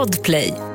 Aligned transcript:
Podplay. 0.00 0.69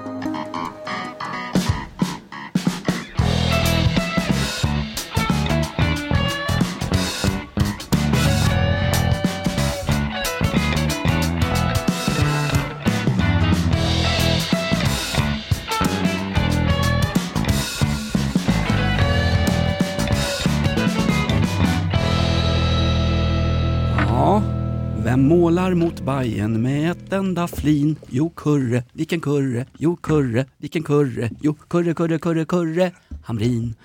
Målar 25.25 25.73
mot 25.73 26.01
Bajen 26.01 26.61
med 26.61 26.91
ett 26.91 27.13
enda 27.13 27.47
flin? 27.47 27.95
Jo, 28.09 28.29
Kurre, 28.29 28.83
vilken 28.93 29.21
Kurre, 29.21 29.65
jo, 29.77 29.95
Kurre, 29.95 30.45
vilken 30.57 30.83
Kurre, 30.83 31.29
jo, 31.41 31.53
Kurre, 31.67 31.93
Kurre, 31.93 32.20
Kurre, 32.20 32.45
Kurre, 32.45 32.91
Hamrin. 33.23 33.75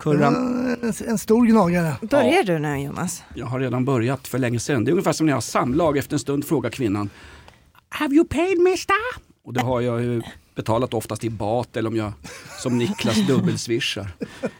Kurran, 0.00 0.34
En, 0.82 0.92
en 1.08 1.18
stor 1.18 1.46
gnagare. 1.46 1.96
Börjar 2.10 2.42
du 2.44 2.58
nu 2.58 2.76
Jonas? 2.82 3.22
jag 3.34 3.46
har 3.46 3.60
redan 3.60 3.84
börjat 3.84 4.28
för 4.28 4.38
länge 4.38 4.58
sedan. 4.58 4.84
Det 4.84 4.90
är 4.90 4.92
ungefär 4.92 5.12
som 5.12 5.26
när 5.26 5.30
jag 5.30 5.36
har 5.36 5.40
samlag. 5.40 5.98
Efter 5.98 6.14
en 6.14 6.18
stund 6.20 6.44
frågar 6.44 6.70
kvinnan 6.70 7.10
Have 7.88 8.14
you 8.14 8.24
paid 8.24 8.60
mister? 8.60 8.96
Och 9.44 9.52
det 9.52 9.60
har 9.60 9.80
jag 9.80 10.02
ju 10.02 10.22
betalat 10.54 10.94
oftast 10.94 11.24
i 11.24 11.30
bat 11.30 11.76
eller 11.76 11.88
om 11.90 11.96
jag 11.96 12.12
som 12.58 12.78
Niklas 12.78 13.26
dubbelswishar. 13.26 14.12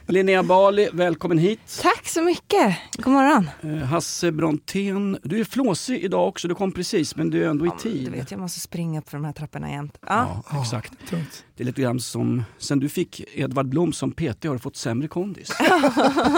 Linnea 0.07 0.43
Bali, 0.43 0.89
välkommen 0.93 1.37
hit. 1.37 1.79
Tack 1.81 2.07
så 2.07 2.21
mycket. 2.21 2.77
God 2.97 3.13
morgon. 3.13 3.49
Eh, 3.63 3.77
Hasse 3.87 4.31
Brontén, 4.31 5.17
du 5.23 5.39
är 5.39 5.43
flåsig 5.43 6.03
idag 6.03 6.27
också. 6.27 6.47
Du 6.47 6.55
kom 6.55 6.71
precis 6.71 7.15
men 7.15 7.29
du 7.29 7.43
är 7.43 7.49
ändå 7.49 7.65
i 7.65 7.67
Ja, 7.67 7.73
men 7.73 7.81
tid. 7.83 8.05
Du 8.05 8.11
vet, 8.11 8.31
jag 8.31 8.39
måste 8.39 8.59
springa 8.59 8.99
upp 8.99 9.09
för 9.09 9.17
de 9.17 9.25
här 9.25 9.33
trapporna 9.33 9.71
jämt. 9.71 9.97
Ja. 10.07 10.43
Ja, 10.51 10.61
exakt. 10.61 10.93
Det 11.55 11.63
är 11.63 11.65
lite 11.65 11.81
grann 11.81 11.99
som 11.99 12.43
sen 12.57 12.79
du 12.79 12.89
fick 12.89 13.21
Edvard 13.33 13.67
Blom 13.67 13.93
som 13.93 14.11
PT 14.11 14.43
har 14.43 14.53
du 14.53 14.59
fått 14.59 14.75
sämre 14.75 15.07
kondis. 15.07 15.51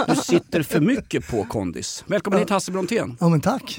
Du 0.08 0.16
sitter 0.16 0.62
för 0.62 0.80
mycket 0.80 1.30
på 1.30 1.44
kondis. 1.44 2.04
Välkommen 2.06 2.38
hit 2.40 2.50
Hasse 2.50 2.72
Brontén. 2.72 3.16
Ja 3.20 3.28
men 3.28 3.40
tack. 3.40 3.78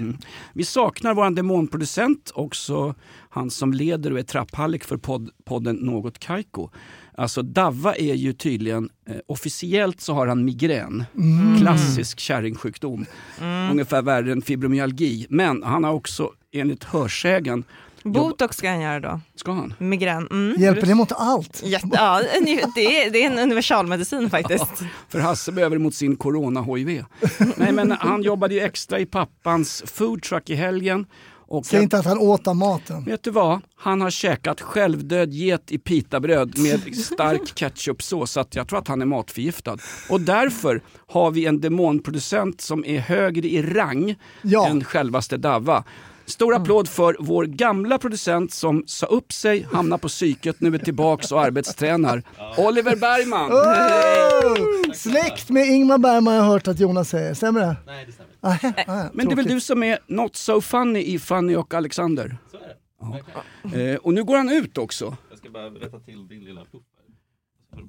Vi 0.53 0.65
saknar 0.65 1.13
vår 1.13 1.29
demonproducent, 1.29 2.31
också 2.35 2.95
han 3.37 3.49
som 3.49 3.73
leder 3.73 4.13
och 4.13 4.19
är 4.19 4.23
trapphallik 4.23 4.83
för 4.83 4.97
podd, 4.97 5.29
podden 5.45 5.75
Något 5.75 6.19
Kaiko. 6.19 6.69
Alltså 7.17 7.41
Davva 7.41 7.95
är 7.95 8.13
ju 8.13 8.33
tydligen, 8.33 8.89
eh, 9.09 9.15
officiellt 9.27 10.01
så 10.01 10.13
har 10.13 10.27
han 10.27 10.45
migrän. 10.45 11.05
Klassisk 11.59 12.19
kärringsjukdom. 12.19 13.05
Ungefär 13.71 14.01
värre 14.01 14.31
än 14.31 14.41
fibromyalgi. 14.41 15.27
Men 15.29 15.63
han 15.63 15.83
har 15.83 15.93
också 15.93 16.31
enligt 16.51 16.83
hörsägen, 16.83 17.63
Botox 18.03 18.57
ska 18.57 18.69
han 18.69 18.81
göra 18.81 18.99
då. 18.99 19.19
ska 19.35 19.51
han? 19.51 19.73
Migrän. 19.77 20.27
Mm. 20.31 20.61
Hjälper 20.61 20.87
det 20.87 20.95
mot 20.95 21.11
allt? 21.11 21.63
Jätte, 21.65 21.87
ja, 21.91 22.21
det, 22.75 23.03
är, 23.03 23.11
det 23.11 23.23
är 23.23 23.31
en 23.31 23.39
universalmedicin 23.39 24.29
faktiskt. 24.29 24.83
För 25.09 25.19
Hasse 25.19 25.51
behöver 25.51 25.75
det 25.75 25.83
mot 25.83 25.95
sin 25.95 26.15
corona-HIV. 26.15 27.03
Nej 27.55 27.71
men 27.71 27.91
han 27.91 28.23
jobbade 28.23 28.53
ju 28.53 28.59
extra 28.59 28.99
i 28.99 29.05
pappans 29.05 29.83
foodtruck 29.85 30.49
i 30.49 30.55
helgen. 30.55 31.05
Och 31.47 31.65
Säg 31.65 31.77
jag- 31.77 31.83
inte 31.83 31.97
att 31.97 32.05
han 32.05 32.17
åt 32.17 32.47
av 32.47 32.55
maten. 32.55 33.03
Vet 33.05 33.23
du 33.23 33.31
vad? 33.31 33.59
Han 33.75 34.01
har 34.01 34.09
käkat 34.09 34.61
självdöd 34.61 35.33
get 35.33 35.71
i 35.71 35.77
pitabröd 35.77 36.57
med 36.57 36.95
stark 36.95 37.41
ketchupsås 37.55 38.31
så 38.31 38.39
att 38.39 38.55
jag 38.55 38.67
tror 38.67 38.79
att 38.79 38.87
han 38.87 39.01
är 39.01 39.05
matförgiftad. 39.05 39.77
Och 40.09 40.21
därför 40.21 40.81
har 41.07 41.31
vi 41.31 41.45
en 41.45 41.61
demonproducent 41.61 42.61
som 42.61 42.85
är 42.85 42.99
högre 42.99 43.47
i 43.47 43.61
rang 43.61 44.15
Ja. 44.41 44.67
än 44.67 44.83
självaste 44.83 45.37
Davva. 45.37 45.83
Stor 46.25 46.55
applåd 46.55 46.89
för 46.89 47.15
vår 47.19 47.45
gamla 47.45 47.97
producent 47.97 48.53
som 48.53 48.83
sa 48.87 49.05
upp 49.05 49.33
sig, 49.33 49.67
hamnade 49.71 50.01
på 50.01 50.07
psyket, 50.07 50.55
nu 50.61 50.75
är 50.75 50.79
tillbaks 50.79 51.31
och 51.31 51.41
arbetstränar. 51.41 52.23
Oliver 52.57 52.95
Bergman! 52.95 53.51
Oh! 53.51 54.93
Släkt 54.93 55.49
med 55.49 55.67
Ingmar 55.67 55.97
Bergman 55.97 56.33
har 56.33 56.39
jag 56.43 56.47
hört 56.51 56.67
att 56.67 56.79
Jonas 56.79 57.09
säger, 57.09 57.33
stämmer 57.33 57.59
det? 57.61 57.75
Nej, 57.85 58.05
det 58.05 58.11
stämmer. 58.11 58.31
Nej, 58.47 58.73
nej, 58.87 59.09
Men 59.13 59.27
det 59.27 59.31
är 59.31 59.35
väl 59.35 59.45
du 59.47 59.61
som 59.61 59.83
är 59.83 59.99
Not 60.07 60.35
So 60.35 60.61
Funny 60.61 60.99
i 60.99 61.19
Fanny 61.19 61.55
och 61.55 61.73
Alexander? 61.73 62.37
Så 62.51 62.57
är 62.57 62.61
det. 62.61 62.75
Verkligen. 63.11 63.89
Eh, 63.93 63.95
och 63.97 64.13
nu 64.13 64.23
går 64.23 64.37
han 64.37 64.49
ut 64.49 64.77
också. 64.77 65.17
Jag 65.29 65.39
ska 65.39 65.49
bara 65.49 65.69
rätta 65.69 65.99
till 65.99 66.27
din 66.27 66.43
lilla 66.43 66.59
här. 66.59 66.81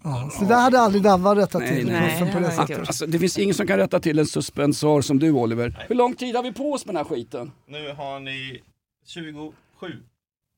Ja, 0.04 0.30
så 0.32 0.40
det 0.44 0.48
där 0.48 0.60
hade 0.60 0.80
aldrig 0.80 1.02
Davva 1.02 1.34
rättat 1.34 1.62
Nej, 1.62 1.76
till. 1.76 1.86
nej. 1.86 2.20
Nej, 2.20 2.32
på 2.32 2.38
det 2.40 2.74
det. 2.74 2.78
Alltså, 2.78 3.06
det 3.06 3.18
finns 3.18 3.38
ingen 3.38 3.54
som 3.54 3.66
kan 3.66 3.76
rätta 3.78 4.00
till 4.00 4.18
en 4.18 4.26
suspensor 4.26 5.00
som 5.00 5.18
du 5.18 5.30
Oliver. 5.30 5.86
Hur 5.88 5.94
lång 5.94 6.14
tid 6.14 6.36
har 6.36 6.42
vi 6.42 6.52
på 6.52 6.72
oss 6.72 6.86
med 6.86 6.94
den 6.94 7.04
här 7.04 7.14
skiten? 7.14 7.52
Nu 7.66 7.92
har 7.92 8.20
ni 8.20 8.62
27 9.06 9.52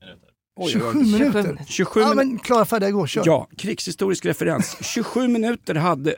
minuter. 0.00 0.30
Oj, 0.56 0.72
27 0.72 0.98
oj, 0.98 1.04
oj. 1.04 1.12
minuter. 1.12 1.64
27 1.66 2.00
Ja 2.00 2.14
men 2.14 2.38
klara, 2.38 2.64
färdiga, 2.64 2.90
gå, 2.90 3.06
kör. 3.06 3.22
Ja, 3.26 3.48
krigshistorisk 3.56 4.26
referens. 4.26 4.76
27 4.84 5.28
minuter 5.28 5.74
hade 5.74 6.14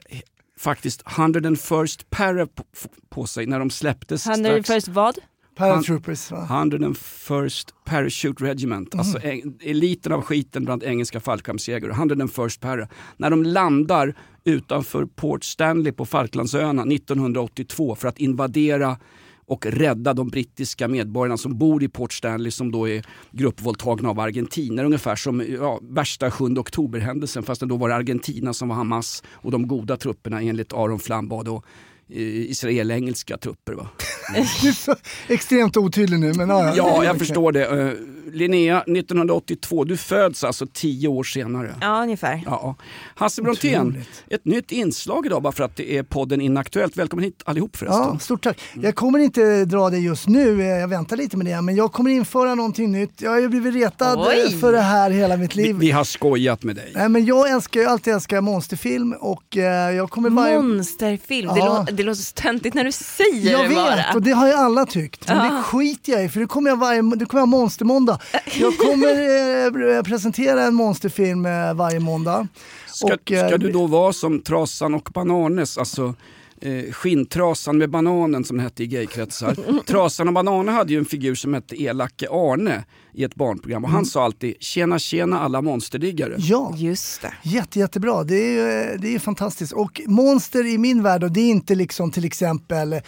faktiskt 0.63 1.03
101st 1.03 2.05
Para 2.11 2.47
på, 2.47 2.65
på 3.09 3.27
sig 3.27 3.47
när 3.47 3.59
de 3.59 3.71
släpptes 3.71 4.25
Han 4.27 4.47
är 4.47 4.51
strax. 4.63 4.67
först 4.69 4.89
vad? 4.89 5.19
Paratroopers 5.57 6.31
va? 6.31 6.47
101st 6.51 7.69
Parachute 7.85 8.45
Regiment, 8.45 8.95
alltså 8.95 9.19
Mm. 9.23 9.31
eng- 9.41 9.59
eliten 9.63 10.13
av 10.13 10.23
skiten 10.23 10.65
bland 10.65 10.83
engelska 10.85 11.21
fallskärmsjägare. 11.21 11.93
101st 11.93 12.61
Para. 12.61 12.89
När 13.17 13.31
de 13.31 13.43
landar 13.43 14.15
utanför 14.45 15.07
Port 15.07 15.45
Stanley 15.45 15.93
på 15.93 16.07
Falklandsöarna 16.07 16.85
1982 16.85 17.95
för 17.95 18.09
att 18.09 18.19
invadera 18.19 18.97
och 19.53 19.67
rädda 19.67 20.15
de 20.15 20.29
brittiska 20.29 20.89
medborgarna 20.89 21.37
som 21.37 21.59
bor 21.59 21.83
i 21.83 21.89
Port 21.89 22.13
Stanley 22.13 22.51
som 22.51 22.73
då 22.73 22.89
är 22.89 23.05
gruppvåldtagna 23.31 24.11
av 24.11 24.21
argentiner. 24.21 24.85
Ungefär 24.85 25.17
som 25.17 25.45
ja, 25.49 25.81
värsta 25.83 26.31
7 26.31 26.45
oktober-händelsen 26.45 27.43
fast 27.43 27.61
då 27.61 27.77
var 27.77 27.89
det 27.89 27.95
Argentina 27.95 28.53
som 28.53 28.69
var 28.69 28.77
Hamas 28.77 29.23
och 29.31 29.51
de 29.51 29.69
goda 29.69 29.97
trupperna 29.97 30.43
enligt 30.43 30.73
Aron 30.73 30.99
Flam 30.99 31.29
var 31.29 31.45
då 31.45 31.63
israel-engelska 32.21 33.37
trupper. 33.39 33.73
Va? 33.73 33.89
Du 34.63 34.69
är 34.69 34.73
så 34.73 34.95
extremt 35.29 35.77
otydlig 35.77 36.19
nu 36.21 36.33
men 36.35 36.49
ja, 36.49 36.73
Ja, 36.77 37.05
jag 37.05 37.19
förstår 37.19 37.53
det. 37.53 37.69
Uh, 37.69 37.93
Linnea, 38.33 38.81
1982, 38.81 39.85
du 39.85 39.97
föds 39.97 40.45
alltså 40.45 40.67
tio 40.73 41.09
år 41.09 41.25
senare. 41.25 41.75
Ja, 41.81 42.03
ungefär. 42.03 42.43
Ja. 42.47 42.77
Hasse 43.15 43.43
Brontén, 43.43 44.05
ett 44.31 44.45
nytt 44.45 44.73
inslag 44.73 45.27
idag 45.27 45.43
bara 45.43 45.53
för 45.53 45.65
att 45.65 45.77
det 45.77 45.97
är 45.99 46.03
podden 46.03 46.41
Inaktuellt. 46.41 46.97
Välkommen 46.97 47.25
hit 47.25 47.43
allihop 47.45 47.77
förresten. 47.77 48.03
Ja, 48.13 48.19
stort 48.19 48.43
tack. 48.43 48.61
Jag 48.83 48.95
kommer 48.95 49.19
inte 49.19 49.65
dra 49.65 49.91
det 49.91 49.99
just 49.99 50.29
nu, 50.29 50.61
eh, 50.63 50.67
jag 50.69 50.89
väntar 50.89 51.17
lite 51.17 51.37
med 51.37 51.47
det, 51.47 51.61
men 51.63 51.77
jag 51.77 51.93
kommer 51.93 52.11
införa 52.11 52.55
någonting 52.55 52.93
nytt. 52.93 53.21
Jag 53.23 53.31
har 53.31 53.41
ju 53.41 53.49
blivit 53.49 53.75
retad 53.75 54.19
eh, 54.19 54.25
Oj. 54.29 54.57
för 54.61 54.73
det 54.73 54.81
här 54.81 55.11
hela 55.11 55.37
mitt 55.37 55.57
Vi, 55.57 55.63
liv. 55.63 55.77
vi 55.79 55.91
har 55.91 56.05
skojat 56.05 56.63
med 56.63 56.77
dig. 56.77 56.93
Nej, 56.95 57.09
men 57.09 57.25
jag 57.25 57.51
älskar 57.51 57.81
ju 57.81 57.87
alltid 57.87 58.15
älskar 58.15 58.41
monsterfilm 58.41 59.13
och 59.21 59.57
eh, 59.57 59.91
jag 59.97 60.11
kommer 60.11 60.31
varje... 60.31 60.61
Monsterfilm. 60.63 61.49
Det, 61.55 61.59
Ja. 61.59 61.87
lå- 61.89 61.93
det 62.03 62.07
låter 62.07 62.23
så 62.23 62.33
töntigt 62.33 62.75
när 62.75 62.85
du 62.85 62.93
säger 62.93 63.53
Jag 63.53 63.61
det 63.65 63.69
vet 63.69 63.77
bara. 63.77 64.05
och 64.15 64.23
det 64.23 64.31
har 64.31 64.47
ju 64.47 64.53
alla 64.53 64.87
tyckt. 64.87 65.29
Men 65.29 65.57
det 65.57 65.63
skiter 65.63 66.13
jag 66.13 66.25
i 66.25 66.29
för 66.29 66.41
det 66.41 66.47
kommer 66.47 66.71
jag 66.71 66.77
varje, 66.77 67.03
det 67.03 67.25
kommer 67.27 67.41
jag 67.41 67.49
monstermåndag. 67.49 68.19
Jag 68.61 68.79
kommer 68.79 69.97
eh, 69.97 70.03
presentera 70.03 70.63
en 70.65 70.75
monsterfilm 70.75 71.47
eh, 71.47 71.75
varje 71.75 72.01
måndag. 72.01 72.49
Ska, 72.87 73.07
Och, 73.15 73.33
eh, 73.33 73.49
ska 73.49 73.59
du 73.59 73.73
då 73.73 73.87
vara 73.87 74.13
som 74.13 74.41
Trasan 74.43 74.95
och 74.95 75.09
Bananes, 75.15 75.79
alltså 75.79 76.15
eh, 76.63 76.93
skinntrasan 76.93 77.79
med 77.79 77.91
bananen 77.91 78.45
som 78.45 78.57
det 78.57 78.63
hette 78.63 78.83
i 78.83 78.87
gaykretsar. 78.87 79.57
Trasan 79.87 80.29
och 80.29 80.35
Bananer 80.35 80.73
hade 80.73 80.93
ju 80.93 80.99
en 80.99 81.05
figur 81.05 81.35
som 81.35 81.55
hette 81.55 81.83
Elake 81.83 82.29
Arne 82.31 82.85
i 83.15 83.25
ett 83.25 83.35
barnprogram 83.35 83.85
och 83.85 83.91
han 83.91 84.05
sa 84.07 84.25
alltid 84.25 84.55
“tjena 84.61 84.99
tjena 84.99 85.41
alla 85.41 85.63
monsterdiggare”. 85.63 86.35
Ja, 86.39 86.75
Just 86.77 87.23
det. 87.23 87.33
Jätte, 87.43 87.79
jättebra. 87.79 88.25
Det 88.25 88.35
är, 88.37 88.53
ju- 88.93 88.99
det 88.99 89.15
är 89.15 89.19
fantastiskt. 89.19 89.73
Och 89.73 90.01
monster 90.07 90.67
i 90.67 90.79
min 90.79 91.03
värld, 91.03 91.25
och 91.25 91.33
det 91.33 91.41
är 91.41 91.51
inte 91.51 91.75
liksom 91.75 92.11
till 92.11 92.25
exempel 92.25 92.93
eh, 92.93 93.01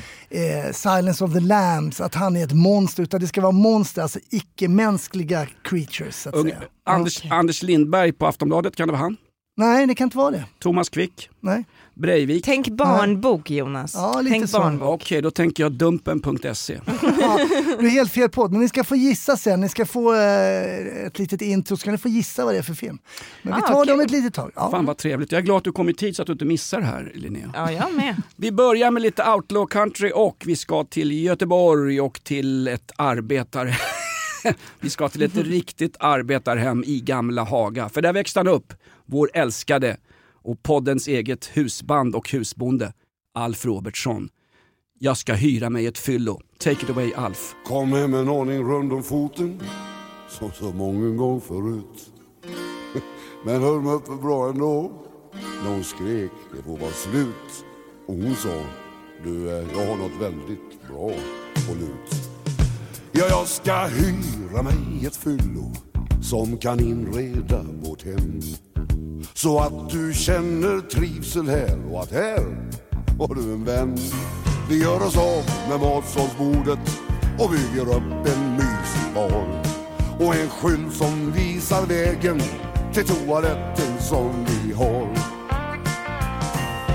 Silence 0.72 1.25
of 1.25 1.32
the 1.32 1.41
Lambs, 1.41 2.00
att 2.00 2.14
han 2.14 2.37
är 2.37 2.44
ett 2.44 2.53
monster, 2.53 3.03
utan 3.03 3.20
det 3.20 3.26
ska 3.26 3.41
vara 3.41 3.53
monster, 3.53 4.03
alltså 4.03 4.19
icke-mänskliga 4.31 5.47
creatures 5.64 6.16
så 6.22 6.28
att 6.28 6.43
säga. 6.43 6.56
Anders, 6.87 7.19
Okej. 7.19 7.31
Anders 7.31 7.62
Lindberg 7.62 8.12
på 8.12 8.26
Aftonbladet, 8.26 8.76
kan 8.76 8.88
det 8.88 8.93
vara 8.93 9.02
han? 9.02 9.17
Nej, 9.56 9.87
det 9.87 9.94
kan 9.94 10.05
inte 10.06 10.17
vara 10.17 10.31
det. 10.31 10.44
Thomas 10.58 10.88
Quick, 10.88 11.29
Nej. 11.40 11.64
Breivik. 11.94 12.44
Tänk 12.44 12.69
barnbok 12.69 13.50
Jonas. 13.50 13.94
Ja, 13.94 14.20
lite 14.20 14.31
Tänk 14.35 14.50
så. 14.50 14.58
barnbok. 14.58 14.88
Okej, 15.02 15.23
då 15.23 15.31
tänker 15.31 15.62
jag 15.62 15.73
Dumpen.se. 15.73 16.81
Ja, 17.20 17.38
du 17.79 17.87
är 17.87 17.91
helt 17.91 18.12
fel 18.12 18.29
podd, 18.29 18.52
men 18.52 18.61
ni 18.61 18.69
ska 18.69 18.85
få 18.85 18.96
gissa 18.96 19.37
sen. 19.37 19.61
Ni 19.61 19.69
ska 19.69 19.87
få 19.87 20.14
eh, 20.14 21.06
ett 21.06 21.19
litet 21.19 21.43
intro, 21.43 21.76
ska 21.76 21.91
ni 21.91 21.99
få 21.99 22.08
gissa 22.08 22.44
vad 22.44 22.55
det 22.55 22.58
är 22.58 22.62
för 22.62 22.75
film. 22.75 22.99
Men 23.43 23.55
vi 23.56 23.61
Ah, 23.64 23.69
tar 23.69 23.85
det 23.85 23.93
om 23.93 23.99
kul. 23.99 24.05
ett 24.06 24.11
litet 24.11 24.35
tag. 24.35 24.52
Ja. 24.55 24.70
Fan 24.70 24.87
vad 24.87 24.96
trevligt. 24.96 25.32
Jag 25.32 25.38
är 25.38 25.43
glad 25.43 25.56
att 25.56 25.64
du 25.64 25.73
kom 25.73 25.88
i 25.88 25.94
tid 25.94 26.17
så 26.17 26.23
att 26.23 26.26
du 26.26 26.32
inte 26.32 26.44
missar 26.44 26.81
det 26.81 26.87
här 26.87 27.12
Linnea. 27.14 27.50
Ja, 27.55 27.73
jag 27.73 27.94
med. 27.94 28.23
Vi 28.37 28.52
börjar 28.52 28.91
med 28.91 29.02
lite 29.02 29.31
outlaw 29.31 29.67
country 29.70 30.12
och 30.14 30.43
vi 30.46 30.56
ska 30.56 30.85
till 30.85 31.12
Göteborg 31.25 32.00
och 32.00 32.20
till 32.25 32.69
ett 32.69 32.93
arbetar... 32.96 33.81
vi 34.81 34.91
ska 34.91 35.08
till 35.08 35.23
ett 35.23 35.37
riktigt 35.37 35.96
arbetarhem 36.00 36.85
i 36.87 37.00
gamla 37.00 37.43
Haga. 37.43 37.88
För 37.88 38.02
där 38.02 38.12
växte 38.12 38.38
han 38.38 38.49
upp, 38.49 38.73
vår 39.06 39.31
älskade 39.35 39.96
och 40.44 40.62
poddens 40.62 41.08
eget 41.08 41.46
husband 41.46 42.14
och 42.14 42.31
husbonde, 42.31 42.93
Alf 43.35 43.64
Robertsson. 43.64 44.29
Jag 44.99 45.17
ska 45.17 45.35
hyra 45.35 45.70
mig 45.70 45.87
ett 45.87 45.99
fyllo. 45.99 46.41
Take 46.58 46.82
it 46.85 46.91
away 46.91 47.12
Alf. 47.12 47.55
Kom 47.67 47.93
hem 47.93 48.14
en 48.14 48.29
aning 48.29 48.62
rund 48.62 48.93
om 48.93 49.02
foten 49.02 49.61
som 50.29 50.52
så 50.52 50.73
många 50.73 51.17
gång 51.17 51.41
förut. 51.41 52.11
Men 53.44 53.62
höll 53.62 53.81
mig 53.81 53.93
uppe 53.93 54.12
bra 54.23 54.49
ändå. 54.49 54.93
När 55.62 55.70
hon 55.70 55.85
skrek, 55.85 56.31
det 56.56 56.62
får 56.62 56.79
vara 56.79 56.91
slut. 56.91 57.64
Och 58.06 58.14
hon 58.14 58.35
sa, 58.35 58.62
du, 59.25 59.49
eh, 59.49 59.79
jag 59.79 59.87
har 59.87 59.96
något 59.96 60.20
väldigt 60.20 60.88
bra 60.88 61.11
på 61.69 61.75
lut. 61.75 62.29
Ja, 63.12 63.25
jag 63.29 63.46
ska 63.46 63.87
hyra 63.87 64.62
mig 64.62 65.06
ett 65.06 65.17
fyllo 65.17 65.73
som 66.23 66.56
kan 66.56 66.81
inreda 66.81 67.62
vårt 67.82 68.05
hem. 68.05 68.41
Så 69.34 69.60
att 69.60 69.90
du 69.90 70.14
känner 70.14 70.81
trivsel 70.81 71.48
här 71.48 71.92
och 71.92 72.02
att 72.02 72.10
här 72.10 72.38
har 73.19 73.34
du 73.34 73.52
en 73.52 73.64
vän. 73.64 73.98
Vi 74.69 74.82
gör 74.82 75.06
oss 75.06 75.16
av 75.16 75.44
med 75.69 75.81
matsalsbordet 75.81 77.00
och 77.38 77.50
bygger 77.50 77.96
upp 77.96 78.26
en 78.26 78.52
mysig 78.52 79.14
bar. 79.14 79.62
Och 80.19 80.34
en 80.34 80.48
skylt 80.48 80.94
som 80.94 81.32
visar 81.32 81.86
vägen 81.86 82.40
till 82.92 83.04
toaletten 83.04 84.00
som 84.00 84.46
vi 84.46 84.72
har. 84.72 85.08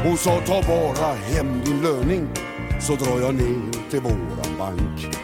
Hon 0.04 0.18
sa 0.18 0.42
ta 0.46 0.62
bara 0.62 1.14
hem 1.14 1.62
din 1.66 1.82
löning 1.82 2.28
så 2.82 2.96
drar 2.96 3.20
jag 3.20 3.36
ner 3.36 3.90
till 3.90 4.02
våran 4.02 4.58
bank. 4.58 5.18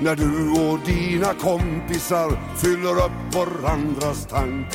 När 0.00 0.16
du 0.16 0.50
och 0.50 0.78
dina 0.86 1.34
kompisar 1.34 2.56
fyller 2.56 3.04
upp 3.04 3.34
varandras 3.34 4.26
tank. 4.26 4.66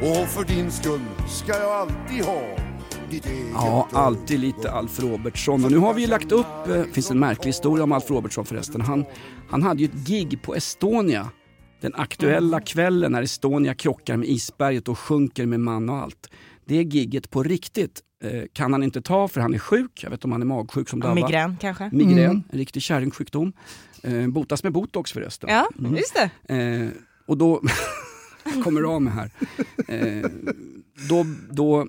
Och 0.00 0.28
för 0.28 0.44
din 0.44 0.70
skull 0.70 1.00
ska 1.28 1.52
jag 1.52 1.70
alltid 1.70 2.24
ha 2.24 2.56
Ja, 3.52 3.88
alltid 3.92 4.40
lite 4.40 4.70
Alf 4.70 5.00
Robertsson. 5.00 5.64
Och 5.64 5.70
nu 5.70 5.78
har 5.78 5.94
vi 5.94 6.00
ju 6.00 6.06
lagt 6.06 6.32
upp, 6.32 6.46
det 6.66 6.84
finns 6.92 7.10
en 7.10 7.18
märklig 7.18 7.46
historia 7.46 7.84
om 7.84 7.92
Alf 7.92 8.10
Robertsson 8.10 8.44
förresten. 8.44 8.80
Han, 8.80 9.04
han 9.50 9.62
hade 9.62 9.82
ju 9.82 9.84
ett 9.88 10.08
gig 10.08 10.42
på 10.42 10.54
Estonia. 10.54 11.30
Den 11.80 11.94
aktuella 11.94 12.60
kvällen 12.60 13.12
när 13.12 13.22
Estonia 13.22 13.74
krockar 13.74 14.16
med 14.16 14.28
isberget 14.28 14.88
och 14.88 14.98
sjunker 14.98 15.46
med 15.46 15.60
man 15.60 15.88
och 15.88 15.96
allt. 15.96 16.30
Det 16.64 16.82
gigget 16.82 17.30
på 17.30 17.42
riktigt 17.42 18.00
eh, 18.24 18.42
kan 18.52 18.72
han 18.72 18.82
inte 18.82 19.02
ta 19.02 19.28
för 19.28 19.40
han 19.40 19.54
är 19.54 19.58
sjuk. 19.58 20.00
Jag 20.02 20.10
vet 20.10 20.24
om 20.24 20.32
han 20.32 20.42
är 20.42 20.46
magsjuk 20.46 20.88
som 20.88 21.00
Dabba. 21.00 21.14
Migrän 21.14 21.56
kanske? 21.60 21.90
Migrän, 21.92 22.44
en 22.52 22.58
riktig 22.58 22.82
kärringsjukdom. 22.82 23.52
Eh, 24.02 24.26
botas 24.26 24.62
med 24.62 24.72
botox 24.72 25.12
förresten. 25.12 25.50
Ja, 25.50 25.68
just 25.96 26.14
det. 26.46 26.54
Eh, 26.54 26.88
och 27.26 27.38
då, 27.38 27.62
kommer 28.64 28.82
av 28.82 29.02
mig 29.02 29.12
här. 29.12 29.30
Eh, 29.88 30.30
då, 31.08 31.26
då 31.50 31.88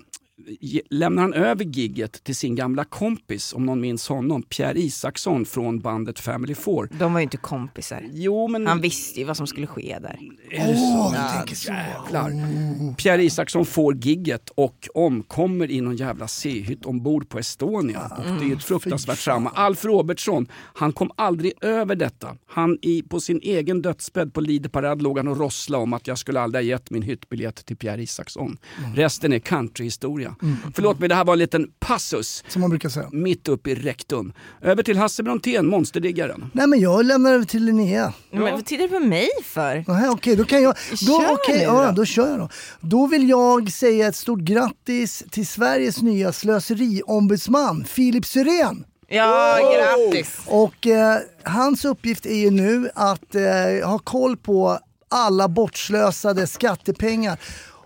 lämnar 0.90 1.22
han 1.22 1.34
över 1.34 1.64
gigget 1.64 2.24
till 2.24 2.36
sin 2.36 2.54
gamla 2.54 2.84
kompis, 2.84 3.52
om 3.52 3.66
någon 3.66 3.80
minns 3.80 4.08
honom, 4.08 4.42
Pierre 4.42 4.78
Isaksson 4.78 5.44
från 5.44 5.78
bandet 5.78 6.20
Family 6.20 6.54
Four. 6.54 6.88
De 6.98 7.12
var 7.12 7.20
ju 7.20 7.24
inte 7.24 7.36
kompisar. 7.36 8.04
Jo 8.12 8.48
men... 8.48 8.66
Han 8.66 8.80
visste 8.80 9.20
ju 9.20 9.26
vad 9.26 9.36
som 9.36 9.46
skulle 9.46 9.66
ske 9.66 9.98
där. 10.02 10.18
är 10.50 10.68
det 10.68 10.76
så? 10.76 10.82
Åh, 10.82 11.12
du 11.12 11.36
tänker 11.36 11.54
så. 11.54 11.72
Jävlar. 11.72 12.96
Pierre 12.96 13.24
Isaksson 13.24 13.66
får 13.66 13.94
gigget 13.94 14.50
och 14.54 14.88
omkommer 14.94 15.70
i 15.70 15.80
någon 15.80 15.96
jävla 15.96 16.28
C-hytt 16.28 16.86
ombord 16.86 17.28
på 17.28 17.38
Estonia. 17.38 18.12
Och 18.18 18.40
det 18.40 18.52
är 18.52 18.56
ett 18.56 18.64
fruktansvärt 18.64 19.24
trauma. 19.24 19.50
Alf 19.54 19.84
Robertsson, 19.84 20.46
han 20.52 20.92
kom 20.92 21.10
aldrig 21.16 21.52
över 21.60 21.94
detta. 21.94 22.36
Han 22.46 22.78
i, 22.82 23.02
på 23.02 23.20
sin 23.20 23.40
egen 23.42 23.82
dödsbädd 23.82 24.34
på 24.34 24.40
Lideparad 24.40 25.02
låg 25.02 25.18
han 25.18 25.28
och 25.28 25.38
rossla 25.38 25.78
om 25.78 25.92
att 25.92 26.06
jag 26.06 26.18
skulle 26.18 26.40
aldrig 26.40 26.64
ha 26.64 26.68
gett 26.68 26.90
min 26.90 27.02
hyttbiljett 27.02 27.66
till 27.66 27.76
Pierre 27.76 28.02
Isaksson. 28.02 28.56
Resten 28.94 29.32
är 29.32 29.38
countryhistoria. 29.38 30.34
Förlåt 30.74 30.98
mig, 30.98 31.08
det 31.08 31.14
här 31.14 31.24
var 31.24 31.32
en 31.32 31.38
liten 31.38 31.68
passus. 31.78 32.44
Som 32.48 32.60
man 32.60 32.70
brukar 32.70 32.88
säga. 32.88 33.08
Mitt 33.12 33.48
upp 33.48 33.66
i 33.66 33.74
rektum. 33.74 34.32
Över 34.62 34.82
till 34.82 34.98
Hasse 34.98 35.22
Brontén, 35.22 35.66
monsterdiggaren. 35.66 36.50
Nej 36.52 36.66
men 36.66 36.80
jag 36.80 37.04
lämnar 37.04 37.32
över 37.32 37.44
till 37.44 37.64
Linnea. 37.64 38.12
Men 38.30 38.42
vad 38.42 38.64
tittar 38.64 38.82
du 38.82 38.88
på 38.88 39.00
mig 39.00 39.28
för? 39.44 39.84
Nej, 39.88 40.08
Okej, 40.08 40.36
då 40.36 40.44
kan 40.44 40.62
jag... 40.62 40.74
Då, 40.90 40.96
Kör 40.96 41.32
okej, 41.32 41.58
nu 41.58 41.62
ja, 41.62 41.86
då. 41.86 41.92
då 41.92 42.04
kör 42.04 42.28
jag 42.30 42.38
då. 42.38 42.48
Då 42.80 43.06
vill 43.06 43.28
jag 43.28 43.72
säga 43.72 44.06
ett 44.08 44.16
stort 44.16 44.40
grattis 44.40 45.24
till 45.30 45.46
Sveriges 45.46 46.02
nya 46.02 46.32
slöseriombudsman, 46.32 47.84
Filip 47.84 48.26
Syrén. 48.26 48.84
Ja, 49.08 49.58
grattis! 49.74 50.40
Och 50.46 50.86
eh, 50.86 51.18
hans 51.42 51.84
uppgift 51.84 52.26
är 52.26 52.34
ju 52.34 52.50
nu 52.50 52.90
att 52.94 53.34
eh, 53.34 53.88
ha 53.88 53.98
koll 53.98 54.36
på 54.36 54.78
alla 55.10 55.48
bortslösade 55.48 56.46
skattepengar. 56.46 57.38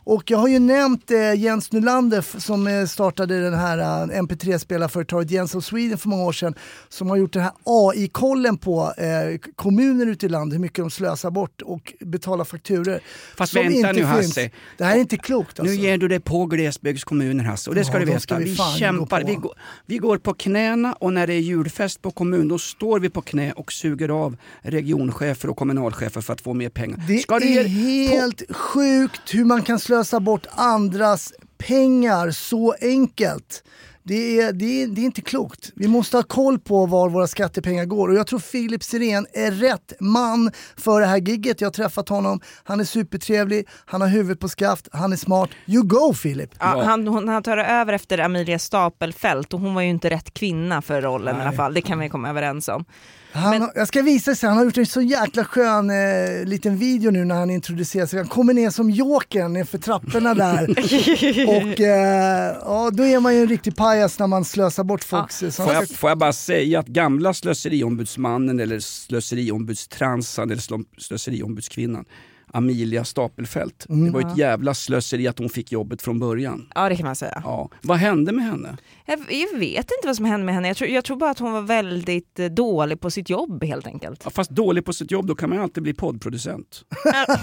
Och 0.04 0.30
jag 0.30 0.38
har 0.38 0.48
ju 0.48 0.58
nämnt 0.58 1.10
eh, 1.10 1.34
Jens 1.34 1.72
Nylander 1.72 2.40
som 2.40 2.66
eh, 2.66 2.86
startade 2.86 3.40
den 3.40 3.54
här 3.54 3.78
eh, 3.78 4.20
MP3-spelarföretaget 4.20 5.30
Jens 5.30 5.54
of 5.54 5.64
Sweden 5.64 5.98
för 5.98 6.08
många 6.08 6.24
år 6.24 6.32
sedan. 6.32 6.54
Som 6.88 7.10
har 7.10 7.16
gjort 7.16 7.32
den 7.32 7.42
här 7.42 7.52
AI-kollen 7.64 8.58
på 8.58 8.92
eh, 8.98 9.38
kommuner 9.56 10.06
ute 10.06 10.26
i 10.26 10.28
landet, 10.28 10.54
hur 10.56 10.60
mycket 10.60 10.76
de 10.78 10.90
slösar 10.90 11.30
bort 11.30 11.62
och 11.62 11.92
betalar 12.00 12.44
fakturer. 12.44 13.00
Fast 13.36 13.52
som 13.52 13.62
vänta 13.62 13.76
inte 13.76 13.92
nu, 13.92 13.98
finns. 13.98 14.08
Hasse. 14.08 14.50
Det 14.78 14.84
här 14.84 14.96
är 14.96 15.00
inte 15.00 15.16
klokt 15.16 15.60
alltså. 15.60 15.74
Nu 15.74 15.80
ger 15.80 15.98
du 15.98 16.08
dig 16.08 16.20
på 16.20 16.46
glesbygdskommuner 16.46 17.44
Hasse 17.44 17.70
och 17.70 17.76
det 17.76 17.84
ska 17.84 17.92
Ja, 17.94 17.98
du 17.98 18.04
veta. 18.06 18.20
ska 18.20 18.36
vi 18.36 18.44
vi 18.44 18.56
gå 18.56 18.64
kämpar, 18.78 19.20
på. 19.20 19.26
vi 19.26 19.34
går, 19.34 19.54
vi 19.86 19.98
går 19.98 20.18
på 20.18 20.34
knäna 20.34 20.92
och 20.92 21.12
när 21.12 21.26
det 21.26 21.34
är 21.34 21.38
julfest 21.40 22.02
på 22.02 22.10
kommun 22.10 22.48
då 22.48 22.58
står 22.58 23.00
vi 23.00 23.10
på 23.10 23.22
knä 23.22 23.52
och 23.52 23.72
suger 23.72 24.08
av 24.08 24.36
regionchefer 24.62 25.50
och 25.50 25.56
kommunalchefer 25.56 26.20
för 26.20 26.32
att 26.32 26.40
få 26.40 26.54
mer 26.54 26.68
pengar. 26.68 27.00
Det 27.08 27.58
är 27.58 27.64
helt 28.08 28.42
sjukt 28.56 29.34
hur 29.34 29.44
man 29.44 29.62
kan 29.62 29.78
slösa 29.78 29.91
bort 30.20 30.46
andras 30.50 31.32
pengar 31.58 32.30
så 32.30 32.74
enkelt. 32.80 33.62
Det 34.04 34.40
är, 34.40 34.52
det, 34.52 34.82
är, 34.82 34.86
det 34.86 35.00
är 35.00 35.04
inte 35.04 35.22
klokt. 35.22 35.70
Vi 35.74 35.88
måste 35.88 36.16
ha 36.16 36.22
koll 36.22 36.58
på 36.58 36.86
var 36.86 37.08
våra 37.08 37.26
skattepengar 37.26 37.84
går 37.84 38.08
och 38.08 38.14
jag 38.14 38.26
tror 38.26 38.38
Filip 38.38 38.82
Sirén 38.82 39.26
är 39.32 39.50
rätt 39.50 39.92
man 40.00 40.50
för 40.76 41.00
det 41.00 41.06
här 41.06 41.16
gigget. 41.16 41.60
Jag 41.60 41.66
har 41.66 41.72
träffat 41.72 42.08
honom, 42.08 42.40
han 42.64 42.80
är 42.80 42.84
supertrevlig, 42.84 43.68
han 43.84 44.00
har 44.00 44.08
huvudet 44.08 44.40
på 44.40 44.48
skaft, 44.48 44.88
han 44.92 45.12
är 45.12 45.16
smart. 45.16 45.50
You 45.66 45.82
go 45.82 46.14
Filip! 46.14 46.50
Ja, 46.58 46.82
han, 46.84 47.08
hon, 47.08 47.28
han 47.28 47.42
tar 47.42 47.56
över 47.56 47.92
efter 47.92 48.18
Amelia 48.18 48.58
Stapelfelt 48.58 49.54
och 49.54 49.60
hon 49.60 49.74
var 49.74 49.82
ju 49.82 49.88
inte 49.88 50.10
rätt 50.10 50.34
kvinna 50.34 50.82
för 50.82 51.02
rollen 51.02 51.38
i 51.38 51.40
alla 51.40 51.52
fall, 51.52 51.74
det 51.74 51.80
kan 51.80 51.98
vi 51.98 52.08
komma 52.08 52.30
överens 52.30 52.68
om. 52.68 52.84
Han, 53.32 53.62
har- 53.62 53.72
jag 53.74 53.88
ska 53.88 54.02
visa 54.02 54.34
sig, 54.34 54.48
han 54.48 54.58
har 54.58 54.64
gjort 54.64 54.78
en 54.78 54.86
så 54.86 55.00
jäkla 55.00 55.44
skön 55.44 55.90
eh, 55.90 56.44
liten 56.44 56.76
video 56.76 57.10
nu 57.10 57.24
när 57.24 57.34
han 57.34 57.50
introducerar 57.50 58.06
sig. 58.06 58.18
Han 58.18 58.28
kommer 58.28 58.54
ner 58.54 58.70
som 58.70 58.90
Jokern 58.90 59.52
nerför 59.52 59.78
trapporna 59.78 60.34
där. 60.34 60.68
och 61.48 61.80
eh, 61.80 62.56
ja, 62.64 62.90
då 62.92 63.02
är 63.04 63.20
man 63.20 63.34
ju 63.34 63.40
en 63.42 63.48
riktig 63.48 63.76
pajas 63.76 64.18
när 64.18 64.26
man 64.26 64.44
slösar 64.44 64.84
bort 64.84 65.04
folks... 65.04 65.42
Ja. 65.42 65.50
Får 65.50 65.72
jag, 65.74 65.88
får 65.88 66.10
jag 66.10 66.18
bara 66.18 66.32
säga 66.32 66.78
att 66.80 66.86
gamla 66.86 67.34
slöseriombudsmannen 67.34 68.60
eller 68.60 68.80
slöseriombudstransan 68.80 70.50
eller 70.50 70.62
slö- 70.62 70.84
slöseriombudskvinnan 70.98 72.04
Amelia 72.52 73.04
Stapelfelt. 73.04 73.86
Mm, 73.88 74.04
det 74.04 74.10
var 74.10 74.20
ett 74.32 74.38
jävla 74.38 74.74
slöseri 74.74 75.28
att 75.28 75.38
hon 75.38 75.48
fick 75.48 75.72
jobbet 75.72 76.02
från 76.02 76.18
början. 76.18 76.72
Ja 76.74 76.88
det 76.88 76.96
kan 76.96 77.06
man 77.06 77.16
säga. 77.16 77.42
Ja. 77.44 77.70
Vad 77.82 77.98
hände 77.98 78.32
med 78.32 78.44
henne? 78.44 78.76
Jag, 79.06 79.18
jag 79.18 79.58
vet 79.58 79.76
inte 79.76 80.06
vad 80.06 80.16
som 80.16 80.24
hände 80.24 80.46
med 80.46 80.54
henne, 80.54 80.68
jag 80.68 80.76
tror, 80.76 80.90
jag 80.90 81.04
tror 81.04 81.16
bara 81.16 81.30
att 81.30 81.38
hon 81.38 81.52
var 81.52 81.62
väldigt 81.62 82.38
eh, 82.38 82.46
dålig 82.46 83.00
på 83.00 83.10
sitt 83.10 83.30
jobb 83.30 83.64
helt 83.64 83.86
enkelt. 83.86 84.20
Ja, 84.24 84.30
fast 84.30 84.50
dålig 84.50 84.84
på 84.84 84.92
sitt 84.92 85.10
jobb, 85.10 85.26
då 85.26 85.34
kan 85.34 85.48
man 85.48 85.58
ju 85.58 85.62
alltid 85.62 85.82
bli 85.82 85.94
poddproducent. 85.94 86.84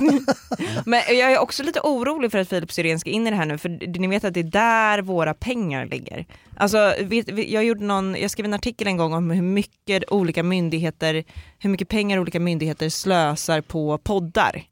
Men 0.86 1.02
jag 1.08 1.32
är 1.32 1.40
också 1.40 1.64
lite 1.64 1.80
orolig 1.80 2.32
för 2.32 2.38
att 2.38 2.50
Filip 2.50 2.72
Syrén 2.72 3.00
ska 3.00 3.10
in 3.10 3.28
i 3.28 3.30
det 3.30 3.36
här 3.36 3.46
nu, 3.46 3.58
för 3.58 4.00
ni 4.00 4.08
vet 4.08 4.24
att 4.24 4.34
det 4.34 4.40
är 4.40 4.44
där 4.44 5.02
våra 5.02 5.34
pengar 5.34 5.86
ligger. 5.86 6.26
Alltså, 6.58 6.78
jag, 7.48 7.64
gjorde 7.64 7.84
någon, 7.84 8.16
jag 8.16 8.32
skrev 8.32 8.46
en 8.46 8.54
artikel 8.54 8.88
en 8.88 8.98
gång 8.98 9.14
om 9.14 9.32
hur 9.32 9.42
mycket 9.42 10.12
olika 10.12 10.44
myndigheter, 10.44 11.24
hur 11.60 11.70
mycket 11.70 11.90
pengar 11.90 12.20
olika 12.20 12.40
myndigheter 12.40 12.90
slösar 12.90 13.62
på 13.62 13.98
poddar. 13.98 14.64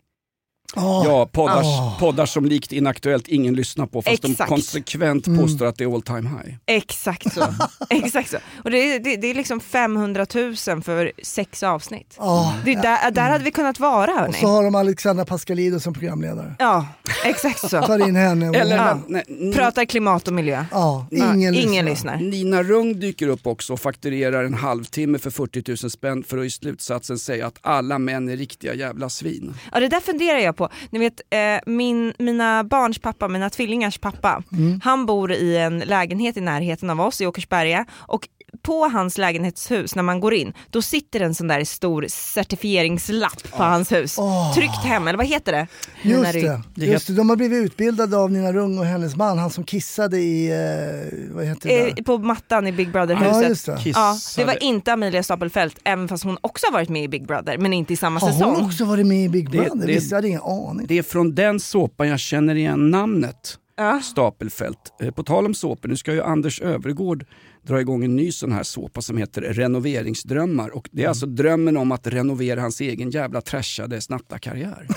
Ja. 0.76 1.04
Ja, 1.06 1.26
poddar, 1.32 1.62
Ah. 1.64 1.96
poddar 2.00 2.26
som 2.26 2.46
likt 2.46 2.72
Inaktuellt 2.72 3.28
ingen 3.28 3.54
lyssnar 3.56 3.86
på 3.86 4.02
fast 4.02 4.22
de 4.22 4.32
Exakt. 4.32 4.50
konsekvent 4.50 5.26
påstår 5.40 5.66
att 5.66 5.78
det 5.78 5.84
är 5.84 5.94
all 5.96 6.02
time 6.02 6.30
high. 6.30 6.56
Exakt 6.66 7.34
så. 7.34 7.44
Exakt 7.90 8.30
så. 8.32 8.38
Och 8.64 8.72
det, 8.72 8.78
är- 8.96 9.00
det, 9.00 9.16
det 9.18 9.28
är 9.28 9.34
liksom 9.36 9.60
500 9.60 10.26
000 10.36 10.56
för 10.82 11.12
sex 11.24 11.64
avsnitt. 11.64 12.16
Ja. 12.18 12.54
Det 12.66 12.72
är 12.74 12.82
där, 12.82 13.12
där 13.12 13.30
hade 13.30 13.44
vi 13.44 13.52
kunnat 13.52 13.80
vara 13.80 14.12
Och 14.12 14.20
hörni. 14.20 14.34
så 14.34 14.48
har 14.48 14.64
de 14.64 14.76
Alexandra 14.76 15.26
Pascalidou 15.26 15.80
som 15.80 15.94
programledare. 15.94 16.56
Ja, 16.60 16.88
exakt 17.26 17.60
så. 17.60 17.82
Tar 17.82 18.08
in 18.08 18.16
henne. 18.16 18.50
Och, 18.50 18.56
Eller 18.56 18.76
Ja. 18.76 19.00
nej, 19.08 19.24
Ni- 19.28 19.54
Pratar 19.54 19.86
klimat 19.86 20.28
och 20.28 20.34
miljö. 20.34 20.66
ja, 20.72 21.08
Ja, 21.12 21.34
ingen, 21.34 21.56
ingen 21.56 21.86
lyssnar. 21.86 22.16
lyssnar. 22.18 22.30
Nina 22.32 22.64
Rung 22.64 23.00
dyker 23.00 23.28
upp 23.28 23.48
också 23.48 23.74
och 23.74 23.80
fakturerar 23.80 24.44
en 24.44 24.54
halvtimme 24.54 25.20
för 25.20 25.30
40 25.30 25.64
000 25.84 25.92
spänn 25.92 26.24
för 26.24 26.38
att 26.38 26.46
i 26.46 26.50
slutsatsen 26.50 27.20
säga 27.20 27.48
att 27.48 27.58
alla 27.62 28.00
män 28.00 28.30
är 28.30 28.38
riktiga 28.38 28.74
jävla 28.74 29.10
svin. 29.10 29.54
Ja 29.74 29.80
det 29.80 29.88
där 29.88 30.00
funderar 30.00 30.40
jag 30.40 30.56
på. 30.58 30.70
Ni 30.90 31.00
vet 31.00 31.22
eh, 31.30 31.60
min, 31.66 32.14
mina 32.20 32.64
barns 32.64 33.00
pappa, 33.00 33.28
mina 33.28 33.50
tvillingars 33.50 33.98
pappa, 33.98 34.44
han 34.84 35.06
bor 35.06 35.32
i 35.32 35.58
en 35.58 35.80
lägenhet 35.80 36.38
i 36.38 36.42
närheten 36.42 36.90
av 36.90 37.02
oss 37.02 37.22
i 37.22 37.28
Åkersberga 37.28 37.86
och 37.92 38.28
på 38.62 38.88
hans 38.88 39.18
lägenhetshus 39.18 39.96
när 39.96 40.04
man 40.04 40.20
går 40.20 40.34
in, 40.34 40.54
då 40.70 40.82
sitter 40.82 41.20
en 41.20 41.36
sån 41.36 41.48
där 41.48 41.64
stor 41.64 42.06
certifieringslapp 42.10 43.52
på 43.58 43.64
hans 43.64 43.92
hus. 43.92 44.16
Åh. 44.20 44.54
Tryckt 44.54 44.84
hem, 44.84 45.08
eller 45.08 45.18
vad 45.18 45.28
heter 45.28 45.52
det? 45.52 45.68
Just 46.02 46.34
det. 46.34 46.62
Det 46.76 46.86
Just 46.86 47.08
det. 47.08 47.14
De 47.14 47.30
har 47.30 47.36
blivit 47.36 47.64
utbildade 47.66 48.18
av 48.18 48.32
Nina 48.32 48.54
Rung 48.54 48.78
och 48.80 48.86
hennes 48.86 49.16
man, 49.16 49.38
han 49.38 49.50
som 49.50 49.64
kissade 49.64 50.18
i, 50.20 50.48
eh, 50.48 51.36
vad 51.36 51.46
heter 51.46 51.70
det 51.70 51.80
Eh, 51.90 51.96
där? 51.96 52.04
på 52.04 52.18
mattan 52.18 52.68
i 52.68 52.72
Big 52.72 52.92
Brother-huset. 52.92 53.50
just 53.50 53.66
det. 53.66 53.80
Ja, 53.86 54.18
det 54.38 54.46
var 54.46 54.64
inte 54.64 54.94
Amelia 54.94 55.24
Stapelfelt, 55.24 55.80
även 55.84 56.08
fast 56.08 56.24
hon 56.24 56.38
också 56.42 56.66
har 56.68 56.74
varit 56.74 56.90
med 56.90 57.04
i 57.04 57.08
Big 57.08 57.28
Brother, 57.28 57.58
men 57.58 57.74
inte 57.74 57.94
i 57.94 57.96
samma 57.96 58.20
Har 58.20 58.32
säsong. 58.32 58.56
hon 58.56 58.66
också 58.66 58.86
varit 58.86 59.08
med 59.08 59.24
i 59.26 59.30
Big 59.30 59.52
Det- 59.52 59.58
Brother? 59.58 59.88
det- 59.88 59.94
Visst, 59.94 60.12
jag 60.12 60.18
hade 60.18 60.28
ingen 60.28 60.42
aning. 60.42 60.86
Det 60.88 60.98
är 60.98 61.04
från 61.04 61.36
den 61.36 61.60
såpan 61.60 62.08
jag 62.08 62.20
känner 62.20 62.56
igen 62.56 62.90
namnet. 62.92 63.58
Ja. 63.80 64.02
Stapelfält. 64.04 64.78
Eh, 65.02 65.12
På 65.12 65.24
tal 65.24 65.46
om 65.46 65.54
såpor, 65.54 65.90
nu 65.90 65.98
ska 65.98 66.14
ju 66.14 66.24
Anders 66.24 66.62
Övergård 66.62 67.26
dra 67.68 67.82
igång 67.82 68.04
en 68.04 68.16
ny 68.16 68.32
sån 68.32 68.52
här 68.52 68.64
såpa 68.64 69.02
som 69.02 69.18
heter 69.18 69.42
Renoveringsdrömmar. 69.42 70.70
Och 70.70 70.90
det 70.92 71.04
är 71.04 71.08
alltså 71.10 71.26
drömmen 71.26 71.78
om 71.78 71.92
att 71.92 72.08
renovera 72.08 72.62
hans 72.62 72.82
egen 72.82 73.10
jävla 73.10 73.42
trashade 73.42 74.02
snattarkarriär. 74.02 74.88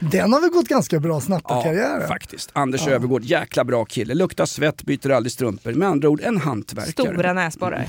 Den 0.10 0.32
har 0.32 0.40
väl 0.40 0.50
gått 0.50 0.68
ganska 0.68 1.00
bra, 1.00 1.20
snattarkarriären. 1.20 2.08
faktiskt. 2.08 2.50
Anders 2.52 2.88
Övergård, 2.88 3.24
jäkla 3.24 3.64
bra 3.64 3.84
kille. 3.84 4.14
Luktar 4.14 4.46
svett, 4.46 4.82
byter 4.82 5.10
aldrig 5.10 5.32
strumpor. 5.32 5.72
Med 5.72 5.88
andra 5.88 6.08
ord 6.08 6.20
en 6.20 6.36
hantverkare. 6.36 6.92
Stora 6.92 7.32
näsborrar. 7.32 7.86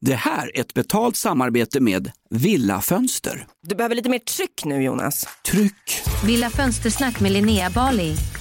Det 0.00 0.14
här 0.14 0.56
är 0.56 0.60
ett 0.60 0.74
betalt 0.74 1.16
samarbete 1.16 1.80
med 1.80 2.10
Villa 2.30 2.80
Fönster. 2.80 3.46
Du 3.62 3.74
behöver 3.74 3.94
lite 3.94 4.08
mer 4.08 4.18
tryck 4.18 4.64
nu 4.64 4.82
Jonas. 4.82 5.28
Tryck! 5.50 6.02
Villa 6.26 6.50
Fönstersnack 6.50 7.20
med 7.20 7.32
Linnea 7.32 7.70
Bali. 7.70 8.14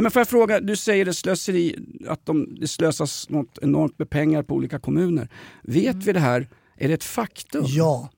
Nej, 0.00 0.02
men 0.02 0.10
får 0.10 0.20
jag 0.20 0.28
fråga, 0.28 0.60
du 0.60 0.76
säger 0.76 1.04
det 1.04 1.14
slöseri, 1.14 1.76
att 2.08 2.26
de, 2.26 2.54
det 2.60 2.68
slösas 2.68 3.28
något 3.28 3.58
enormt 3.62 3.98
med 3.98 4.10
pengar 4.10 4.42
på 4.42 4.54
olika 4.54 4.78
kommuner. 4.78 5.28
Vet 5.62 5.96
vi 5.96 6.12
det 6.12 6.20
här? 6.20 6.48
Är 6.78 6.88
det 6.88 6.94
ett 6.94 7.04
faktum? 7.04 7.64
Ja. 7.66 8.08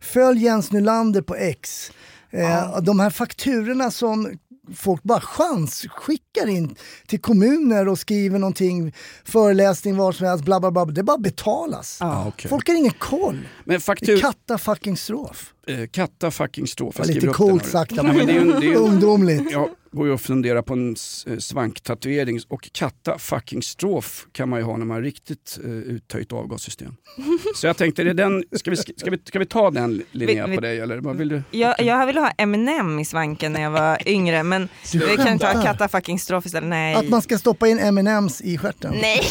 Följ 0.00 0.44
Jens 0.44 0.72
Nylander 0.72 1.22
på 1.22 1.34
X. 1.36 1.92
Eh, 2.30 2.80
De 2.82 3.00
här 3.00 3.10
fakturorna 3.10 3.90
som 3.90 4.38
folk 4.74 5.02
bara 5.02 5.20
chansskickar 5.20 6.46
in 6.48 6.74
till 7.06 7.20
kommuner 7.20 7.88
och 7.88 7.98
skriver 7.98 8.38
någonting, 8.38 8.94
föreläsning, 9.24 9.96
var 9.96 10.12
som 10.12 10.26
helst, 10.26 10.44
bla 10.44 10.60
bla 10.60 10.70
bla. 10.70 10.84
Det 10.84 11.02
bara 11.02 11.18
betalas. 11.18 11.96
Ja, 12.00 12.24
okej. 12.28 12.48
Folk 12.48 12.68
har 12.68 12.74
ingen 12.74 12.92
koll. 12.98 13.38
Men 13.64 13.74
Det 13.74 13.80
faktur... 13.80 14.16
är 14.16 14.20
katta 14.20 14.58
fucking 14.58 14.96
strof. 14.96 15.54
Eh, 15.70 15.86
katta 15.86 16.30
fucking 16.30 16.66
strof. 16.66 16.94
Jag 16.98 17.06
Lite 17.06 17.26
coolt 17.26 17.66
sagt, 17.66 17.92
men 17.92 18.26
det 18.26 18.32
är 18.32 18.40
en- 18.40 18.60
det 18.60 18.66
är 18.66 18.70
en- 18.70 18.76
ungdomligt. 18.76 19.50
Jag 19.52 19.68
går 19.92 20.06
ju 20.06 20.12
och 20.12 20.20
funderar 20.20 20.62
på 20.62 20.72
en 20.72 20.96
eh, 21.26 21.38
svanktatuering 21.38 22.40
och 22.48 22.68
katta 22.72 23.18
fucking 23.18 23.62
strof 23.62 24.26
kan 24.32 24.48
man 24.48 24.58
ju 24.58 24.64
ha 24.64 24.76
när 24.76 24.86
man 24.86 24.94
har 24.94 25.02
riktigt 25.02 25.58
uh, 25.64 25.70
uttöjt 25.70 26.32
avgassystem. 26.32 26.96
Så 27.56 27.66
jag 27.66 27.76
tänkte, 27.76 28.02
är 28.02 28.06
det 28.06 28.12
den, 28.12 28.44
ska, 28.52 28.70
vi, 28.70 28.76
ska, 28.76 28.92
vi, 29.10 29.18
ska 29.24 29.38
vi 29.38 29.46
ta 29.46 29.70
den 29.70 30.02
Linnea 30.12 30.46
Vi- 30.46 30.54
på 30.54 30.60
dig 30.60 30.80
eller 30.80 30.98
vad 30.98 31.16
vill 31.16 31.28
du? 31.28 31.42
Jag, 31.50 31.80
jag 31.82 32.06
ville 32.06 32.20
ha 32.20 32.30
Eminem 32.30 32.98
i 32.98 33.04
svanken 33.04 33.52
när 33.52 33.62
jag 33.62 33.70
var 33.70 33.98
yngre 34.08 34.42
men 34.42 34.68
Du 34.92 34.98
vi 34.98 35.16
kan 35.16 35.38
ta. 35.38 35.62
Katta 35.62 35.88
fucking 35.88 36.18
strof 36.18 36.46
istället. 36.46 36.68
Nej. 36.68 36.94
Att 36.94 37.08
man 37.08 37.22
ska 37.22 37.38
stoppa 37.38 37.68
in 37.68 37.78
M&M's 37.78 38.42
i 38.42 38.58
stjärten. 38.58 38.94
Nej! 39.02 39.22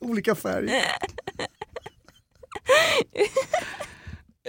Olika 0.00 0.34
färg. 0.34 0.70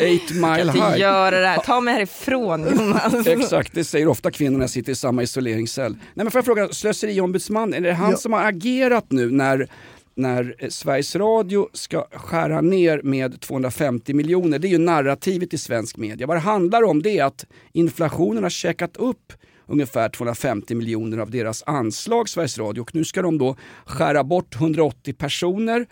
Eight 0.05 0.31
mile 0.31 0.61
Inte 0.61 0.77
high. 0.79 0.97
göra 0.99 1.39
det 1.39 1.47
här, 1.47 1.57
ta 1.57 1.81
mig 1.81 1.93
härifrån 1.93 2.61
Jonas. 2.77 3.27
Exakt, 3.27 3.73
det 3.73 3.83
säger 3.83 4.07
ofta 4.07 4.31
kvinnor 4.31 4.57
när 4.57 4.63
jag 4.63 4.69
sitter 4.69 4.91
i 4.91 4.95
samma 4.95 5.23
isoleringscell. 5.23 5.91
Nej, 5.93 5.99
men 6.13 6.31
får 6.31 6.37
jag 6.39 6.45
fråga, 6.45 6.67
slöseriombudsman, 6.69 7.73
är 7.73 7.81
det 7.81 7.93
han 7.93 8.11
Ja. 8.11 8.17
som 8.17 8.33
har 8.33 8.43
agerat 8.45 9.11
nu 9.11 9.31
när, 9.31 9.67
när 10.15 10.55
eh, 10.59 10.69
Sveriges 10.69 11.15
Radio 11.15 11.67
ska 11.73 12.05
skära 12.11 12.61
ner 12.61 13.01
med 13.03 13.39
250 13.41 14.13
miljoner? 14.13 14.59
Det 14.59 14.67
är 14.67 14.69
ju 14.69 14.77
narrativet 14.77 15.53
i 15.53 15.57
svensk 15.57 15.97
media. 15.97 16.27
Vad 16.27 16.37
det 16.37 16.41
handlar 16.41 16.83
om 16.83 17.01
det 17.01 17.17
är 17.19 17.23
att 17.25 17.45
inflationen 17.71 18.43
har 18.43 18.49
käkat 18.49 18.97
upp 18.97 19.33
ungefär 19.67 20.09
250 20.09 20.75
miljoner 20.75 21.17
av 21.17 21.31
deras 21.31 21.63
anslag 21.65 22.29
Sveriges 22.29 22.57
Radio. 22.57 22.81
Och 22.81 22.95
nu 22.95 23.05
ska 23.05 23.21
de 23.21 23.37
då 23.37 23.55
skära 23.85 24.23
bort 24.23 24.55
180 24.55 25.13
personer. 25.13 25.85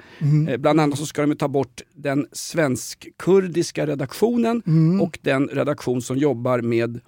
Eh, 0.48 0.58
bland 0.58 0.80
annat 0.80 1.00
så 1.00 1.06
ska 1.06 1.25
de 1.25 1.36
ta 1.36 1.48
bort 1.48 1.82
den 1.94 2.28
svensk-kurdiska 2.32 3.88
redaktionen 3.88 4.63
och 5.01 5.20
den 5.22 5.48
redaktion 5.48 6.01
som 6.01 6.18
jobbar 6.18 6.62
med 6.62 7.00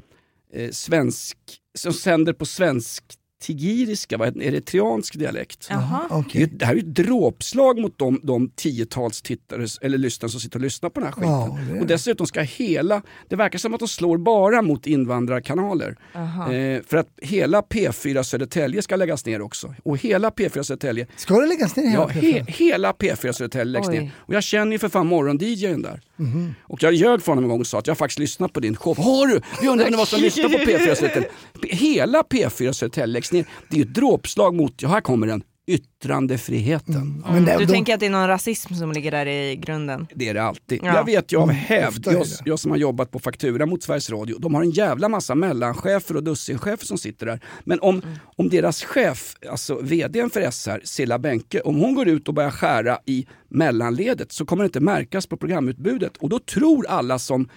eh, 0.54 0.72
svensk, 0.72 1.38
som 1.78 1.94
sänder 1.94 2.34
på 2.34 2.46
svensk 2.46 3.04
tigiriska, 3.44 4.18
vad 4.18 4.28
heter 4.28 4.40
det, 4.40 4.46
eritreansk 4.46 5.20
dialekt. 5.20 5.68
Jaha. 5.70 6.06
Det, 6.10 6.16
är 6.16 6.20
Okej. 6.20 6.42
ju- 6.42 6.48
det 6.48 6.66
här 6.66 6.74
är 6.74 6.78
ju 6.78 6.82
ett 6.90 6.96
dråpslag 6.96 7.80
mot 7.80 7.98
de, 8.00 8.20
de 8.24 8.50
tiotals 8.50 9.22
tittare 9.22 9.66
eller 9.82 9.98
lyssnare 9.98 10.32
som 10.32 10.40
sitter 10.40 10.58
och 10.58 10.64
lyssnar 10.64 10.90
på 10.90 11.00
den 11.00 11.08
här 11.08 11.14
skiten. 11.14 11.30
Ja, 11.32 11.58
det 11.74 11.80
och 11.80 11.86
dessutom 11.88 12.28
ska 12.28 12.42
hela, 12.42 13.02
det 13.30 13.36
verkar 13.36 13.60
som 13.60 13.74
att 13.74 13.80
de 13.80 13.88
slår 13.88 14.18
bara 14.18 14.62
mot 14.62 14.88
invandrarkanaler. 14.88 15.98
Eh, 16.16 16.82
för 16.88 16.98
att 16.98 17.08
hela 17.22 17.62
P4 17.62 18.24
Södertälje 18.24 18.82
ska 18.82 18.96
läggas 18.96 19.26
ner 19.26 19.42
också. 19.42 19.76
Och 19.84 19.98
hela 19.98 20.30
P4 20.30 20.64
Södertälje, 20.64 21.08
Ska 21.16 21.40
det 21.40 21.46
läggas 21.48 21.76
ner 21.76 21.84
hela 21.88 22.04
ja, 22.04 22.08
he, 22.08 22.22
P4? 22.22 22.46
hela 22.48 22.92
P4 22.92 23.32
Södertälje 23.32 23.74
läggs 23.74 23.88
Oj. 23.88 24.00
ner. 24.00 24.12
Och 24.18 24.34
jag 24.34 24.44
känner 24.44 24.72
ju 24.72 24.80
för 24.80 24.90
fan 24.90 25.08
morgon-DJn 25.08 25.82
där. 25.82 26.02
Mhm. 26.16 26.56
Och 26.64 26.84
jag 26.84 26.94
ljög 26.94 27.22
för 27.22 27.32
honom 27.32 27.44
en 27.44 27.50
gång 27.50 27.60
och 27.60 27.68
sa 27.68 27.80
att 27.80 27.88
jag 27.88 27.98
faktiskt 27.98 28.20
lyssnat 28.20 28.54
på 28.54 28.60
din 28.60 28.76
show. 28.76 28.98
Har 28.98 29.28
du? 29.28 29.42
Vi 29.62 29.68
undrar 29.68 29.98
vad 29.98 30.08
som 30.08 30.20
lyssnar 30.22 30.44
på 30.50 30.58
P4 30.58 30.96
Södertälje. 30.96 31.30
Hela 31.70 32.22
P4 32.22 32.72
Södertälje 32.72 33.08
läggs 33.14 33.32
ner. 33.34 33.46
Det 33.70 33.76
är 33.76 33.78
ju 33.78 33.84
ett 33.84 33.94
dråpslag 33.96 34.56
mot, 34.56 34.82
ja 34.82 34.90
här 34.90 35.02
kommer 35.02 35.28
den, 35.28 35.44
yttrandefriheten. 35.68 37.24
Men 37.32 37.46
det, 37.46 37.58
Du 37.58 37.66
de, 37.66 37.72
tänker 37.72 37.94
att 37.94 38.00
det 38.00 38.06
är 38.06 38.10
någon 38.10 38.28
rasism 38.28 38.74
som 38.74 38.92
ligger 38.92 39.12
där 39.12 39.26
i 39.26 39.56
grunden? 39.56 40.08
Det 40.16 40.30
är 40.30 40.34
det 40.34 40.44
alltid. 40.44 40.80
Ja. 40.84 40.96
Jag 40.96 41.06
vet 41.06 41.32
ju 41.34 41.38
av 41.38 41.44
Mm, 41.44 41.56
hävd, 41.56 42.08
jag, 42.08 42.14
det. 42.22 42.28
jag 42.46 42.60
som 42.60 42.72
har 42.72 42.78
jobbat 42.78 43.12
på 43.12 43.20
faktura 43.20 43.66
mot 43.66 43.84
Sveriges 43.84 44.10
Radio, 44.10 44.38
de 44.40 44.54
har 44.56 44.62
en 44.62 44.72
jävla 44.72 45.10
massa 45.10 45.36
mellanchefer 45.36 46.16
och 46.16 46.24
dussinchefer 46.24 46.86
som 46.86 46.98
sitter 46.98 47.26
där. 47.26 47.40
Men 47.64 47.80
om, 47.80 47.96
Mm. 48.04 48.16
om 48.38 48.50
deras 48.50 48.84
chef, 48.84 49.36
alltså 49.52 49.80
vdn 49.82 50.30
för 50.30 50.52
SR, 50.52 50.82
Silla 50.84 51.20
Benke, 51.20 51.62
om 51.62 51.76
hon 51.76 51.96
går 51.96 52.08
ut 52.08 52.28
och 52.28 52.34
börjar 52.34 52.52
skära 52.52 53.00
i 53.06 53.28
mellanledet 53.50 54.32
så 54.32 54.46
kommer 54.46 54.64
det 54.64 54.68
inte 54.68 54.80
märkas 54.80 55.28
på 55.28 55.38
programutbudet. 55.38 56.18
Och 56.18 56.30
då 56.30 56.40
tror 56.40 56.86
alla 56.88 57.20
som 57.20 57.50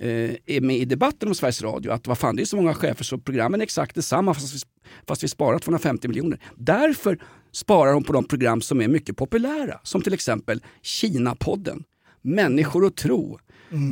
eh, 0.00 0.08
är 0.46 0.60
med 0.60 0.76
i 0.76 0.84
debatten 0.84 1.28
om 1.28 1.34
Sveriges 1.34 1.62
Radio 1.62 1.90
att 1.92 2.06
vad 2.06 2.18
fan 2.18 2.36
det 2.36 2.42
är 2.42 2.46
så 2.46 2.56
många 2.56 2.74
chefer 2.74 3.04
så 3.04 3.18
programmen 3.18 3.60
är 3.60 3.64
exakt 3.64 3.94
detsamma 3.94 4.34
fast 4.34 4.54
vi, 4.54 4.58
fast 5.08 5.24
vi 5.24 5.28
sparar 5.28 5.58
250 5.58 6.08
miljoner. 6.08 6.38
Därför 6.56 7.18
sparar 7.52 7.92
de 7.92 8.04
på 8.04 8.12
de 8.12 8.24
program 8.24 8.60
som 8.60 8.80
är 8.80 8.88
mycket 8.88 9.16
populära 9.16 9.80
som 9.82 10.02
till 10.02 10.14
exempel 10.14 10.62
Kina-podden, 10.82 11.84
Människor 12.22 12.84
och 12.84 12.96
tro, 12.96 13.38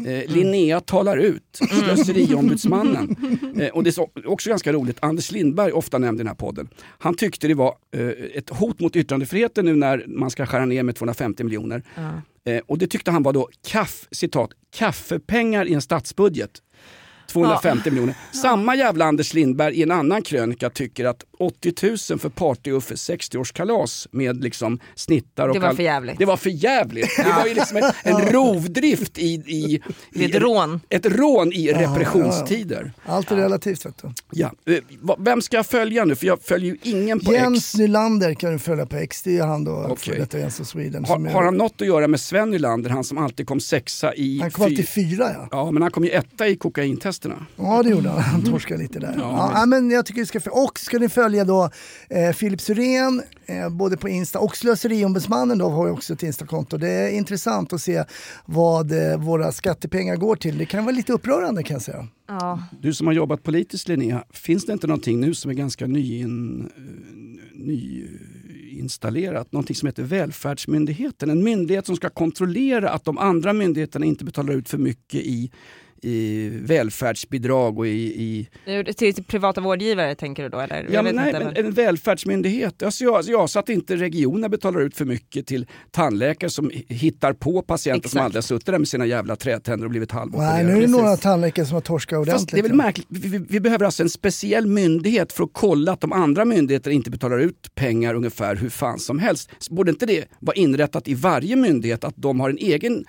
Eh, 0.07 0.35
Linnea 0.35 0.81
talar 0.81 1.17
ut, 1.17 1.61
Slöseriombudsmannen. 1.71 3.17
Eh, 3.57 3.69
och 3.69 3.85
det 3.85 3.91
är 3.91 3.93
så, 3.93 4.11
också 4.25 4.51
ganska 4.51 4.73
roligt, 4.73 4.97
Anders 5.01 5.33
Lindberg, 5.33 5.73
ofta 5.73 5.99
nämnd 5.99 6.19
i 6.19 6.23
den 6.23 6.27
här 6.27 6.35
podden, 6.35 6.69
han 6.99 7.15
tyckte 7.15 7.49
det 7.49 7.55
var 7.55 7.75
eh, 7.97 8.09
ett 8.09 8.51
hot 8.51 8.81
mot 8.81 8.97
yttrandefriheten 8.97 9.65
nu 9.65 9.77
när 9.77 10.05
man 10.09 10.31
ska 10.31 10.47
skära 10.47 10.65
ner 10.65 10.83
med 10.83 10.97
250 10.97 11.45
miljoner. 11.45 11.83
Eh, 12.45 12.63
och 12.67 12.79
det 12.79 12.87
tyckte 12.87 13.11
han 13.11 13.23
var 13.23 13.33
då 13.33 13.49
kaff, 13.69 14.09
citat, 14.11 14.51
kaffepengar 14.77 15.69
i 15.69 15.75
en 15.75 15.83
statsbudget. 15.83 16.51
250 17.33 17.91
miljoner. 17.91 18.15
Samma 18.43 18.77
jävla 18.77 19.05
Anders 19.05 19.35
Lindberg 19.35 19.75
i 19.75 19.83
en 19.83 19.91
annan 19.91 20.23
krönika 20.23 20.71
tycker 20.71 21.05
att 21.05 21.25
80 21.39 21.73
000 22.11 22.19
för 22.19 22.29
Party-Uffes 22.29 23.11
60-årskalas 23.11 24.09
med 24.11 24.43
liksom 24.43 24.79
snittar 24.95 25.49
och 25.49 25.55
Det 25.55 25.61
var 25.61 25.75
för 25.75 25.83
jävligt. 25.83 26.19
Det 26.19 26.25
var 26.25 26.37
för 26.37 26.51
jävligt. 26.51 27.17
Det 27.17 27.33
var 27.39 27.47
ju 27.47 27.55
liksom 27.55 27.77
en, 27.77 27.85
en 28.03 28.21
rovdrift 28.21 29.19
i, 29.19 29.25
i, 29.35 29.81
i 30.13 30.25
ett 30.25 30.35
rån. 30.43 30.81
ett 30.89 31.07
rån 31.07 31.53
i 31.53 31.73
repressionstider. 31.73 32.93
allt 33.07 33.31
är 33.31 33.37
relativt 33.37 33.87
vet 33.87 34.03
du. 34.03 34.09
Ja. 34.31 34.53
Eh, 34.67 34.79
Vem 35.19 35.43
ska 35.43 35.57
jag 35.57 35.67
följa 35.67 36.05
nu? 36.05 36.15
För 36.15 36.27
jag 36.27 36.43
följer 36.43 36.71
ju 36.73 36.79
ingen 36.83 37.21
på 37.21 37.33
Jens 37.33 37.59
X. 37.75 37.75
Nylander 37.79 38.35
kan 38.35 38.53
du 38.53 38.59
följa 38.59 38.87
på 38.87 38.97
X, 38.97 39.23
det 39.23 39.39
är 39.39 39.47
han 39.47 39.65
då, 39.65 39.97
för 39.99 40.15
detta 40.15 40.39
Jens 40.39 40.61
of 40.61 40.67
Sweden. 40.67 41.05
Har, 41.05 41.29
har 41.29 41.43
han 41.43 41.57
något 41.57 41.81
att 41.81 41.87
göra 41.87 42.09
med 42.09 42.21
Sven 42.21 42.51
Nylander, 42.51 42.91
han 42.91 43.05
som 43.05 43.19
alltid 43.19 43.47
kom 43.47 43.61
sexa 43.61 44.15
i... 44.15 44.39
han 44.41 44.51
kom 44.51 44.65
fy- 44.65 44.71
alltid 44.71 44.89
fyra 44.89 45.31
ja. 45.35 45.49
Ja, 45.51 45.71
men 45.71 45.83
han 45.83 45.91
kom 45.91 46.05
ju 46.05 46.11
etta 46.11 46.49
i 46.49 46.57
kokaintesterna. 47.23 47.47
Ja 47.57 47.83
det 47.83 47.91
gjorde 47.91 48.09
han, 48.09 48.21
han 48.21 48.43
torskade 48.43 48.83
lite 48.83 48.99
där. 48.99 49.15
Ja, 49.19 49.53
ja, 49.55 49.67
men 49.67 49.91
jag 49.91 50.07
tycker 50.07 50.21
vi 50.21 50.27
ska, 50.27 50.41
och 50.51 50.79
ska 50.79 50.99
ni 50.99 51.09
följa 51.09 51.45
då 51.45 51.71
eh, 52.11 52.33
Filip 52.33 52.61
Syrén, 52.61 53.23
eh, 53.47 53.69
både 53.69 53.97
på 53.97 54.09
Insta 54.09 54.39
och 54.39 54.57
Slöseriombudsmannen 54.57 55.59
då 55.59 55.69
har 55.69 55.87
ju 55.87 55.93
också 55.93 56.13
ett 56.13 56.23
Instakonto. 56.23 56.77
Det 56.77 56.89
är 56.89 57.09
intressant 57.11 57.73
att 57.73 57.81
se 57.81 58.05
vad 58.45 58.93
eh, 58.93 59.19
våra 59.19 59.53
skattepengar 59.53 60.17
går 60.17 60.37
till. 60.37 60.59
Det 60.59 60.67
kan 60.67 60.85
vara 60.85 60.97
lite 60.97 61.13
upprörande 61.13 61.63
kan 61.63 61.75
jag 61.75 61.83
säga. 61.83 62.09
Ja. 62.29 62.63
Du 62.81 62.95
som 62.95 63.07
har 63.07 63.15
jobbat 63.15 63.43
politiskt 63.43 63.89
Linnea, 63.89 64.25
finns 64.31 64.67
det 64.67 64.73
inte 64.73 64.87
någonting 64.87 65.21
nu 65.21 65.35
som 65.35 65.51
är 65.51 65.55
ganska 65.55 65.87
nyin, 65.87 66.69
nyinstallerat? 67.55 69.53
Någonting 69.53 69.77
som 69.77 69.87
heter 69.87 70.03
Välfärdsmyndigheten. 70.03 71.31
En 71.31 71.45
myndighet 71.45 71.87
som 71.87 71.97
ska 71.97 72.09
kontrollera 72.09 72.91
att 72.91 73.05
de 73.05 73.19
andra 73.19 73.53
myndigheterna 73.53 74.07
inte 74.07 74.25
betalar 74.25 74.55
ut 74.55 74.69
för 74.69 74.79
mycket 74.79 75.21
i, 75.21 75.51
i 76.05 76.49
välfärdsbidrag 76.49 77.79
och 77.79 77.87
i, 77.87 77.91
i 77.91 78.49
Till, 78.95 79.15
till 79.15 79.25
privata 79.25 79.61
vårdgivare 79.61 80.15
tänker 80.15 80.43
du 80.43 80.49
då 80.49 80.59
eller? 80.61 80.77
Ja, 80.77 80.89
Jag 80.91 81.05
men 81.05 81.17
nej, 81.17 81.27
inte, 81.27 81.45
men 81.45 81.67
en 81.67 81.73
välfärdsmyndighet. 81.73 82.83
Alltså 82.83 83.05
jag, 83.05 83.25
ja, 83.27 83.49
så 83.49 83.59
att 83.59 83.69
inte 83.69 83.97
regioner 83.97 84.49
betalar 84.49 84.81
ut 84.81 84.97
för 84.97 85.05
mycket 85.05 85.47
till 85.47 85.67
tandläkare 85.91 86.51
som 86.51 86.71
hittar 86.89 87.33
på 87.33 87.63
patienter 87.63 88.09
som 88.09 88.19
Exakt. 88.19 88.25
aldrig 88.25 88.37
har 88.37 88.43
suttit 88.43 88.67
där 88.67 88.79
med 88.79 88.89
sina 88.89 89.07
jävla 89.07 89.37
trätänder 89.37 89.85
och 89.87 89.91
blivit 89.91 90.11
halvopererade. 90.11 90.55
Nej, 90.55 90.65
nu 90.65 90.71
är 90.71 90.75
det 90.75 90.81
Precis. 90.81 90.97
några 90.97 91.17
tandläkare 91.17 91.67
som 91.67 91.75
har 91.75 91.81
torskat 91.81 92.17
ordentligt. 92.17 92.35
Fast 92.35 92.51
det 92.51 92.59
är 92.59 92.63
väl 92.63 92.75
märkligt, 92.75 93.07
vi, 93.09 93.29
vi, 93.29 93.39
vi 93.49 93.61
behöver 93.61 93.85
alltså 93.85 94.03
en 94.03 94.11
speciell 94.11 94.67
myndighet 94.67 95.33
för 95.33 95.45
att 95.45 95.51
kolla 95.53 95.93
att 95.93 96.01
de 96.01 96.13
andra 96.13 96.45
myndigheterna 96.45 96.95
inte 96.95 97.11
betalar 97.11 97.39
ut 97.39 97.75
pengar 97.75 98.15
ungefär 98.15 98.57
hur 98.57 98.69
fan 98.69 98.99
som 98.99 99.19
helst. 99.19 99.51
Så 99.59 99.75
Borde 99.75 99.91
inte 99.91 100.07
det 100.07 100.25
vara 100.41 100.57
inrättat 100.57 101.09
i 101.09 101.15
varje 101.15 101.57
myndighet 101.57 102.05
att 102.05 102.15
de 102.17 102.41
har 102.41 102.51
en 102.51 102.59
egen 102.59 103.05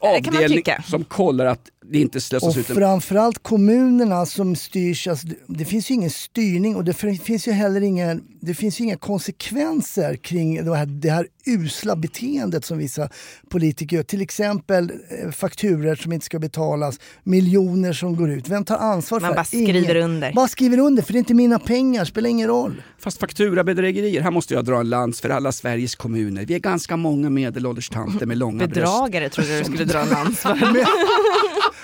avdelning 0.00 0.56
tycka. 0.58 0.82
som 0.88 1.04
kollar 1.04 1.46
att 1.46 1.60
det 1.90 1.98
inte 2.00 2.20
slösas 2.20 2.56
Och 2.56 2.60
ut 2.60 2.70
en 2.70 2.76
framförallt 2.76 3.42
kommunerna 3.42 4.26
som 4.26 4.56
styrs, 4.56 5.06
alltså, 5.08 5.26
det- 5.46 5.64
finns 5.64 5.90
ju 5.90 5.94
ingen 5.94 6.10
styrning 6.10 6.76
och 6.76 6.84
det 6.84 6.92
fin- 6.92 7.18
finns 7.18 7.48
ju 7.48 7.52
heller 7.52 7.80
ingen, 7.80 8.22
det 8.40 8.54
finns 8.54 8.80
ju 8.80 8.84
inga 8.84 8.96
konsekvenser 8.96 10.16
kring 10.16 10.64
det 10.64 10.76
här, 10.76 10.86
det 10.86 11.10
här 11.10 11.26
usla 11.46 11.96
beteendet 11.96 12.64
som 12.64 12.78
vissa 12.78 13.08
politiker 13.50 13.96
gör. 13.96 14.02
Till 14.02 14.20
exempel 14.20 14.90
eh, 15.24 15.30
fakturer 15.30 15.94
som 15.94 16.12
inte 16.12 16.26
ska 16.26 16.38
betalas, 16.38 17.00
miljoner 17.24 17.92
som 17.92 18.16
går 18.16 18.30
ut. 18.30 18.48
Vem 18.48 18.64
tar 18.64 18.76
ansvar 18.76 19.20
Man 19.20 19.28
för 19.30 19.34
bara 19.36 19.44
det? 19.50 19.56
Ingen. 19.58 19.82
skriver 19.82 19.96
under. 20.00 20.32
Bara 20.32 20.48
skriver 20.48 20.78
under, 20.78 21.02
för 21.02 21.12
det 21.12 21.16
är 21.16 21.20
inte 21.20 21.34
mina 21.34 21.58
pengar, 21.58 22.04
spelar 22.04 22.30
ingen 22.30 22.48
roll. 22.48 22.82
Fast 22.98 23.18
fakturabedrägerier, 23.20 24.22
här 24.22 24.30
måste 24.30 24.54
jag 24.54 24.64
dra 24.64 24.80
en 24.80 24.88
lans 24.88 25.20
för 25.20 25.30
alla 25.30 25.52
Sveriges 25.52 25.94
kommuner. 25.94 26.44
Vi 26.46 26.54
är 26.54 26.58
ganska 26.58 26.96
många 26.96 27.30
medelålders 27.30 27.88
tanter 27.88 28.26
med 28.26 28.38
långa 28.38 28.58
bröst. 28.66 28.74
Bedragare 28.74 29.28
trodde 29.28 29.55
du 29.55 29.55
skulle 29.64 29.84
dra 29.84 29.98
en 29.98 30.08
lans 30.08 30.38
för. 30.38 30.56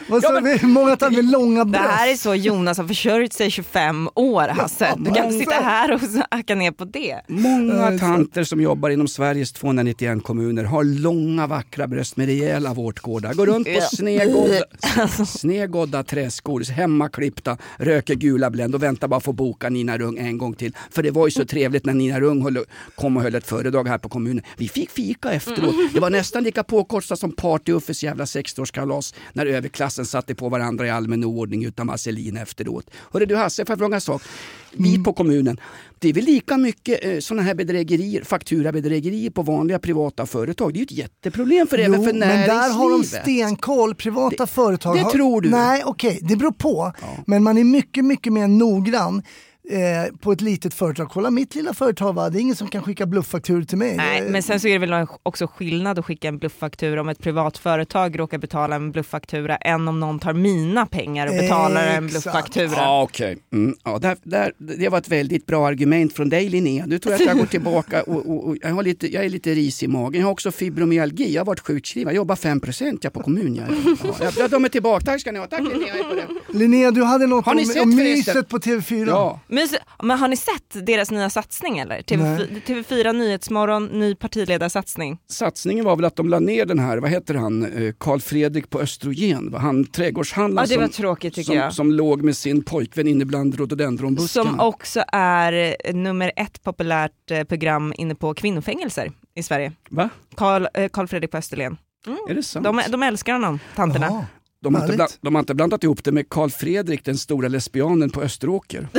Vad 0.09 0.23
sa 0.23 0.41
vi? 0.41 0.67
Många 0.67 0.97
tar 0.97 1.11
med 1.11 1.25
långa 1.31 1.65
Det 1.65 1.71
bröst. 1.71 1.85
här 1.91 2.13
är 2.13 2.17
så 2.17 2.35
Jonas 2.35 2.79
har 2.79 2.87
försörjt 2.87 3.33
sig 3.33 3.47
i 3.47 3.51
25 3.51 4.09
år 4.15 4.49
Hasse. 4.49 4.95
Du 4.99 5.11
kan 5.15 5.25
inte 5.25 5.39
sitta 5.39 5.55
här 5.55 5.93
och 5.93 6.01
hacka 6.31 6.55
ner 6.55 6.71
på 6.71 6.85
det. 6.85 7.21
Många 7.29 7.99
tanter 7.99 8.45
som 8.45 8.61
jobbar 8.61 8.91
inom 8.91 9.09
Sveriges 9.09 9.53
291 9.53 10.23
kommuner 10.23 10.65
har 10.65 10.85
långa 10.85 11.47
vackra 11.47 11.87
bröst 11.87 12.17
med 12.17 12.27
rejäla 12.27 12.75
vårtgårdar. 12.75 13.35
Går 13.35 13.47
runt 13.47 13.67
på 13.75 13.81
snedgådda, 13.81 14.65
snedgådda 15.27 16.03
träskor, 16.03 16.73
hemmaklippta, 16.73 17.57
röker 17.77 18.15
gula 18.15 18.51
Blend 18.51 18.75
och 18.75 18.83
väntar 18.83 19.09
bara 19.09 19.21
få 19.21 19.33
boka 19.33 19.69
Nina 19.69 19.99
Rung 19.99 20.19
en 20.19 20.39
gång 20.39 20.55
till. 20.55 20.77
För 20.91 21.03
det 21.03 21.11
var 21.11 21.27
ju 21.27 21.31
så 21.31 21.45
trevligt 21.45 21.87
när 21.87 21.95
Nina 21.95 22.21
Rung 22.21 22.43
höll, 22.43 22.59
kom 22.95 23.17
och 23.17 23.23
höll 23.23 23.35
ett 23.35 23.47
föredrag 23.47 23.89
här 23.89 23.99
på 23.99 24.09
kommunen. 24.09 24.45
Vi 24.57 24.69
fick 24.69 24.91
fika 24.91 25.33
efteråt. 25.33 25.75
Det 25.95 26.01
var 26.01 26.11
nästan 26.11 26.45
lika 26.45 26.63
påkostat 26.65 27.19
som 27.19 27.33
Party-Uffes 27.62 28.05
jävla 28.05 28.25
60-årskalas 28.25 29.14
när 29.33 29.46
överklassen 29.46 30.07
satte 30.07 30.35
på 30.35 30.48
varandra 30.48 30.87
i 30.87 30.90
allmän 30.90 31.25
oordning 31.25 31.64
utan 31.64 31.87
vaselin 31.87 32.37
efteråt. 32.37 32.90
Hörru 33.12 33.27
du 33.27 33.37
Hasse, 33.37 33.64
får 33.64 33.72
jag 33.72 33.79
fråga 33.79 33.94
en 33.94 34.01
sak? 34.01 34.22
Vi 34.72 34.98
på 35.05 35.12
kommunen, 35.12 35.61
det 35.98 36.09
är 36.09 36.12
väl 36.12 36.25
lika 36.25 36.57
mycket 36.57 37.05
eh, 37.05 37.18
sådana 37.18 37.42
här 37.42 37.55
bedrägerier, 37.55 38.25
fakturabedrägerier 38.25 39.31
på 39.31 39.42
vanliga 39.42 39.79
privata 39.79 40.27
företag. 40.27 40.72
Det 40.72 40.77
är 40.77 40.81
ju 40.81 40.85
ett 40.85 40.92
jätteproblem 40.92 41.66
för 41.66 41.79
även 41.79 42.01
Jo, 42.01 42.05
för 42.07 42.12
men 42.12 42.18
näringslivet. 42.20 42.48
där 42.48 42.70
har 42.70 42.90
de 42.90 43.05
stenkoll. 43.05 43.94
Privata 43.94 44.46
företag 44.46 44.96
det 44.96 45.03
har... 45.03 45.11
tror 45.11 45.40
du? 45.40 45.51
Nej, 45.51 45.83
okej, 45.85 46.18
det 46.22 46.37
beror 46.37 46.53
på. 46.53 46.92
Men 47.27 47.42
man 47.42 47.59
är 47.59 47.64
mycket, 47.64 48.05
mycket 48.05 48.33
mer 48.33 48.48
noggrann 48.48 49.22
eh, 49.68 50.16
på 50.16 50.33
ett 50.33 50.40
litet 50.40 50.75
företag. 50.75 51.11
Kolla 51.11 51.31
mitt 51.31 51.55
lilla 51.55 51.75
företag, 51.75 52.12
va? 52.12 52.31
det 52.31 52.38
är 52.38 52.40
ingen 52.40 52.57
som 52.57 52.68
kan 52.68 52.83
skicka 52.83 53.07
blufffakturor 53.07 53.62
till 53.62 53.79
mig. 53.79 53.96
Nej, 53.96 54.22
men 54.22 54.42
sen 54.42 54.61
så 54.61 54.68
är 54.68 54.79
det 54.79 54.87
väl 54.87 55.07
också 55.22 55.46
skillnad 55.46 55.98
att 55.98 56.05
skicka 56.05 56.29
en 56.29 56.38
blufffaktura 56.38 57.01
om 57.01 57.09
ett 57.09 57.18
privat 57.18 57.59
företag 57.59 58.18
råkar 58.18 58.38
betala 58.38 58.77
en 58.77 58.92
blufffaktura 58.92 59.57
än 59.57 59.88
om 59.88 60.01
någon 60.01 60.18
tar 60.18 60.33
mina 60.33 60.87
pengar 60.87 61.27
och 61.27 61.35
betalar 61.35 61.87
en 61.87 62.07
Exakt. 62.07 62.25
blufffaktura. 62.25 62.72
Ja, 62.77 63.03
okej. 63.03 63.38
Mm, 63.53 63.77
ja, 63.85 63.98
där, 63.98 64.16
där, 64.22 64.53
det 64.59 64.88
var 64.88 64.98
ett 64.98 65.09
väldigt 65.09 65.46
bra 65.46 65.66
argument 65.66 66.12
från 66.12 66.29
dig 66.29 66.48
Linnea. 66.48 66.87
Nu 66.87 66.98
tror 66.98 67.12
jag 67.12 67.20
att 67.22 67.27
jag 67.27 67.38
går 67.38 67.46
tillbaka 67.46 68.03
och, 68.03 68.31
och, 68.31 68.48
och 68.48 68.57
jag, 68.61 68.68
har 68.68 68.83
lite, 68.83 69.12
jag 69.12 69.25
är 69.25 69.29
lite 69.29 69.55
ris 69.55 69.83
i 69.83 69.88
magen. 69.88 70.20
Jag 70.20 70.27
har 70.27 70.33
också 70.33 70.51
fibromyalgi. 70.51 71.35
Jag 71.35 71.40
har 71.40 71.46
varit 71.46 71.61
sjukskriven. 71.61 72.14
Jag 72.14 72.16
jobbar 72.16 72.37
5 72.37 72.61
jag 73.01 73.12
på 73.12 73.22
kommun. 73.22 73.55
Jag, 73.55 73.66
ja, 74.20 74.31
jag, 74.38 74.51
de 74.51 74.64
är 74.64 74.68
tillbaka. 74.68 75.05
Tack 75.05 75.20
ska 75.20 75.33
ni 75.33 75.38
ha. 75.38 75.46
Tack 75.46 75.61
Linnea. 75.61 75.88
jag 75.88 75.98
är 75.98 76.05
på 76.05 76.14
det. 76.14 76.59
Linnea, 76.59 76.90
du 76.90 77.03
hade 77.03 77.27
något 77.27 77.46
Har 77.46 77.55
ni 77.55 77.62
om, 77.62 77.68
sett 77.68 77.83
om 77.83 77.96
myset 77.96 78.48
på 78.48 78.59
TV4. 78.59 79.07
Ja. 79.07 79.40
Men 80.03 80.19
har 80.19 80.29
ni 80.29 80.37
sett 80.37 80.87
deras 80.87 81.11
nya 81.11 81.31
satsning 81.31 81.79
eller? 81.79 82.03
TV, 82.03 82.47
TV4 82.67 83.12
Nyhetsmorgon, 83.12 83.87
ny 83.87 84.15
partiledarsatsning. 84.15 85.19
Satsningen 85.29 85.85
var 85.85 85.97
väl 85.97 86.05
att 86.05 86.17
de 86.17 86.29
la 86.29 86.38
ner 86.38 86.67
den 86.67 86.79
här, 86.79 86.99
vad 86.99 87.11
heter 87.11 87.35
han, 87.35 87.87
eh, 87.87 87.95
Karl 87.99 88.21
Fredrik 88.21 88.71
på 88.71 88.81
Östrogen. 88.81 89.51
va? 89.51 89.59
Han 89.59 89.85
trädgårdshandlaren 89.85 90.69
Ja 90.71 90.77
det 90.77 90.81
var 90.81 90.88
som, 90.88 91.03
tråkigt 91.03 91.35
tycker 91.35 91.47
som, 91.47 91.57
jag. 91.57 91.73
som 91.73 91.93
låg 91.93 92.23
med 92.23 92.37
sin 92.37 92.65
pojkvän 92.65 93.07
inne 93.07 93.25
bland 93.25 93.55
rhododendronbuskarna. 93.55 94.51
Som 94.51 94.61
också 94.61 95.05
är 95.12 95.77
eh, 95.85 95.95
nummer 95.95 96.33
ett 96.37 96.62
populärt 96.62 97.31
eh, 97.31 97.45
program 97.45 97.93
inne 97.97 98.15
på 98.15 98.35
kvinnofängelser 98.35 99.12
i 99.35 99.43
Sverige. 99.43 99.73
Va? 99.91 100.09
Karl, 100.35 100.67
eh, 100.75 100.88
Karl 100.88 101.07
Fredrik 101.07 101.31
på 101.31 101.37
Österlen. 101.37 101.77
Är 102.29 102.35
det 102.35 102.43
sant? 102.43 102.65
De, 102.65 102.83
de 102.88 103.03
älskar 103.03 103.33
honom, 103.33 103.59
tanterna. 103.77 104.07
Jaha. 104.07 104.27
De 104.62 104.75
har, 104.75 104.87
bland, 104.87 105.11
de 105.20 105.35
har 105.35 105.40
inte 105.40 105.55
blandat 105.55 105.85
ihop 105.85 106.05
det 106.05 106.12
med 106.12 106.29
Karl 106.29 106.51
Fredrik, 106.51 107.05
den 107.05 107.18
stora 107.18 107.48
lesbianen 107.48 108.11
på 108.11 108.22
Österåker. 108.22 108.88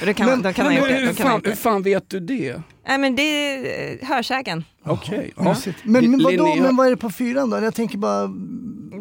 Och 0.00 0.06
Det 0.06 0.14
kan, 0.14 0.42
de 0.42 0.54
kan 0.54 0.66
ha 0.66 0.72
Men 0.72 0.80
gjort 0.80 0.88
det. 0.88 0.94
hur, 0.94 1.06
De 1.42 1.56
fan, 1.56 1.76
hur 1.76 1.84
vet 1.84 2.10
du 2.10 2.20
det? 2.20 2.62
Nej 2.88 2.98
men 2.98 3.16
det 3.16 3.22
är 3.22 3.92
eh, 4.02 4.08
hörsägen. 4.08 4.64
Okej. 4.84 5.32
ja. 5.36 5.42
Mysigt. 5.48 5.78
Men, 5.84 6.10
men, 6.10 6.22
vadå, 6.22 6.44
Linnea- 6.46 6.62
men 6.62 6.76
vad 6.76 6.86
är 6.86 6.90
det 6.90 6.96
på 6.96 7.10
fyran 7.10 7.50
då? 7.50 7.56
Jag 7.60 7.74
tänker 7.74 7.98
bara, 7.98 8.28
På 8.28 8.34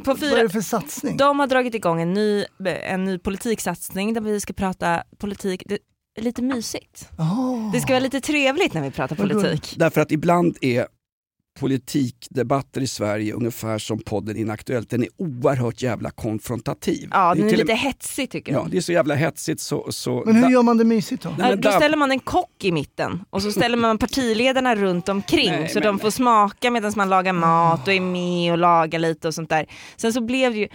vad 0.03 0.23
är 0.23 0.29
fyra, 0.29 0.43
det 0.43 0.49
för 0.49 0.61
satsning? 0.61 1.17
de 1.17 1.39
har 1.39 1.47
dragit 1.47 1.75
igång 1.75 2.01
en 2.01 2.13
ny, 2.13 2.45
en 2.83 3.03
ny 3.03 3.17
politiksatsning 3.19 4.13
där 4.13 4.21
vi 4.21 4.39
ska 4.39 4.53
prata 4.53 5.03
politik. 5.17 5.63
Det, 5.65 5.77
lite 6.21 6.41
mysigt. 6.41 7.09
Oh. 7.17 7.71
Det 7.71 7.79
ska 7.81 7.93
vara 7.93 7.99
lite 8.03 8.21
trevligt 8.21 8.73
när 8.73 8.81
vi 8.81 8.91
pratar 8.91 9.15
politik. 9.15 9.75
Därför 9.77 10.01
att 10.01 10.11
ibland 10.11 10.57
är 10.61 10.87
politikdebatter 11.61 12.81
i 12.81 12.87
Sverige 12.87 13.33
ungefär 13.33 13.77
som 13.77 13.99
podden 13.99 14.37
Inaktuellt. 14.37 14.89
Den 14.89 15.03
är 15.03 15.09
oerhört 15.17 15.81
jävla 15.81 16.11
konfrontativ. 16.11 17.07
Ja, 17.11 17.29
Det 17.33 17.39
den 17.39 17.45
är 17.45 17.49
till 17.49 17.59
lite 17.59 17.73
hetsig 17.73 18.29
tycker 18.29 18.51
Ja, 18.51 18.59
jag. 18.59 18.71
det 18.71 18.77
är 18.77 18.81
så 18.81 18.91
jävla 18.91 19.15
hetsigt 19.15 19.61
så... 19.61 19.91
så 19.91 20.23
Men 20.25 20.35
hur 20.35 20.49
gör 20.51 20.63
man 20.63 20.77
det 20.77 20.83
mysigt 20.83 21.23
då? 21.23 21.29
Nej, 21.29 21.37
Ja, 21.39 21.47
men 21.49 21.61
då 21.61 21.71
ställer 21.71 21.97
man 21.97 22.11
en 22.11 22.19
kock 22.19 22.63
i 22.63 22.71
mitten 22.71 23.23
och 23.29 23.41
så 23.41 23.51
ställer 23.51 23.77
man 23.77 23.97
partiledarna 23.97 24.75
runt 24.75 25.09
omkring 25.09 25.49
Nej, 25.51 25.69
så 25.69 25.79
men- 25.79 25.87
de 25.87 25.99
får 25.99 26.09
smaka 26.11 26.71
medan 26.71 26.93
man 26.95 27.09
lagar 27.09 27.33
mat 27.33 27.87
och 27.87 27.93
är 27.93 28.01
med 28.01 28.51
och 28.51 28.57
lagar 28.57 28.99
lite 28.99 29.27
och 29.27 29.33
sånt 29.33 29.49
där. 29.49 29.65
Sen 29.97 30.13
så 30.13 30.21
blev 30.21 30.51
det 30.51 30.57
ju, 30.59 30.67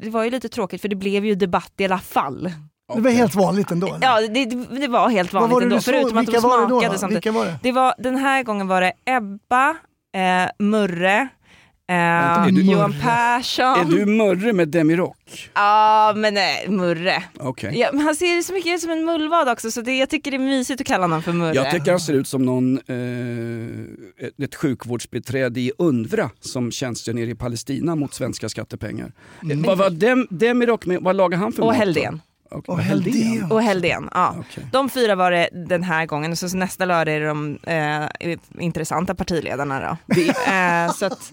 det 0.00 0.10
var 0.10 0.24
ju 0.24 0.30
lite 0.30 0.48
tråkigt 0.48 0.80
för 0.80 0.88
det 0.88 0.96
blev 0.96 1.24
ju 1.24 1.34
debatt 1.34 1.72
i 1.78 1.84
alla 1.84 1.98
fall. 1.98 2.52
Det 2.94 3.00
var 3.00 3.10
helt 3.10 3.34
vanligt 3.34 3.70
ändå? 3.70 3.86
eller? 3.94 4.06
Ja 4.06 4.20
det, 4.20 4.44
det 4.80 4.88
var 4.88 5.08
helt 5.08 5.32
vanligt 5.32 5.52
var 5.52 5.62
ändå 5.62 5.80
förutom 5.80 6.18
att 6.18 6.26
de 6.26 6.32
det 6.32 6.38
då? 6.38 6.40
smakade 6.68 6.92
då? 6.92 6.98
samtidigt. 6.98 7.26
Vilka 7.26 7.38
var 7.38 7.44
det? 7.46 7.58
Det 7.62 7.72
var, 7.72 7.94
den 7.98 8.16
här 8.16 8.42
gången 8.42 8.68
var 8.68 8.80
det 8.80 8.92
Ebba, 9.04 9.76
eh, 10.16 10.64
Murre, 10.66 11.28
eh, 11.90 12.46
du- 12.46 12.62
Johan. 12.62 12.94
Persson. 13.02 13.64
Är 13.80 13.84
du 13.84 14.06
Murre 14.06 14.52
med 14.52 14.68
Demirock? 14.68 15.50
Ja 15.54 16.12
men 16.16 16.34
nej, 16.34 16.68
Murre. 16.68 17.22
Okej. 17.38 17.78
Ja, 17.78 17.88
men 17.92 18.00
han 18.04 18.14
ser 18.14 18.42
så 18.42 18.52
mycket 18.52 18.74
ut 18.74 18.80
som 18.80 18.90
en 18.90 19.04
mullvad 19.04 19.48
också 19.48 19.70
så 19.70 19.80
det, 19.80 19.92
jag 19.98 20.10
tycker 20.10 20.30
det 20.30 20.36
är 20.36 20.38
mysigt 20.38 20.80
att 20.80 20.86
kalla 20.86 21.04
honom 21.04 21.22
för 21.22 21.32
Murre. 21.32 21.54
Jag 21.54 21.70
tycker 21.70 21.90
han 21.90 22.00
ser 22.00 22.14
ut 22.14 22.28
som 22.28 22.44
någon, 22.44 22.78
eh, 22.78 24.26
ett, 24.26 24.40
ett 24.40 24.54
sjukvårdsbiträde 24.54 25.60
i 25.60 25.72
UNRWA 25.78 26.30
som 26.40 26.70
tjänstgör 26.70 27.14
nere 27.14 27.30
i 27.30 27.34
Palestina 27.34 27.96
mot 27.96 28.14
svenska 28.14 28.48
skattepengar. 28.48 29.12
Mm. 29.42 29.62
Vad 29.62 29.78
var 29.78 29.90
Dem, 29.90 30.26
Demirock 30.30 30.86
med? 30.86 30.98
Vad 31.02 31.16
lagar 31.16 31.38
han 31.38 31.52
för 31.52 31.62
och 31.62 31.66
mat 31.66 31.74
då? 31.74 31.78
Heldén. 31.80 32.20
Okej, 32.50 32.72
Och 32.72 32.80
Heldén. 32.80 33.52
Och 33.52 33.62
Heldén, 33.62 34.08
ja. 34.14 34.34
Okej. 34.38 34.66
De 34.72 34.88
fyra 34.88 35.14
var 35.14 35.30
det 35.30 35.48
den 35.68 35.82
här 35.82 36.06
gången, 36.06 36.36
så, 36.36 36.48
så 36.48 36.56
nästa 36.56 36.84
lördag 36.84 37.14
är 37.14 37.20
det 37.20 37.26
de 37.26 37.58
eh, 37.62 38.38
intressanta 38.64 39.14
partiledarna 39.14 39.80
då. 39.80 40.14
Eh, 40.52 40.92
så 40.92 41.06
att, 41.06 41.32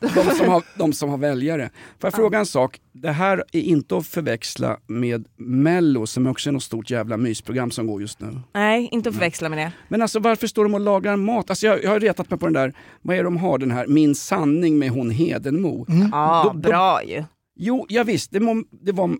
de, 0.14 0.30
som 0.36 0.48
har, 0.48 0.62
de 0.78 0.92
som 0.92 1.10
har 1.10 1.18
väljare. 1.18 1.70
Får 2.00 2.06
jag 2.08 2.14
fråga 2.14 2.38
en 2.38 2.46
sak? 2.46 2.80
Det 2.92 3.10
här 3.10 3.44
är 3.52 3.60
inte 3.60 3.96
att 3.96 4.06
förväxla 4.06 4.76
med 4.86 5.24
Mello 5.36 6.06
som 6.06 6.26
också 6.26 6.50
är 6.50 6.52
något 6.52 6.62
stort 6.62 6.90
jävla 6.90 7.16
mysprogram 7.16 7.70
som 7.70 7.86
går 7.86 8.00
just 8.00 8.20
nu. 8.20 8.40
nej, 8.54 8.88
inte 8.92 9.08
att 9.08 9.14
förväxla 9.14 9.48
med 9.48 9.58
det. 9.58 9.72
Men 9.88 10.02
alltså 10.02 10.18
varför 10.20 10.46
står 10.46 10.64
de 10.64 10.74
och 10.74 10.80
lagar 10.80 11.16
mat? 11.16 11.50
Alltså 11.50 11.66
jag, 11.66 11.84
jag 11.84 11.90
har 11.90 12.00
retat 12.00 12.30
mig 12.30 12.38
på 12.38 12.46
den 12.46 12.52
där, 12.52 12.72
vad 13.02 13.14
är 13.16 13.18
det 13.18 13.24
de 13.24 13.36
har 13.36 13.58
den 13.58 13.70
här, 13.70 13.86
Min 13.86 14.14
sanning 14.14 14.78
med 14.78 14.90
hon 14.90 15.10
Hedenmo. 15.10 15.86
Ja, 16.12 16.42
Då- 16.44 16.52
då- 16.60 16.68
bra 16.68 17.04
ju. 17.04 17.24
Jo, 17.60 17.86
jag 17.88 18.04
visst, 18.04 18.30
det 18.32 18.40
må, 18.40 18.62
det 18.84 18.92
var, 18.92 19.10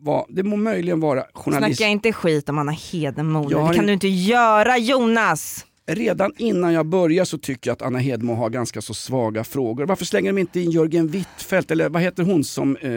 var, 0.00 0.26
det 0.28 0.42
må 0.42 0.56
möjligen 0.56 1.00
vara 1.00 1.24
journalist. 1.34 1.76
Snacka 1.78 1.90
inte 1.90 2.12
skit 2.12 2.48
om 2.48 2.58
Anna 2.58 2.72
Hedenmo 2.72 3.48
Det 3.48 3.54
kan 3.54 3.74
en- 3.80 3.86
du 3.86 3.92
inte 3.92 4.08
göra 4.08 4.78
Jonas! 4.78 5.66
Redan 5.94 6.32
innan 6.36 6.72
jag 6.72 6.86
börjar 6.86 7.24
så 7.24 7.38
tycker 7.38 7.70
jag 7.70 7.72
att 7.74 7.82
Anna 7.82 7.98
Hedmo 7.98 8.34
har 8.34 8.50
ganska 8.50 8.80
så 8.82 8.94
svaga 8.94 9.44
frågor. 9.44 9.86
Varför 9.86 10.04
slänger 10.04 10.32
de 10.32 10.40
inte 10.40 10.60
in 10.60 10.70
Jörgen 10.70 11.08
Wittfeldt, 11.08 11.70
eller 11.70 11.88
vad 11.88 12.02
heter 12.02 12.22
hon 12.22 12.44
som... 12.44 12.76
Eh, 12.76 12.90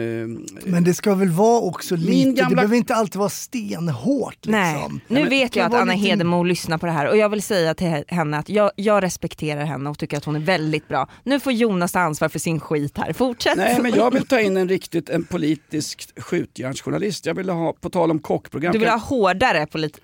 Men 0.70 0.84
det 0.84 0.94
ska 0.94 1.14
väl 1.14 1.28
vara 1.28 1.60
också 1.60 1.94
Min 1.94 2.04
lite, 2.04 2.30
det 2.30 2.36
gamla- 2.42 2.56
behöver 2.56 2.76
inte 2.76 2.94
alltid 2.94 3.16
vara 3.18 3.28
stenhårt. 3.28 4.34
Liksom. 4.34 4.52
Nej, 4.52 4.84
nu 5.08 5.20
men- 5.20 5.28
vet 5.28 5.56
jag 5.56 5.66
att 5.66 5.74
Anna 5.74 5.92
lite- 5.94 6.06
Hedemo 6.08 6.42
lyssnar 6.42 6.78
på 6.78 6.86
det 6.86 6.92
här 6.92 7.08
och 7.08 7.16
jag 7.16 7.28
vill 7.28 7.42
säga 7.42 7.74
till 7.74 8.04
henne 8.08 8.38
att 8.38 8.48
jag, 8.48 8.70
jag 8.76 9.02
respekterar 9.02 9.64
henne 9.64 9.90
och 9.90 9.98
tycker 9.98 10.16
att 10.16 10.24
hon 10.24 10.36
är 10.36 10.40
väldigt 10.40 10.88
bra. 10.88 11.08
Nu 11.24 11.40
får 11.40 11.52
Jonas 11.52 11.92
ta 11.92 12.00
ansvar 12.00 12.28
för 12.28 12.38
sin 12.38 12.60
skit 12.60 12.98
här, 12.98 13.12
fortsätt! 13.12 13.56
nej 13.56 13.78
men 13.82 13.94
jag 13.94 14.10
vill 14.10 14.26
ta 14.26 14.40
in 14.40 14.56
en 14.56 14.68
riktigt 14.68 15.08
en 15.10 15.24
politisk 15.24 16.20
skjutjärnsjournalist. 16.20 17.26
Jag 17.26 17.34
vill 17.34 17.48
ha, 17.48 17.72
på 17.80 17.90
tal 17.90 18.10
om 18.10 18.18
kockprogram, 18.18 18.72
Du 18.72 18.78
vill 18.78 18.88
ha 18.88 18.96
hårdare 18.98 19.66
polit, 19.66 20.00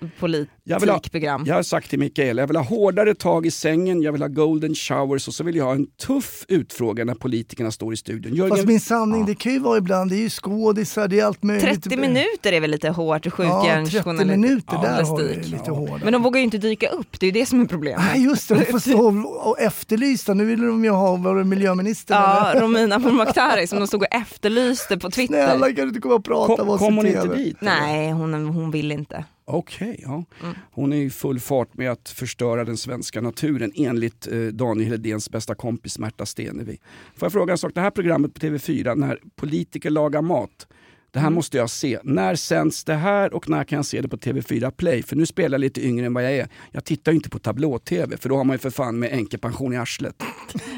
Jag 0.63 0.79
vill 0.79 0.89
ha-? 0.89 0.99
Jag 1.45 1.55
har 1.55 1.63
sagt 1.63 1.89
till 1.89 1.99
Mikael, 1.99 2.37
jag 2.37 2.47
vill 2.47 2.55
ha 2.55 2.63
hårdare 2.63 3.15
tag 3.15 3.45
i 3.45 3.51
sängen, 3.51 4.01
jag 4.01 4.11
vill 4.11 4.21
ha 4.21 4.27
golden 4.27 4.75
showers 4.75 5.27
och 5.27 5.33
så 5.33 5.43
vill 5.43 5.55
jag 5.55 5.65
ha 5.65 5.73
en 5.73 5.87
tuff 5.87 6.45
utfrågan 6.47 7.07
när 7.07 7.13
politikerna 7.13 7.71
står 7.71 7.93
i 7.93 7.97
studion. 7.97 8.35
Jörgen, 8.35 8.55
Fast 8.55 8.67
min 8.67 8.79
sanning, 8.79 9.25
det 9.25 9.35
kan 9.35 9.53
ju 9.53 9.59
vara 9.59 9.77
ibland, 9.77 10.09
det 10.11 10.15
är 10.15 10.21
ju 10.21 10.29
skådisar, 10.29 11.07
det 11.07 11.19
är 11.19 11.25
allt 11.25 11.43
möjligt. 11.43 11.83
30 11.83 11.97
minuter 11.97 12.51
är 12.53 12.59
väl 12.59 12.71
lite 12.71 12.89
hårt 12.89 13.25
Ja, 13.25 13.31
skjutjärnsjournalistik? 13.31 14.27
30 14.27 14.37
minuter, 14.41 14.75
Ja, 14.75 14.81
där 14.81 15.03
har 15.03 15.17
vi 15.17 15.35
lite 15.35 15.71
hårdare. 15.71 16.01
Men 16.03 16.13
de 16.13 16.21
vågar 16.23 16.37
ju 16.39 16.43
inte 16.43 16.57
dyka 16.57 16.89
upp, 16.89 17.19
det 17.19 17.25
är 17.25 17.31
ju 17.31 17.39
det 17.39 17.45
som 17.45 17.61
är 17.61 17.65
problemet. 17.65 18.05
Nej 18.13 18.23
just 18.23 18.49
det, 18.49 18.55
de 18.55 18.65
får 18.65 18.79
stå 18.89 19.29
och 19.49 19.59
efterlysa. 19.59 20.33
Nu 20.33 20.45
vill 20.45 20.61
de 20.61 20.85
ju 20.85 20.91
ha, 20.91 21.15
var 21.15 21.35
det 21.35 21.43
miljöministern 21.43 22.17
Ja, 22.21 22.51
eller? 22.51 22.61
Romina 22.61 22.99
Pourmokhtari 23.03 23.67
som 23.67 23.79
de 23.79 23.87
stod 23.87 24.01
och 24.01 24.13
efterlyste 24.15 24.97
på 24.97 25.11
Twitter. 25.11 25.47
Snälla 25.47 25.65
kan 25.65 25.75
du 25.75 25.87
inte 25.87 25.99
komma 25.99 26.15
och 26.15 26.25
prata 26.25 26.55
kom, 26.55 26.65
med 26.65 26.73
oss 26.75 26.79
kom 26.79 26.93
i 26.93 26.97
hon 26.97 27.05
inte 27.07 27.35
dit? 27.35 27.57
eller? 27.61 27.71
Nej, 27.71 28.11
hon, 28.11 28.33
hon 28.33 28.71
vill 28.71 28.91
inte. 28.91 29.25
Okej, 29.45 29.99
ja. 30.03 30.23
Mm. 30.43 30.55
Hon 30.71 30.93
är 30.93 30.97
i 30.97 31.09
full 31.09 31.39
fart 31.39 31.73
med 31.77 31.91
att 31.91 32.09
förstöra 32.09 32.65
den 32.65 32.77
svenska 32.77 33.21
naturen 33.21 33.71
enligt 33.75 34.27
eh, 34.27 34.39
Daniel 34.39 34.91
Hedéns 34.91 35.29
bästa 35.29 35.55
kompis 35.55 35.99
Märta 35.99 36.25
Stenevi. 36.25 36.77
Får 37.15 37.25
jag 37.25 37.31
fråga 37.31 37.51
en 37.51 37.57
sak? 37.57 37.71
Det 37.75 37.81
här 37.81 37.91
programmet 37.91 38.33
på 38.33 38.39
TV4 38.39 38.95
när 38.95 39.19
politiker 39.35 39.89
lagar 39.89 40.21
mat. 40.21 40.67
Det 41.11 41.19
här 41.19 41.27
Mm. 41.27 41.35
måste 41.35 41.57
jag 41.57 41.69
se. 41.69 41.99
När 42.03 42.35
sänds 42.35 42.83
det 42.83 42.93
här 42.93 43.33
och 43.33 43.49
när 43.49 43.63
kan 43.63 43.75
jag 43.75 43.85
se 43.85 44.01
det 44.01 44.07
på 44.07 44.17
TV4 44.17 44.71
Play? 44.71 45.03
För 45.03 45.15
nu 45.15 45.25
spelar 45.25 45.55
jag 45.55 45.61
lite 45.61 45.85
yngre 45.87 46.05
än 46.05 46.13
vad 46.13 46.23
jag 46.23 46.31
är. 46.33 46.47
Jag 46.71 46.85
tittar 46.85 47.11
ju 47.11 47.15
inte 47.15 47.29
på 47.29 47.39
tablå-TV 47.39 48.17
för 48.17 48.29
då 48.29 48.37
har 48.37 48.43
man 48.43 48.53
ju 48.53 48.57
för 48.57 48.69
fan 48.69 48.99
med 48.99 49.11
änkepension 49.13 49.73
i 49.73 49.77
arslet. 49.77 50.23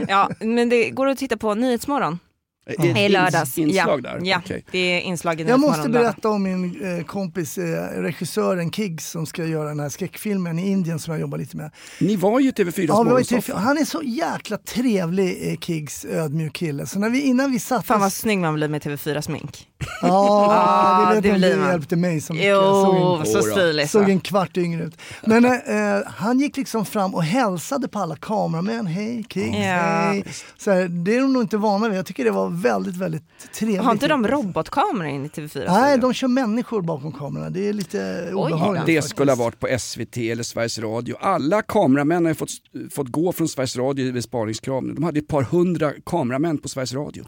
Ja, 0.08 0.30
men 0.40 0.70
det 0.70 0.90
går 0.90 1.08
att 1.08 1.18
titta 1.18 1.38
på 1.38 1.54
Nyhetsmorgon 1.56 2.20
Är 2.66 2.94
det 2.94 3.00
i 3.00 3.10
lördags. 3.10 3.58
Inslag 3.58 4.00
ja. 4.06 4.12
där? 4.12 4.20
Ja, 4.24 4.42
Okej. 4.46 4.66
det 4.72 4.78
är 4.78 5.02
inslag 5.02 5.42
i 5.42 5.44
Jag 5.44 5.60
måste 5.60 5.90
berätta 5.90 6.30
om 6.30 6.44
min 6.44 6.98
eh, 6.98 7.06
kompis, 7.06 7.58
eh, 7.58 8.02
regissören 8.02 8.72
Kiggs 8.72 9.10
som 9.10 9.26
ska 9.26 9.46
göra 9.46 9.70
den 9.70 9.80
här 9.80 9.90
skräckfilmen 9.90 10.60
i 10.60 10.70
Indien 10.70 11.00
som 11.00 11.14
jag 11.14 11.22
jobbar 11.22 11.38
lite 11.38 11.58
med. 11.58 11.72
Ni 12.00 12.16
var 12.16 12.40
ju 12.40 12.52
TV4 12.52 12.66
Ja, 12.66 12.82
vi 12.82 12.88
var 12.88 13.02
i 13.02 13.06
morgonsoffa. 13.06 13.54
TV4. 13.54 13.58
Han 13.58 13.78
är 13.78 13.86
så 13.86 14.02
jäkla 14.04 14.58
trevlig, 14.58 15.52
eh, 15.52 15.58
Kiggs, 15.58 16.06
ödmjuk 16.06 16.54
kille. 16.54 16.86
Så 16.86 17.00
när 17.00 17.10
vi, 17.10 17.22
innan 17.22 17.52
vi 17.52 17.60
satt 17.60 17.86
Fan 17.86 18.00
vad 18.00 18.14
snygg 18.14 18.40
man 18.40 18.54
blir 18.54 18.68
med 18.68 18.82
TV4-smink. 18.82 19.68
Ja, 20.02 21.06
det 21.10 21.16
vet 21.16 21.24
det 21.24 21.40
blir 21.40 21.50
det 21.50 21.58
man. 21.58 21.70
hjälpte 21.70 21.96
mig 21.96 22.22
så 22.22 22.34
mycket. 22.34 22.48
Jag 22.48 22.86
såg 22.86 22.96
Jo, 22.96 23.16
en- 23.20 23.26
så 23.26 23.42
stiligt. 23.42 23.90
Såg 23.92 24.10
en 24.10 24.20
kvart 24.20 24.58
yngre 24.58 24.84
ut. 24.84 24.98
Men 25.26 25.46
eh, 25.46 26.02
han 26.08 26.40
gick 26.40 26.58
liksom 26.58 26.86
fram 26.86 27.16
och 27.16 27.24
hälsade 27.24 27.88
på 27.88 28.00
alla 28.00 28.16
kameramän. 28.16 28.88
Hej 28.88 29.26
Kiggs, 29.30 29.58
Ja. 29.58 29.62
hej. 29.62 30.24
Så 30.58 30.72
här, 30.72 30.88
det 30.88 31.16
är 31.16 31.22
de 31.22 31.34
nog 31.34 31.44
inte 31.44 31.58
vana 31.58 31.90
vid. 31.90 31.98
Jag 31.98 32.06
tycker 32.06 32.24
det 32.24 32.32
var 32.32 32.50
väldigt, 32.50 32.96
väldigt 32.98 33.24
trevligt. 33.56 33.82
Har 33.82 33.92
inte 33.92 34.08
de 34.08 34.28
robotkameror 34.28 35.08
in 35.10 35.26
i 35.26 35.28
TV4? 35.28 35.66
Nej, 35.68 35.98
de 35.98 36.14
kör 36.14 36.28
människor 36.28 36.82
bakom 36.82 37.12
kamerorna. 37.12 37.50
Det 37.50 37.70
är 37.70 37.74
lite 37.74 38.30
obehagligt. 38.34 38.86
Det 38.86 38.96
faktiskt. 38.96 39.10
skulle 39.16 39.32
ha 39.32 39.36
varit 39.36 39.60
på 39.60 39.68
SVT 39.80 40.18
eller 40.18 40.44
Sveriges 40.44 40.80
Radio. 40.80 41.16
Alla 41.22 41.62
kameramän 41.62 42.26
har 42.26 42.32
ju 42.32 42.36
fått, 42.36 42.50
fått 42.92 43.08
gå 43.08 43.32
från 43.32 43.48
Sveriges 43.48 43.76
Radio 43.78 44.06
i 44.06 44.12
besparingskrav. 44.12 44.84
nu. 44.84 44.94
De 44.94 45.04
hade 45.04 45.20
ett 45.20 45.28
par 45.28 45.42
hundra 45.44 45.92
kameramän 46.06 46.58
på 46.58 46.70
Sveriges 46.70 46.94
Radio. 46.94 47.26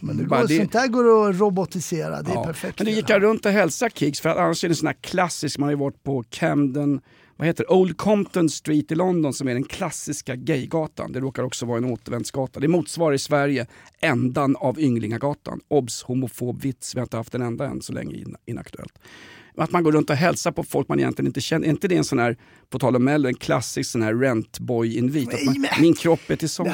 Men 0.00 0.16
det 0.16 0.24
Bara 0.24 0.40
går, 0.40 0.48
det- 0.48 0.56
Sånt 0.56 0.72
där 0.72 0.86
går 0.86 1.30
att 1.30 1.40
robotisera. 1.40 1.89
Det 2.22 2.30
är 2.30 2.34
Ja. 2.34 2.44
perfekt. 2.44 2.78
Men 2.78 2.86
det 2.86 2.92
gick 2.92 3.10
han 3.10 3.20
runt 3.20 3.46
och 3.46 3.52
hälsade 3.52 3.90
Kiggs 3.94 4.20
för 4.20 4.28
att 4.28 4.36
annars 4.36 4.64
är 4.64 4.68
det 4.68 4.72
en 4.72 4.76
sån 4.76 4.86
här 4.86 4.96
klassisk, 5.00 5.58
man 5.58 5.66
har 5.66 5.70
ju 5.72 5.78
varit 5.78 6.02
på 6.02 6.24
Camden, 6.30 7.00
vad 7.36 7.46
heter 7.46 7.64
det? 7.68 7.74
Old 7.74 7.96
Compton 7.96 8.48
Street 8.50 8.92
i 8.92 8.94
London 8.94 9.32
som 9.34 9.48
är 9.48 9.54
den 9.54 9.64
klassiska 9.64 10.36
gaygatan. 10.36 11.12
Det 11.12 11.20
råkar 11.20 11.42
också 11.42 11.66
vara 11.66 11.78
en 11.78 11.84
återvändsgata. 11.84 12.60
Det 12.60 12.68
motsvarar 12.68 13.14
i 13.14 13.18
Sverige 13.18 13.66
ändan 14.00 14.56
av 14.56 14.80
Ynglingagatan. 14.80 15.60
Obs! 15.68 16.02
Homofob 16.02 16.62
vits, 16.62 16.94
vi 16.94 16.98
har 17.00 17.04
inte 17.04 17.16
haft 17.16 17.34
en 17.34 17.42
enda 17.42 17.66
än 17.66 17.82
så 17.82 17.92
länge 17.92 18.14
in- 18.16 18.36
inaktuellt. 18.46 18.98
Att 19.56 19.70
man 19.72 19.82
går 19.82 19.92
runt 19.92 20.10
och 20.10 20.16
hälsar 20.16 20.52
på 20.52 20.62
folk 20.64 20.88
man 20.88 20.98
egentligen 20.98 21.26
inte 21.26 21.40
känner. 21.40 21.66
Är 21.66 21.70
inte 21.70 21.88
det 21.88 21.96
en 21.96 22.04
sån 22.04 22.18
här, 22.18 22.36
på 22.70 22.78
tal 22.78 22.96
om 22.96 23.04
Mello, 23.04 23.28
en 23.28 23.34
klassisk 23.34 23.90
sån 23.90 24.02
här 24.02 24.14
rentboy-invit? 24.14 25.28
Min 25.80 25.94
kropp 25.94 26.20
är 26.30 26.36
till 26.36 26.48
salu. 26.48 26.70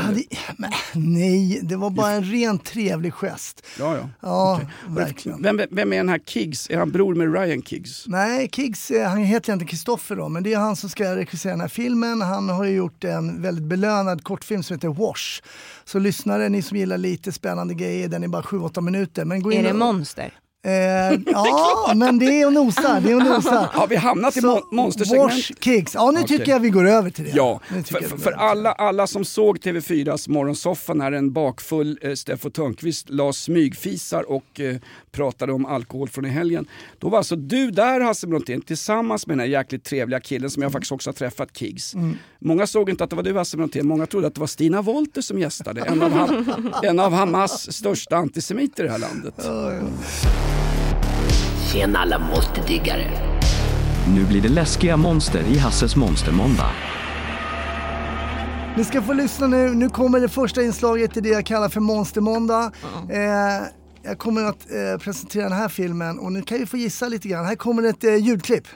Nej, 0.95 1.61
det 1.63 1.77
var 1.77 1.91
bara 1.91 2.11
en 2.11 2.25
rent 2.25 2.65
trevlig 2.65 3.13
gest. 3.15 3.67
Ja, 3.79 3.97
ja. 3.97 4.09
Ja, 4.23 4.55
Okej. 4.63 4.69
verkligen. 4.89 5.43
Vem, 5.43 5.61
vem 5.71 5.93
är 5.93 5.97
den 5.97 6.09
här 6.09 6.19
Kiggs? 6.27 6.71
Är 6.71 6.79
han 6.79 6.91
bror 6.91 7.15
med 7.15 7.33
Ryan 7.35 7.63
Kiggs? 7.63 8.05
Nej, 8.07 8.49
Kiggs, 8.53 8.91
eh, 8.91 9.09
han 9.09 9.19
heter 9.19 9.53
inte 9.53 9.65
Kristoffer 9.65 10.17
då, 10.17 10.29
men 10.29 10.43
det 10.43 10.53
är 10.53 10.59
han 10.59 10.77
som 10.77 10.89
ska 10.91 11.17
regissera 11.17 11.53
den 11.53 11.61
här 11.61 11.69
filmen. 11.69 12.21
Han 12.21 12.49
har 12.49 12.65
ju 12.65 12.77
gjort 12.77 13.05
en 13.05 13.43
väldigt 13.43 13.65
belönad 13.65 14.25
kortfilm 14.25 14.63
som 14.63 14.75
heter 14.77 14.89
Wash. 14.89 15.43
Så 15.85 15.99
lyssnare, 15.99 16.49
ni 16.49 16.63
som 16.63 16.77
gillar 16.77 16.99
lite 16.99 17.33
spännande 17.33 17.75
grejer, 17.75 18.09
den 18.09 18.25
är 18.25 18.29
bara 18.29 18.43
7-8 18.43 18.81
minuter. 18.81 19.25
Men 19.25 19.43
gå 19.43 19.53
in 19.53 19.59
Är 19.59 19.63
det 19.65 19.71
och- 19.71 19.77
monster? 19.77 20.33
Eh, 20.67 21.21
ja, 21.27 21.93
men 21.97 22.19
det 22.19 22.41
är 22.41 22.47
att 22.47 22.53
nosa. 22.53 23.01
Det 23.01 23.13
är 23.13 23.17
att 23.17 23.25
nosa. 23.25 23.71
Har 23.73 23.87
vi 23.87 23.97
hamnat 23.97 24.37
i 24.37 24.41
Så, 24.41 24.47
mon- 24.47 24.63
monstersegment? 24.73 25.33
Wash 25.33 25.53
Kicks. 25.61 25.95
Ja, 25.95 26.11
nu 26.11 26.21
Okej. 26.21 26.39
tycker 26.39 26.53
jag 26.53 26.61
vi 26.61 26.71
går 26.71 26.89
över 26.89 27.11
till 27.11 27.25
det. 27.25 27.31
Ja, 27.35 27.61
för, 27.85 28.19
för, 28.19 28.33
alla, 28.33 28.73
alla 28.73 29.07
som 29.07 29.25
såg 29.25 29.59
TV4s 29.59 30.31
morgonsoffa 30.31 30.95
när 30.95 31.13
en 31.13 31.33
bakfull 31.33 31.99
eh, 32.03 32.15
Steffo 32.15 32.51
Törnqvist 32.51 33.11
la 33.11 33.33
smygfisar 33.33 34.31
och 34.31 34.61
eh, 34.61 34.77
pratade 35.13 35.53
om 35.53 35.67
alkohol 35.67 36.09
från 36.09 36.25
i 36.25 36.29
helgen. 36.29 36.67
Då 36.99 37.09
var 37.09 37.19
alltså 37.19 37.37
du 37.37 37.71
där 37.71 38.01
Hasse 38.01 38.27
Brontén 38.27 38.61
tillsammans 38.61 39.27
med 39.27 39.37
den 39.37 39.41
här 39.41 39.47
jäkligt 39.47 39.85
trevliga 39.85 40.21
killen 40.21 40.51
som 40.51 40.63
jag 40.63 40.73
faktiskt 40.73 40.93
också 40.93 41.11
har 41.11 41.15
träffat, 41.15 41.57
Kiggs. 41.57 41.95
Mm. 41.95 42.17
Många 42.39 42.67
såg 42.67 42.91
inte 42.91 43.05
att 43.05 43.11
det 43.11 43.17
var 43.17 43.23
du 43.23 43.37
Hasse 43.37 43.57
Brontén, 43.57 43.87
många 43.87 44.07
trodde 44.07 44.27
att 44.27 44.35
det 44.35 44.41
var 44.41 44.47
Stina 44.47 44.83
Wolter 44.83 45.21
som 45.21 45.39
gästade. 45.39 45.81
En 45.81 46.03
av, 46.03 46.45
en 46.83 47.01
av 47.01 47.13
Hamas 47.13 47.73
största 47.73 48.17
antisemiter 48.17 48.85
i 48.85 48.87
det 48.87 48.93
här 48.93 48.99
landet. 48.99 49.35
Tjena 51.77 51.99
alla 51.99 52.19
måltidsdiggare. 52.19 53.11
Nu 54.15 54.25
blir 54.25 54.41
det 54.43 54.49
läskiga 54.49 54.97
monster 54.97 55.41
i 55.41 55.59
Hasses 55.59 55.97
monstermåndag. 55.97 56.71
Ni 58.77 58.85
ska 58.85 59.03
få 59.03 59.13
lyssna 59.13 59.47
nu. 59.47 59.75
Nu 59.75 59.89
kommer 59.89 60.21
det 60.21 60.29
första 60.29 60.63
inslaget 60.63 61.17
i 61.17 61.21
det 61.21 61.29
jag 61.29 61.47
kallar 61.47 61.69
för 61.69 61.81
Monstermåndag. 61.81 62.73
Eh, 63.11 63.21
jag 64.03 64.19
kommer 64.19 64.45
att 64.45 64.71
eh, 64.71 64.99
presentera 64.99 65.43
den 65.43 65.59
här 65.59 65.69
filmen 65.69 66.19
och 66.19 66.33
nu 66.33 66.43
kan 66.43 66.59
vi 66.59 66.67
få 66.67 66.77
gissa 66.77 67.09
lite 67.09 67.29
grann. 67.29 67.45
Här 67.45 67.57
kommer 67.57 67.83
ett 67.83 68.05
eh, 68.05 68.17
ljudklipp. 68.17 68.69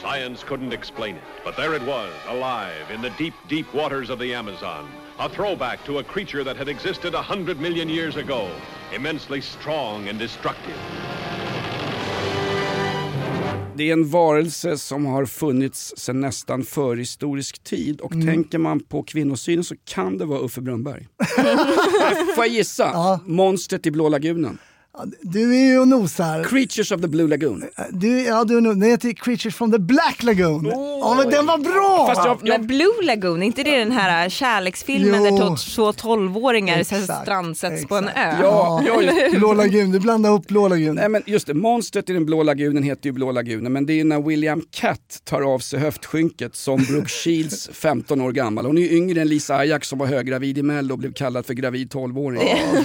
Science 0.00 0.46
couldn't 0.46 0.72
explain 0.72 1.16
it, 1.16 1.22
but 1.44 1.56
there 1.56 1.76
it 1.76 1.82
was, 1.82 2.10
alive 2.28 2.94
in 2.94 3.02
the 3.02 3.24
deep, 3.24 3.34
deep 3.48 3.66
waters 3.74 4.10
of 4.10 4.18
the 4.18 4.34
Amazon. 4.34 4.84
A 5.18 5.28
throwback 5.28 5.84
to 5.84 5.98
a 5.98 6.02
creature 6.02 6.44
that 6.44 6.56
had 6.56 6.68
existed 6.68 7.14
a 7.14 7.22
hundred 7.22 7.60
million 7.60 7.88
years 7.88 8.16
ago, 8.16 8.48
immensely 8.96 9.40
strong 9.42 10.08
and 10.08 10.18
destructive. 10.18 10.78
Det 13.76 13.88
är 13.88 13.92
en 13.92 14.08
varelse 14.10 14.78
som 14.78 15.06
har 15.06 15.24
funnits 15.26 15.94
sedan 15.96 16.20
nästan 16.20 16.62
förhistorisk 16.64 17.64
tid 17.64 18.00
och 18.00 18.12
Mm. 18.14 18.26
tänker 18.26 18.58
man 18.58 18.80
på 18.80 19.02
kvinnosynen 19.02 19.64
så 19.64 19.74
kan 19.84 20.18
det 20.18 20.24
vara 20.24 20.38
Uffe 20.40 20.60
Brunnberg. 20.60 21.08
Får 22.36 22.44
jag 22.44 22.48
gissa? 22.48 23.20
Monstret 23.26 23.86
i 23.86 23.90
Blå 23.90 24.08
lagunen. 24.08 24.58
Du 25.22 25.54
är 25.56 25.66
ju 25.66 25.78
och 25.78 25.88
nosar. 25.88 26.44
Creatures 26.44 26.92
of 26.92 27.00
the 27.00 27.08
Blue 27.08 27.28
Lagoon. 27.28 27.64
Du, 27.90 28.22
ja, 28.22 28.44
du, 28.44 28.56
är 28.56 28.60
nog- 28.60 28.80
den 28.80 28.90
heter 28.90 29.12
Creatures 29.12 29.54
from 29.54 29.72
the 29.72 29.78
Black 29.78 30.22
Lagoon. 30.22 30.66
Ja, 31.00 31.14
men 31.18 31.30
den 31.30 31.46
var 31.46 31.58
bra! 31.58 32.38
Men 32.42 32.66
Blue 32.66 33.02
Lagoon, 33.02 33.42
är 33.42 33.46
inte 33.46 33.62
det 33.62 33.78
den 33.78 33.92
här 33.92 34.28
kärleksfilmen 34.28 35.24
Jo. 35.24 35.36
där 35.38 35.74
två 35.74 35.92
tolvåringar 35.92 36.82
strandsätts 37.22 37.86
på 37.86 37.96
en 37.96 38.08
ö? 38.08 38.36
Ja, 38.42 38.82
ja, 38.86 39.02
just- 39.02 39.38
Blå 39.38 39.52
lagun, 39.54 39.90
du 39.92 40.00
blandar 40.00 40.30
upp 40.32 40.46
Blå 40.46 40.68
lagun. 40.68 40.94
Nej 40.94 41.08
men 41.08 41.22
just 41.26 41.46
det, 41.46 41.54
monstret 41.54 42.10
i 42.10 42.12
den 42.12 42.26
blå 42.26 42.42
lagunen 42.42 42.82
heter 42.82 43.06
ju 43.08 43.12
Blå 43.12 43.32
lagunen 43.32 43.72
men 43.72 43.86
det 43.86 44.00
är 44.00 44.04
när 44.04 44.22
William 44.22 44.62
Catt 44.70 45.20
tar 45.24 45.42
av 45.54 45.58
sig 45.58 45.80
höftskynket 45.80 46.56
som 46.56 46.84
Brooke 46.84 47.08
Shields 47.08 47.70
15 47.72 48.20
år 48.20 48.32
gammal. 48.32 48.66
Hon 48.66 48.78
är 48.78 48.82
ju 48.82 48.90
yngre 48.96 49.20
än 49.20 49.28
Lisa 49.28 49.56
Ajax 49.56 49.88
som 49.88 49.98
var 49.98 50.06
höggravid 50.06 50.58
i 50.58 50.62
Mello 50.62 50.92
och 50.92 50.98
blev 50.98 51.12
kallad 51.12 51.46
för 51.46 51.54
gravid 51.54 51.92
12-åring. 51.92 52.40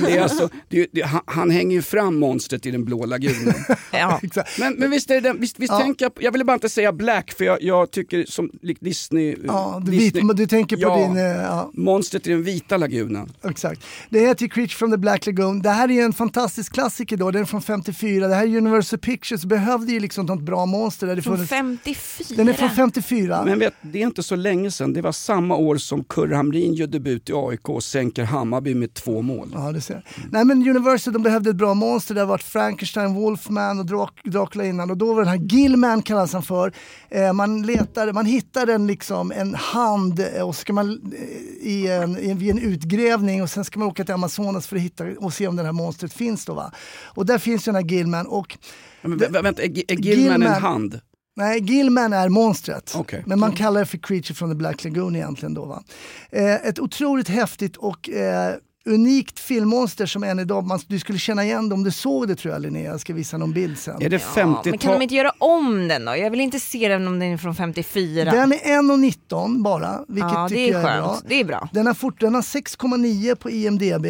Det 0.06 0.18
är 0.18 0.22
alltså, 0.22 0.50
det, 0.70 0.80
är- 0.82 0.88
det, 0.92 1.02
han, 1.02 1.22
han 1.26 1.50
hänger 1.52 1.76
ju 1.76 1.82
fram 1.82 1.99
monstret 2.04 2.66
i 2.66 2.72
den 2.72 2.86
blå 2.86 3.06
lagunen. 3.06 3.54
Ja. 3.92 4.20
Men, 4.60 4.74
men 4.74 4.92
visst, 4.92 5.12
är 5.12 5.22
det, 5.22 5.34
visst, 5.34 5.60
visst 5.60 5.72
Ja. 5.74 5.80
tänker 5.80 6.06
jag, 6.06 6.12
jag 6.20 6.32
ville 6.32 6.44
bara 6.46 6.54
inte 6.54 6.70
säga 6.70 6.94
Black 6.94 7.32
för 7.38 7.46
jag, 7.46 7.62
jag 7.62 7.92
tycker 7.92 8.26
som 8.28 8.50
likt 8.62 8.82
Disney. 8.82 9.36
Ja, 9.48 9.82
du, 9.86 9.92
Disney 9.92 10.24
vit, 10.24 10.38
du 10.38 10.48
tänker 10.48 10.76
på 10.76 10.82
ja, 10.82 10.98
din... 10.98 11.18
eh, 11.18 11.24
Ja, 11.24 11.72
Monstret 11.74 12.28
i 12.28 12.30
den 12.30 12.44
vita 12.44 12.78
lagunen. 12.78 13.30
exakt. 13.50 13.82
Det 14.10 14.20
heter 14.20 14.44
ju 14.44 14.50
Creature 14.50 14.76
from 14.76 14.92
the 14.92 14.98
Black 14.98 15.26
Lagoon. 15.26 15.62
Det 15.62 15.70
här 15.70 15.92
är 15.92 16.04
en 16.06 16.14
fantastisk 16.14 16.74
klassiker 16.74 17.18
då, 17.18 17.32
den 17.32 17.42
är 17.42 17.46
från 17.46 17.62
54. 17.62 18.28
Det 18.28 18.36
här 18.36 18.44
är 18.44 18.58
Universal 18.58 19.00
Pictures, 19.00 19.46
behövde 19.46 19.92
ju 19.94 20.00
liksom 20.00 20.26
något 20.26 20.42
bra 20.42 20.66
monster. 20.66 21.08
Där 21.08 21.16
det 21.16 21.22
Från 21.22 21.38
funnits- 21.38 21.50
54? 21.50 22.36
Den 22.38 22.48
är 22.50 22.54
från 22.54 22.70
54. 22.70 23.42
Men 23.46 23.60
vet, 23.60 23.74
det 23.82 24.00
är 24.02 24.04
inte 24.04 24.24
så 24.24 24.36
länge 24.36 24.72
sedan, 24.72 24.94
det 24.94 25.02
var 25.02 25.12
samma 25.12 25.56
år 25.56 25.78
som 25.78 26.04
Kurre 26.04 26.36
Hamrin 26.36 26.74
gör 26.74 26.88
debut 26.88 27.30
i 27.30 27.34
AIK 27.36 27.70
och 27.70 27.84
sänker 27.84 28.24
Hammarby 28.24 28.76
med 28.76 28.94
två 28.94 29.22
mål. 29.22 29.50
Ja, 29.54 29.72
du 29.72 29.82
ser. 29.82 30.04
Nej 30.32 30.46
men 30.46 30.70
Universal 30.70 31.14
de 31.14 31.24
behövde 31.24 31.50
ett 31.50 31.56
bra 31.56 31.74
monster, 31.74 31.89
det 31.98 32.20
har 32.20 32.26
varit 32.28 32.44
Frankenstein, 32.44 33.14
Wolfman 33.14 33.80
och 33.80 33.86
Drak- 33.86 34.30
Dracula 34.30 34.66
innan 34.66 34.92
och 34.92 34.98
då 34.98 35.14
var 35.14 35.22
den 35.22 35.28
här 35.30 35.38
Gillman 35.50 36.02
kallas 36.02 36.34
han 36.34 36.44
för. 36.44 36.74
Eh, 37.10 37.34
man 37.34 37.62
letar, 37.62 38.14
man 38.14 38.26
hittar 38.26 38.68
en, 38.68 38.88
liksom, 38.88 39.32
en 39.32 39.56
hand 39.56 40.20
eh, 40.36 40.48
och 40.48 40.56
ska 40.56 40.74
man 40.74 40.90
eh, 40.90 41.68
i 41.68 41.88
en, 41.88 42.18
i 42.20 42.30
en, 42.30 42.38
vid 42.38 42.50
en 42.52 42.60
utgrävning 42.60 43.42
och 43.44 43.50
sen 43.50 43.66
ska 43.66 43.80
man 43.80 43.88
åka 43.88 44.04
till 44.06 44.14
Amazonas 44.14 44.68
för 44.68 44.76
att 44.76 44.82
hitta 44.82 45.06
och 45.20 45.34
se 45.34 45.48
om 45.48 45.56
det 45.56 45.64
här 45.64 45.72
monstret 45.72 46.14
finns 46.14 46.46
då 46.46 46.54
va. 46.54 46.72
Och 47.04 47.26
där 47.26 47.38
finns 47.38 47.68
ju 47.68 47.72
den 47.72 47.84
här 47.84 47.90
Gillman 47.92 48.26
och 48.28 48.58
Men, 49.02 49.20
vä- 49.20 49.44
vänta, 49.44 49.62
är, 49.62 49.92
är 49.92 49.96
Gillman 49.96 50.44
en 50.44 50.62
hand? 50.62 51.00
Nej, 51.36 51.60
Gillman 51.64 52.14
är 52.14 52.30
monstret. 52.30 52.94
Okej. 52.98 53.24
Men 53.26 53.40
man 53.40 53.52
kallar 53.52 53.80
det 53.80 53.86
för 53.86 53.98
Creature 53.98 54.34
from 54.36 54.50
the 54.50 54.56
Black 54.56 54.84
Lagoon 54.84 55.16
egentligen 55.16 55.54
då. 55.54 55.66
Va? 55.66 55.84
Eh, 56.32 56.54
ett 56.56 56.80
otroligt 56.80 57.28
häftigt 57.28 57.78
och 57.78 58.10
eh, 58.10 58.54
unikt 58.90 59.40
filmmonster 59.40 60.06
som 60.06 60.24
än 60.24 60.40
idag, 60.40 60.68
man, 60.68 60.80
du 60.88 61.00
skulle 61.00 61.20
känna 61.20 61.44
igen 61.44 61.70
det 61.70 61.76
om 61.76 61.84
du 61.84 61.92
såg 61.92 62.28
det 62.28 62.36
tror 62.36 62.54
jag 62.54 62.62
Linnea. 62.62 62.92
Jag 62.92 63.00
ska 63.00 63.14
visa 63.14 63.38
någon 63.38 63.54
bild 63.54 63.78
sen. 63.78 64.02
Är 64.02 64.10
det 64.10 64.16
Ja, 64.16 64.20
50 64.36 64.70
men 64.70 64.78
kan 64.80 64.94
de 64.94 65.02
inte 65.02 65.16
göra 65.16 65.32
om 65.38 65.88
den 65.88 66.06
då? 66.06 66.16
Jag 66.16 66.30
vill 66.32 66.40
inte 66.42 66.60
se 66.60 66.88
den 66.88 67.08
om 67.08 67.20
den 67.20 67.34
är 67.34 67.38
från 67.38 67.56
54. 67.56 68.32
Den 68.32 68.52
är 68.52 68.58
1,19 68.58 69.64
bara, 69.64 70.06
vilket 70.08 70.32
ja, 70.32 70.50
tycker 70.50 70.62
det 70.62 70.70
är 70.70 70.74
jag 70.74 70.82
är 70.82 71.02
bra. 71.02 71.08
skönt. 71.08 71.24
Det 71.28 71.36
är 71.40 71.44
bra. 71.46 71.70
Den 71.74 71.88
har, 71.88 71.94
fort, 71.94 72.20
den 72.20 72.36
har 72.36 72.42
6,9 72.42 73.36
på 73.36 73.50
IMDB. 73.50 74.06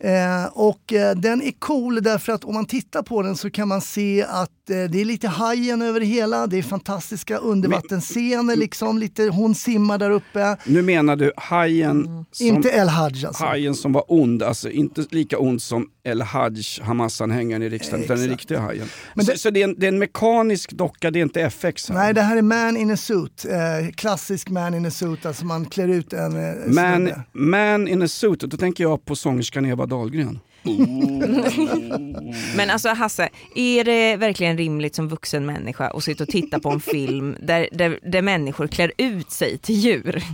Eh, 0.00 0.44
och 0.52 0.92
eh, 0.92 1.16
den 1.16 1.42
är 1.42 1.52
cool 1.58 2.02
därför 2.02 2.32
att 2.32 2.44
om 2.44 2.54
man 2.54 2.66
tittar 2.66 3.02
på 3.02 3.22
den 3.22 3.36
så 3.36 3.50
kan 3.50 3.68
man 3.68 3.80
se 3.80 4.22
att 4.28 4.70
eh, 4.70 4.84
det 4.90 5.00
är 5.00 5.04
lite 5.04 5.28
hajen 5.28 5.82
över 5.82 6.00
det 6.00 6.06
hela. 6.06 6.46
Det 6.46 6.58
är 6.58 6.62
fantastiska 6.62 7.36
undervattensscener 7.36 8.56
liksom. 8.56 8.98
Lite, 8.98 9.22
hon 9.22 9.54
simmar 9.54 9.98
där 9.98 10.10
uppe. 10.10 10.56
Nu 10.66 10.82
menar 10.82 11.16
du 11.16 11.32
hajen 11.36 12.24
som, 12.32 12.46
Inte 12.46 12.68
El 12.68 12.88
Haj 12.88 13.26
alltså. 13.26 13.44
hajen 13.44 13.74
som 13.74 13.92
var 13.92 14.04
ond, 14.08 14.42
alltså 14.42 14.70
inte 14.70 15.04
lika 15.10 15.38
ond 15.38 15.62
som 15.62 15.90
El 16.06 16.22
Haj, 16.22 16.62
Hamas-anhängaren 16.82 17.62
i 17.62 17.68
riksdagen, 17.68 18.04
utan 18.04 18.16
den 18.16 18.24
Exakt. 18.24 18.40
riktiga 18.40 18.60
hajen. 18.60 18.88
Men 19.14 19.24
så 19.26 19.32
det- 19.32 19.38
så 19.38 19.50
det, 19.50 19.60
är 19.62 19.64
en, 19.64 19.74
det 19.78 19.86
är 19.86 19.88
en 19.88 19.98
mekanisk 19.98 20.72
docka, 20.72 21.10
det 21.10 21.18
är 21.18 21.22
inte 21.22 21.42
FX? 21.42 21.88
Här. 21.88 21.96
Nej, 21.96 22.14
det 22.14 22.22
här 22.22 22.36
är 22.36 22.42
Man 22.42 22.76
in 22.76 22.90
a 22.90 22.96
suit. 22.96 23.44
Eh, 23.44 23.90
klassisk 23.94 24.50
Man 24.50 24.74
in 24.74 24.86
a 24.86 24.90
suit, 24.90 25.26
alltså 25.26 25.44
man 25.44 25.64
klär 25.64 25.88
ut 25.88 26.12
en 26.12 26.36
eh, 26.50 26.54
Man, 26.66 27.12
man 27.32 27.88
in 27.88 28.02
a 28.02 28.08
suit, 28.08 28.40
då 28.40 28.56
tänker 28.56 28.84
jag 28.84 29.04
på 29.04 29.16
sångerskan 29.16 29.66
Eva 29.66 29.86
Dahlgren. 29.86 30.38
Men 32.56 32.70
alltså 32.70 32.88
Hasse, 32.88 33.28
är 33.54 33.84
det 33.84 34.16
verkligen 34.16 34.58
rimligt 34.58 34.94
som 34.94 35.08
vuxen 35.08 35.46
människa 35.46 35.86
att 35.88 36.04
sitta 36.04 36.24
och 36.24 36.30
titta 36.30 36.60
på 36.60 36.70
en 36.70 36.80
film 36.80 37.36
där, 37.42 37.68
där, 37.72 37.98
där 38.02 38.22
människor 38.22 38.66
klär 38.66 38.92
ut 38.98 39.30
sig 39.30 39.58
till 39.58 39.74
djur? 39.74 40.22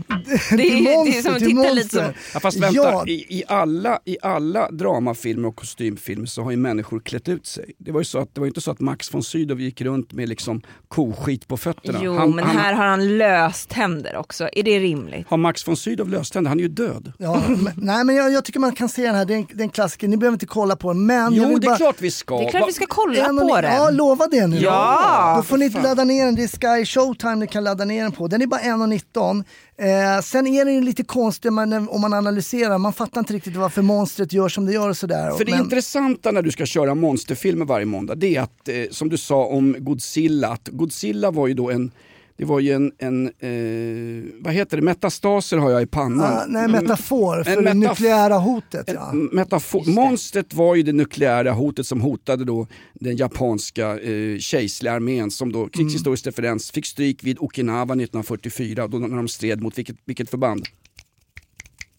Det 0.56 0.62
är, 0.68 1.04
det 1.04 1.18
är 1.18 1.22
som 1.22 1.32
att 1.34 1.38
titta 1.38 1.72
lite 1.72 1.88
som... 1.88 2.04
Ja, 2.34 2.40
fast 2.40 2.58
vänta, 2.58 2.76
Ja. 2.82 3.04
I, 3.06 3.12
i, 3.12 3.42
alla, 3.48 3.98
i 4.04 4.16
alla 4.22 4.70
dramafilmer 4.70 5.48
och 5.48 5.56
kostymfilmer 5.56 6.26
så 6.26 6.42
har 6.42 6.50
ju 6.50 6.56
människor 6.56 7.00
klätt 7.00 7.28
ut 7.28 7.46
sig. 7.46 7.72
Det 7.78 7.92
var 7.92 8.00
ju 8.00 8.04
så 8.04 8.18
att, 8.18 8.34
det 8.34 8.40
var 8.40 8.46
ju 8.46 8.50
inte 8.50 8.60
så 8.60 8.70
att 8.70 8.80
Max 8.80 9.14
von 9.14 9.22
Sydow 9.22 9.60
gick 9.60 9.80
runt 9.80 10.12
med 10.12 10.28
liksom 10.28 10.62
koskit 10.88 11.48
på 11.48 11.56
fötterna. 11.56 12.00
Jo, 12.02 12.14
Han- 12.16 12.34
men 12.34 12.44
han- 12.44 12.56
här 12.56 12.72
har 12.72 12.84
han 12.86 13.18
löst 13.18 13.72
händer 13.72 14.16
också. 14.16 14.48
Är 14.52 14.62
det 14.62 14.78
rimligt? 14.78 15.26
Har 15.28 15.36
Max 15.36 15.68
von 15.68 15.76
Sydow 15.76 16.08
löst 16.08 16.32
den? 16.34 16.46
Han 16.46 16.58
är 16.58 16.62
ju 16.62 16.68
död. 16.68 17.12
Ja, 17.18 17.42
men, 17.48 17.72
nej, 17.76 18.04
men 18.04 18.14
jag, 18.16 18.32
jag 18.32 18.44
tycker 18.44 18.60
man 18.60 18.74
kan 18.74 18.88
se 18.88 19.02
den 19.06 19.14
här, 19.14 19.24
det 19.24 19.34
är 19.34 19.38
en, 19.38 19.46
det 19.54 19.60
är 19.62 19.64
en 19.64 19.68
klassiker. 19.70 20.08
Behöver 20.22 20.34
inte 20.34 20.46
kolla 20.46 20.76
på 20.76 20.92
den, 20.92 21.06
men 21.06 21.16
jag 21.16 21.32
Jo, 21.34 21.48
vill 21.48 21.60
det 21.60 21.66
är 21.66 21.68
bara... 21.68 21.76
klart 21.76 21.96
vi 22.00 22.10
ska. 22.10 22.38
Det 22.38 22.44
är 22.44 22.50
klart 22.50 22.68
vi 22.68 22.72
ska 22.72 22.86
kolla 22.88 23.26
En 23.28 23.36
på 23.38 23.44
ni- 23.56 23.62
den. 23.62 23.72
Ja, 23.74 23.90
lova 23.90 24.26
det 24.26 24.46
nu. 24.46 24.58
Ja, 24.58 25.34
Då 25.36 25.42
får 25.42 25.58
ni 25.58 25.70
fan. 25.70 25.82
ladda 25.82 26.04
ner 26.04 26.24
den. 26.26 26.34
Det 26.34 26.42
är 26.42 26.78
Sky 26.78 26.84
Showtime 26.86 27.34
ni 27.34 27.46
kan 27.46 27.64
ladda 27.64 27.84
ner 27.84 28.02
den 28.02 28.12
på. 28.12 28.28
Den 28.28 28.42
är 28.42 28.46
bara 28.46 28.60
1,19. 28.60 29.44
Eh, 29.78 30.22
sen 30.22 30.46
är 30.46 30.64
den 30.64 30.74
ju 30.74 30.80
lite 30.80 31.04
konstig 31.04 31.52
man, 31.52 31.88
om 31.88 32.00
man 32.00 32.12
analyserar. 32.14 32.78
Man 32.78 32.92
fattar 32.92 33.18
inte 33.20 33.32
riktigt 33.34 33.56
varför 33.56 33.82
monstret 33.82 34.32
gör 34.32 34.48
som 34.48 34.66
det 34.66 34.72
gör 34.72 34.88
och 34.88 34.96
sådär. 34.96 35.30
För 35.30 35.44
det 35.44 35.50
Men- 35.52 35.60
intressanta 35.60 36.30
när 36.30 36.42
du 36.42 36.50
ska 36.50 36.66
köra 36.66 36.94
monsterfilmer 36.94 37.64
varje 37.64 37.86
måndag, 37.86 38.14
det 38.14 38.36
är 38.36 38.40
att, 38.40 38.68
eh, 38.68 38.74
som 38.90 39.08
du 39.08 39.18
sa 39.18 39.44
om 39.44 39.76
Godzilla, 39.78 40.48
att 40.48 40.68
Godzilla 40.68 41.30
var 41.30 41.46
ju 41.46 41.54
då 41.54 41.70
en 41.70 41.90
det 42.36 42.44
var 42.44 42.60
ju 42.60 42.72
en, 42.72 42.92
en 42.98 43.26
eh, 43.26 44.32
vad 44.40 44.52
heter 44.54 44.76
det, 44.76 44.82
metastaser 44.82 45.56
har 45.56 45.70
jag 45.70 45.82
i 45.82 45.86
pannan. 45.86 46.32
Ah, 46.32 46.44
nej, 46.48 46.68
metafor 46.68 47.44
för 47.44 47.56
En 47.56 47.64
det 47.64 47.74
nukleära 47.74 48.34
hotet. 48.38 48.88
En 48.88 48.94
Ja. 48.94 49.12
metafor. 49.12 49.90
Monstret 49.90 50.54
var 50.54 50.74
ju 50.74 50.82
det 50.82 50.92
nukleära 50.92 51.52
hotet 51.52 51.86
som 51.86 52.00
hotade 52.00 52.44
då 52.44 52.66
den 52.94 53.16
japanska 53.16 53.98
eh, 54.00 54.38
kejserliga 54.38 54.92
armén 54.94 55.30
som 55.30 55.52
då, 55.52 55.68
krigshistorisk 55.68 56.26
referens, 56.26 56.70
fick 56.70 56.86
stryk 56.86 57.24
vid 57.24 57.38
Okinawa 57.40 57.82
1944 57.94 58.88
då 58.88 58.98
när 58.98 59.16
de 59.16 59.28
stred 59.28 59.60
mot 59.62 59.78
vilket, 59.78 59.96
vilket 60.04 60.30
förband? 60.30 60.66
Inte 60.66 60.70
fan 60.70 60.70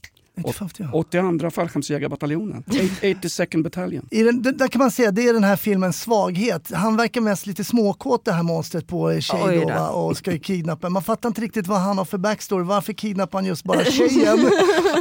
vet 0.07 0.13
jag. 0.15 0.22
82 0.41 1.49
fallskärmsjägarbataljonen, 1.51 2.63
82nd 2.67 3.63
battalion. 3.63 4.07
I 4.11 4.23
den, 4.23 4.41
där 4.41 4.67
kan 4.67 4.79
man 4.79 4.91
säga 4.91 5.11
det 5.11 5.27
är 5.27 5.33
den 5.33 5.43
här 5.43 5.55
filmens 5.55 6.01
svaghet. 6.01 6.71
Han 6.73 6.97
verkar 6.97 7.21
mest 7.21 7.45
lite 7.45 7.63
småkåt 7.63 8.25
det 8.25 8.31
här 8.31 8.43
monstret 8.43 8.87
på 8.87 9.21
tjej 9.21 9.41
Oj 9.43 9.59
då, 9.61 9.67
va, 9.67 9.89
och 9.89 10.17
ska 10.17 10.39
kidnappa. 10.39 10.89
Man 10.89 11.03
fattar 11.03 11.29
inte 11.29 11.41
riktigt 11.41 11.67
vad 11.67 11.79
han 11.79 11.97
har 11.97 12.05
för 12.05 12.17
backstory. 12.17 12.63
Varför 12.63 12.93
kidnappar 12.93 13.37
han 13.37 13.45
just 13.45 13.63
bara 13.63 13.85
tjejen 13.91 14.45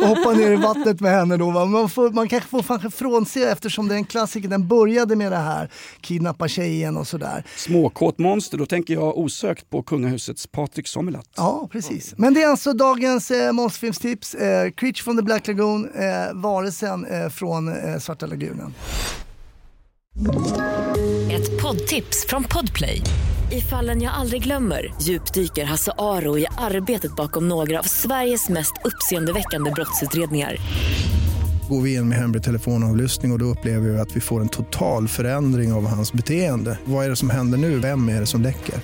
och 0.02 0.08
hoppar 0.08 0.34
ner 0.34 0.52
i 0.52 0.56
vattnet 0.56 1.00
med 1.00 1.12
henne 1.12 1.36
då? 1.36 1.50
Va? 1.50 1.64
Man, 1.64 1.88
får, 1.90 2.10
man 2.10 2.28
kanske 2.28 2.48
får 2.48 2.62
kanske 2.62 2.90
frånse 2.90 3.50
eftersom 3.50 3.88
det 3.88 3.94
är 3.94 3.98
en 3.98 4.04
klassiker. 4.04 4.48
Den 4.48 4.68
började 4.68 5.16
med 5.16 5.32
det 5.32 5.38
här, 5.38 5.70
kidnappa 6.00 6.48
tjejen 6.48 6.96
och 6.96 7.06
sådär. 7.06 7.44
Småkåt 7.56 8.18
monster, 8.18 8.58
då 8.58 8.66
tänker 8.66 8.94
jag 8.94 9.18
osökt 9.18 9.70
på 9.70 9.82
kungahusets 9.82 10.46
Patrik 10.46 10.88
Sommerlath. 10.88 11.28
Ja, 11.36 11.68
precis. 11.72 12.14
Men 12.16 12.34
det 12.34 12.42
är 12.42 12.48
alltså 12.48 12.72
dagens 12.72 13.30
eh, 13.30 13.52
monsterfilmstips. 13.52 14.34
Eh, 14.34 14.70
Creature 14.70 15.02
from 15.02 15.16
the 15.16 15.21
Black 15.24 15.48
Lagoon, 15.48 15.88
eh, 15.94 16.35
varelsen 16.35 17.06
eh, 17.06 17.28
från 17.28 17.68
eh, 17.68 17.98
Svarta 17.98 18.26
lagunen. 18.26 18.74
Ett 21.30 21.62
poddtips 21.62 22.26
från 22.28 22.44
Podplay. 22.44 23.02
I 23.50 23.61
fallen 23.61 24.02
jag 24.02 24.14
aldrig 24.14 24.42
glömmer 24.42 24.94
djupdyker 25.02 25.64
Hasse 25.64 25.92
Aro 25.98 26.38
i 26.38 26.46
arbetet 26.58 27.16
bakom 27.16 27.48
några 27.48 27.78
av 27.78 27.82
Sveriges 27.82 28.48
mest 28.48 28.72
uppseendeväckande 28.85 29.70
brottsutredningar. 29.70 30.56
Går 31.68 31.80
vi 31.80 31.94
in 31.94 32.08
med 32.08 32.18
hemlig 32.18 32.42
telefonavlyssning 32.42 33.32
och, 33.32 33.37
och 33.37 33.38
då 33.38 33.44
upplever 33.44 33.88
vi 33.88 33.98
att 33.98 34.16
vi 34.16 34.20
får 34.20 34.40
en 34.40 34.48
total 34.48 35.08
förändring 35.08 35.72
av 35.72 35.87
hans 35.87 36.12
beteende. 36.12 36.78
Vad 36.85 37.04
är 37.04 37.11
det 37.11 37.16
som 37.16 37.30
händer 37.30 37.58
nu? 37.58 37.78
Vem 37.78 38.08
är 38.08 38.20
det 38.20 38.26
som 38.26 38.42
läcker? 38.42 38.74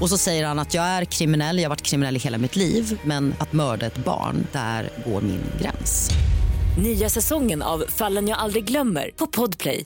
Och 0.00 0.08
så 0.08 0.18
säger 0.18 0.46
han 0.46 0.58
att 0.58 0.74
jag 0.74 0.84
är 0.84 1.04
kriminell, 1.04 1.56
jag 1.58 1.64
har 1.64 1.68
varit 1.68 1.82
kriminell 1.82 2.16
i 2.16 2.18
hela 2.18 2.38
mitt 2.38 2.56
liv 2.56 3.00
men 3.04 3.34
att 3.38 3.52
mörda 3.52 3.86
ett 3.86 4.04
barn, 4.04 4.46
där 4.52 4.90
går 5.06 5.20
min 5.20 5.40
gräns. 5.60 6.10
Nya 6.82 7.08
säsongen 7.08 7.62
av 7.62 7.84
Fallen 7.88 8.28
jag 8.28 8.38
aldrig 8.38 8.64
glömmer 8.64 9.10
på 9.16 9.26
Podplay. 9.26 9.84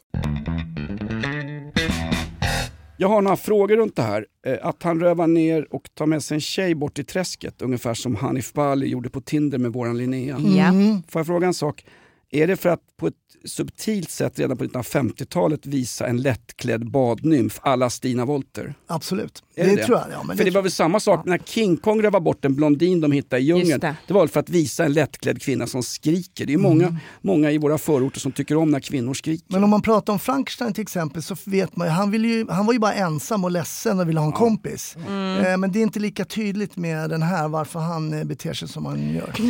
Jag 2.96 3.08
har 3.08 3.22
några 3.22 3.36
frågor 3.36 3.76
runt 3.76 3.96
det 3.96 4.02
här. 4.02 4.26
Eh, 4.46 4.56
Att 4.62 4.82
han 4.82 5.00
rövar 5.00 5.26
ner 5.26 5.74
och 5.74 5.82
tar 5.94 6.06
med 6.06 6.22
sig 6.22 6.34
en 6.34 6.40
tjej 6.40 6.74
bort 6.74 6.98
i 6.98 7.04
träsket, 7.04 7.62
ungefär 7.62 7.94
som 7.94 8.16
Hanif 8.16 8.52
Bali 8.52 8.86
gjorde 8.86 9.10
på 9.10 9.20
Tinder 9.20 9.58
med 9.58 9.72
våran 9.72 9.98
Linnea. 9.98 10.38
Ja. 10.56 10.64
Mm. 10.68 11.02
Får 11.08 11.18
jag 11.18 11.26
fråga 11.26 11.46
en 11.46 11.54
sak? 11.54 11.84
Är 12.30 12.46
det 12.46 12.56
för 12.56 12.68
att 12.68 12.80
på 13.00 13.06
ett 13.06 13.14
subtilt 13.44 14.10
sätt 14.10 14.38
redan 14.38 14.56
på 14.56 14.64
1950-talet 14.64 15.66
visa 15.66 16.06
en 16.06 16.22
lättklädd 16.22 16.90
badnymf 16.90 17.60
alla 17.62 17.90
Stina 17.90 18.24
Wolter? 18.24 18.74
Absolut. 18.86 19.42
Det, 19.54 19.62
det, 19.62 19.84
tror 19.84 19.98
jag. 19.98 20.06
Ja, 20.12 20.22
men 20.22 20.36
för 20.36 20.44
det, 20.44 20.50
var 20.50 20.62
väl 20.62 20.70
samma 20.70 21.00
sak 21.00 21.26
när 21.26 21.38
King 21.38 21.76
Kong 21.76 22.02
rövar 22.02 22.20
bort 22.20 22.44
en 22.44 22.54
blondin 22.54 23.00
de 23.00 23.12
hittade 23.12 23.42
i 23.42 23.44
djungeln. 23.44 23.80
Det. 23.80 23.96
det. 24.06 24.14
var 24.14 24.26
för 24.26 24.40
att 24.40 24.48
visa 24.48 24.84
en 24.84 24.92
lättklädd 24.92 25.42
kvinna 25.42 25.66
som 25.66 25.82
skriker. 25.82 26.46
Det 26.46 26.54
är 26.54 26.58
många, 26.58 26.96
många 27.20 27.50
i 27.50 27.58
våra 27.58 27.78
förorter 27.78 28.20
som 28.20 28.32
tycker 28.32 28.56
om 28.56 28.70
när 28.70 28.80
kvinnor 28.80 29.14
skriker. 29.14 29.46
Men 29.48 29.64
om 29.64 29.70
man 29.70 29.82
pratar 29.82 30.12
om 30.12 30.18
Frankenstein 30.18 30.72
till 30.72 30.82
exempel 30.82 31.22
så 31.22 31.36
vet 31.44 31.76
man 31.76 31.86
ju, 31.86 31.90
han, 31.90 32.10
ville 32.10 32.28
ju, 32.28 32.46
han 32.48 32.66
var 32.66 32.72
ju 32.72 32.78
bara 32.78 32.94
ensam 32.94 33.44
och 33.44 33.50
ledsen 33.50 34.00
och 34.00 34.08
ville 34.08 34.20
ha 34.20 34.26
en 34.26 34.32
kompis. 34.32 34.96
Mm. 35.06 35.46
Eh, 35.46 35.56
men 35.56 35.72
det 35.72 35.78
är 35.78 35.82
inte 35.82 36.00
lika 36.00 36.24
tydligt 36.24 36.76
med 36.76 37.10
den 37.10 37.22
här 37.22 37.48
varför 37.48 37.80
han 37.80 38.12
eh, 38.12 38.24
beter 38.24 38.52
sig 38.52 38.68
som 38.68 38.86
han 38.86 39.14
gör. 39.14 39.34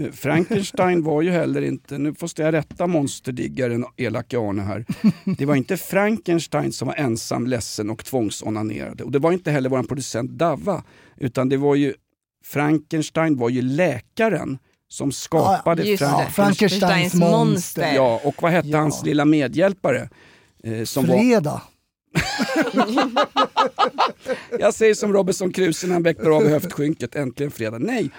Eh, 0.00 0.12
Frankenstein 0.12 1.02
var 1.02 1.22
ju 1.22 1.30
heller 1.30 1.62
inte, 1.62 1.98
nu 1.98 2.14
måste 2.20 2.42
jag 2.42 2.54
rätta 2.54 2.86
monsterdiggaren 3.30 3.84
elake 3.96 4.38
Arne 4.38 4.62
här. 4.62 4.84
Det 5.38 5.46
var 5.46 5.56
inte 5.56 5.76
Frankenstein 5.76 6.72
som 6.72 6.88
var 6.88 6.94
ensam, 6.94 7.46
ledsen 7.46 7.90
och 7.90 8.04
tvångsonanerade. 8.04 9.04
Och 9.04 9.10
det 9.10 9.18
var 9.18 9.32
inte 9.32 9.50
heller 9.50 9.70
vår 9.70 9.82
producent 9.82 10.30
Dava. 10.30 10.84
Utan 11.16 11.48
det 11.48 11.56
var 11.56 11.74
ju, 11.74 11.94
Frankenstein 12.44 13.36
var 13.36 13.48
ju 13.48 13.62
läkaren 13.62 14.58
som 14.88 15.12
skapade 15.12 15.82
Just 15.82 16.02
det. 16.02 16.08
Frankenstein. 16.32 16.80
Frankensteins 16.80 17.14
monster. 17.14 17.94
Ja, 17.94 18.20
och 18.24 18.42
vad 18.42 18.52
hette 18.52 18.76
hans 18.76 19.04
lilla 19.04 19.24
medhjälpare? 19.24 20.08
Eh, 20.64 20.84
som 20.84 21.06
var, 21.06 21.18
Fredag. 21.18 21.62
jag 24.58 24.74
säger 24.74 24.94
som 24.94 25.12
Robinson 25.12 25.52
Crusoe 25.52 25.88
när 25.88 25.94
han 25.94 26.02
väckte 26.02 26.28
av 26.28 26.48
höftskynket, 26.48 27.14
äntligen 27.14 27.52
fredag. 27.52 27.78
Nej, 27.78 28.10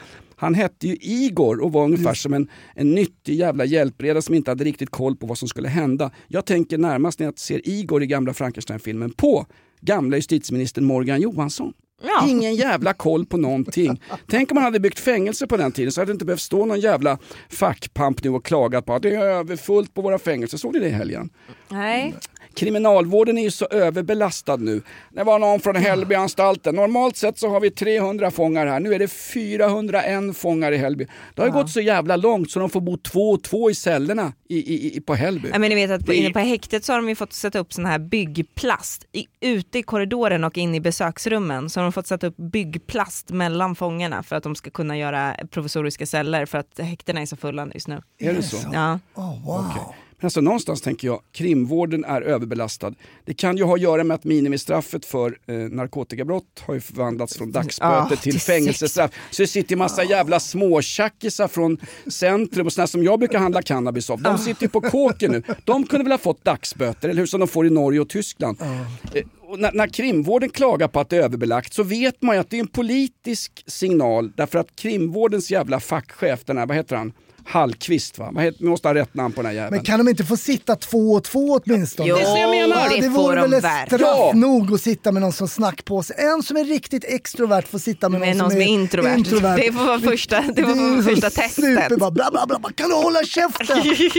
han 0.41 0.55
hette 0.55 0.87
ju 0.87 0.97
Igor 1.01 1.61
och 1.61 1.71
var 1.71 1.83
ungefär 1.83 2.13
som 2.13 2.33
en, 2.33 2.47
en 2.75 2.91
nyttig 2.91 3.35
jävla 3.35 3.65
hjälpreda 3.65 4.21
som 4.21 4.35
inte 4.35 4.51
hade 4.51 4.63
riktigt 4.63 4.89
koll 4.89 5.15
på 5.15 5.25
vad 5.25 5.37
som 5.37 5.47
skulle 5.47 5.69
hända. 5.69 6.11
Jag 6.27 6.45
tänker 6.45 6.77
närmast 6.77 7.19
när 7.19 7.27
jag 7.27 7.39
ser 7.39 7.69
Igor 7.69 8.03
i 8.03 8.07
gamla 8.07 8.33
Frankenstein-filmen 8.33 9.11
på 9.11 9.45
gamla 9.81 10.17
justitieministern 10.17 10.85
Morgan 10.85 11.21
Johansson. 11.21 11.73
Ja. 12.03 12.27
Ingen 12.27 12.55
jävla 12.55 12.93
koll 12.93 13.25
på 13.25 13.37
någonting. 13.37 14.01
Tänk 14.27 14.51
om 14.51 14.55
man 14.55 14.63
hade 14.63 14.79
byggt 14.79 14.99
fängelse 14.99 15.47
på 15.47 15.57
den 15.57 15.71
tiden 15.71 15.91
så 15.91 16.01
hade 16.01 16.11
det 16.11 16.13
inte 16.13 16.25
behövt 16.25 16.41
stå 16.41 16.65
någon 16.65 16.79
jävla 16.79 17.17
fackpamp 17.49 18.23
nu 18.23 18.29
och 18.29 18.45
klagat 18.45 18.85
på 18.85 18.93
att 18.93 19.01
det 19.01 19.15
är 19.15 19.25
överfullt 19.25 19.93
på 19.93 20.01
våra 20.01 20.19
fängelser. 20.19 20.57
Såg 20.57 20.73
ni 20.73 20.79
det 20.79 20.87
i 20.87 20.91
helgen? 20.91 21.29
Nej. 21.69 22.15
Kriminalvården 22.53 23.37
är 23.37 23.43
ju 23.43 23.51
så 23.51 23.65
överbelastad 23.65 24.55
nu. 24.55 24.81
Det 25.09 25.23
var 25.23 25.39
någon 25.39 25.59
från 25.59 25.75
Hällbyanstalten. 25.75 26.75
Normalt 26.75 27.17
sett 27.17 27.39
så 27.39 27.49
har 27.49 27.59
vi 27.59 27.71
300 27.71 28.31
fångar 28.31 28.67
här. 28.67 28.79
Nu 28.79 28.93
är 28.93 28.99
det 28.99 29.07
401 29.07 30.37
fångar 30.37 30.71
i 30.71 30.77
Hällby. 30.77 31.07
Det 31.35 31.41
har 31.41 31.47
ju 31.47 31.53
gått 31.53 31.69
så 31.69 31.81
jävla 31.81 32.15
långt 32.15 32.51
så 32.51 32.59
de 32.59 32.69
får 32.69 32.81
bo 32.81 32.97
två 32.97 33.31
och 33.31 33.43
två 33.43 33.71
i 33.71 33.75
cellerna 33.75 34.33
i, 34.49 34.57
i, 34.57 34.97
i, 34.97 35.01
på 35.01 35.15
Hällby. 35.15 35.49
Ja, 35.51 35.59
men 35.59 35.69
ni 35.69 35.75
vet 35.75 35.91
att 35.91 36.05
på, 36.05 36.13
inne 36.13 36.29
på 36.29 36.39
häktet 36.39 36.85
så 36.85 36.93
har 36.93 36.97
de 36.97 37.09
ju 37.09 37.15
fått 37.15 37.33
sätta 37.33 37.59
upp 37.59 37.73
sån 37.73 37.85
här 37.85 37.99
byggplast 37.99 39.05
i, 39.11 39.25
ute 39.41 39.79
i 39.79 39.83
korridoren 39.83 40.43
och 40.43 40.57
in 40.57 40.75
i 40.75 40.79
besöksrummen. 40.79 41.69
Så 41.69 41.79
har 41.79 41.83
de 41.83 41.91
fått 41.91 42.07
sätta 42.07 42.27
upp 42.27 42.37
byggplast 42.37 43.29
mellan 43.29 43.75
fångarna 43.75 44.23
för 44.23 44.35
att 44.35 44.43
de 44.43 44.55
ska 44.55 44.69
kunna 44.69 44.97
göra 44.97 45.35
provisoriska 45.51 46.05
celler 46.05 46.45
för 46.45 46.57
att 46.57 46.79
häktena 46.79 47.21
är 47.21 47.25
så 47.25 47.35
fulla 47.35 47.67
just 47.73 47.87
nu. 47.87 48.01
Är 48.19 48.33
det 48.33 48.43
så? 48.43 48.57
Ja. 48.73 48.99
Oh, 49.15 49.45
wow. 49.45 49.93
Men 50.21 50.25
alltså 50.25 50.41
någonstans 50.41 50.81
tänker 50.81 51.07
jag, 51.07 51.21
krimvården 51.31 52.05
är 52.05 52.21
överbelastad. 52.21 52.93
Det 53.25 53.33
kan 53.33 53.57
ju 53.57 53.63
ha 53.63 53.73
att 53.75 53.81
göra 53.81 54.03
med 54.03 54.15
att 54.15 54.23
minimistraffet 54.23 55.05
för 55.05 55.37
eh, 55.47 55.55
narkotikabrott 55.55 56.63
har 56.65 56.73
ju 56.73 56.81
förvandlats 56.81 57.37
från 57.37 57.51
dagsböter 57.51 58.07
Ja, 58.09 58.15
till 58.15 58.39
fängelsestraff. 58.39 59.11
Så 59.31 59.41
det 59.41 59.47
sitter 59.47 59.71
ju 59.71 59.77
massa 59.77 60.03
jävla 60.03 60.39
småtjackisar 60.39 61.47
från 61.47 61.77
centrum 62.07 62.65
och 62.65 62.73
såna 62.73 62.87
som 62.87 63.03
jag 63.03 63.19
brukar 63.19 63.39
handla 63.39 63.61
cannabis 63.61 64.09
av. 64.09 64.21
De 64.21 64.37
sitter 64.37 64.63
ju 64.63 64.69
på 64.69 64.81
kåken 64.81 65.31
nu. 65.31 65.43
De 65.65 65.85
kunde 65.85 66.03
väl 66.03 66.11
ha 66.11 66.17
fått 66.17 66.43
dagsböter, 66.43 67.09
eller 67.09 67.19
hur? 67.19 67.25
Som 67.25 67.39
de 67.39 67.47
får 67.47 67.67
i 67.67 67.69
Norge 67.69 67.99
och 67.99 68.09
Tyskland. 68.09 68.57
Eh, 68.61 69.23
och 69.41 69.59
när, 69.59 69.71
när 69.71 69.87
krimvården 69.87 70.49
klagar 70.49 70.87
på 70.87 70.99
att 70.99 71.09
det 71.09 71.17
är 71.17 71.21
överbelagt 71.21 71.73
så 71.73 71.83
vet 71.83 72.21
man 72.21 72.35
ju 72.35 72.39
att 72.41 72.49
det 72.49 72.57
är 72.57 72.59
en 72.59 72.67
politisk 72.67 73.63
signal 73.67 74.31
därför 74.35 74.59
att 74.59 74.75
krimvårdens 74.75 75.51
jävla 75.51 75.79
fackchef, 75.79 76.45
den 76.45 76.57
här, 76.57 76.65
vad 76.65 76.77
heter 76.77 76.95
han? 76.95 77.13
Hallqvist 77.45 78.17
va? 78.19 78.31
Vi 78.59 78.67
måste 78.67 78.87
ha 78.87 78.95
rätt 78.95 79.13
namn 79.13 79.33
på 79.33 79.41
den 79.41 79.45
här 79.49 79.55
jäveln. 79.55 79.75
Men 79.75 79.85
kan 79.85 79.97
de 79.99 80.07
inte 80.09 80.23
få 80.23 80.37
sitta 80.37 80.75
två 80.75 81.11
och 81.13 81.23
två 81.23 81.59
åtminstone? 81.65 82.09
Jo, 82.09 82.15
Det 82.15 82.21
jag 82.39 82.49
menar. 82.49 82.89
det 82.89 83.01
det 83.01 83.09
vore 83.09 83.41
väl 83.41 83.53
ett 83.53 83.59
straff 83.87 84.01
Ja. 84.01 84.31
nog 84.35 84.73
att 84.73 84.81
sitta 84.81 85.11
med 85.11 85.21
någon 85.21 85.31
som 85.31 85.47
snackpåse. 85.47 86.13
En 86.13 86.43
som 86.43 86.57
är 86.57 86.63
riktigt 86.65 87.03
extrovert 87.07 87.61
får 87.67 87.79
sitta 87.79 88.09
med, 88.09 88.19
Med 88.19 88.37
någon 88.37 88.51
som 88.51 88.61
är 88.61 88.65
introvert. 88.65 89.17
Det 89.57 89.71
får 89.73 89.85
vara 89.85 89.99
första- 89.99 90.43
det 90.55 90.63
får 90.63 90.91
vara 90.91 91.03
första 91.03 91.29
testet. 91.29 91.51
super, 91.65 91.97
bara, 91.97 92.11
bla, 92.11 92.29
bla, 92.31 92.45
bla, 92.47 92.59
bla. 92.59 92.69
Kan 92.75 92.89
du 92.89 92.95
hålla 92.95 93.23
käften? 93.23 93.67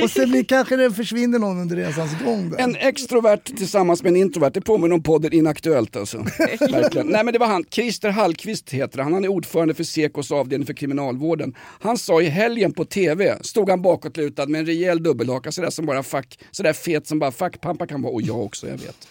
och 0.02 0.10
sen 0.10 0.30
blir, 0.30 0.44
kanske 0.44 0.76
det 0.76 0.90
försvinner 0.92 1.38
någon 1.38 1.60
under 1.60 1.76
resans 1.76 2.10
gång. 2.24 2.50
Där. 2.50 2.58
En 2.58 2.76
extrovert 2.76 3.56
tillsammans 3.56 4.02
med 4.02 4.10
en 4.10 4.16
introvert, 4.16 4.50
det 4.54 4.60
påminner 4.60 4.94
om 4.94 5.02
podden 5.02 5.32
Inaktuellt 5.32 5.96
alltså. 5.96 6.18
Verkligen. 6.60 7.06
Nej 7.06 7.24
men 7.24 7.32
det 7.32 7.38
var 7.38 7.46
han, 7.46 7.64
Christer 7.70 8.10
Hallqvist 8.10 8.70
heter 8.70 8.98
han, 8.98 9.12
han 9.12 9.24
är 9.24 9.28
ordförande 9.28 9.74
för 9.74 9.84
Sekos 9.84 10.32
avdelning 10.32 10.66
för 10.66 10.74
kriminalvården. 10.74 11.54
Han 11.80 11.98
sa 11.98 12.20
i 12.22 12.24
helgen 12.28 12.72
på 12.72 12.84
TV, 12.84 13.11
stod 13.40 13.70
han 13.70 13.82
bakåtlutad 13.82 14.46
med 14.46 14.58
en 14.58 14.66
rejäl 14.66 15.02
dubbelhaka 15.02 15.52
sådär 15.52 15.70
som 15.70 15.86
bara 15.86 16.02
fack, 16.02 16.38
sådär 16.50 16.72
fet 16.72 17.06
som 17.06 17.18
bara 17.18 17.32
fackpampar 17.32 17.86
kan 17.86 18.02
vara, 18.02 18.12
och 18.12 18.22
jag 18.22 18.40
också, 18.40 18.68
jag 18.68 18.78
vet. 18.78 19.08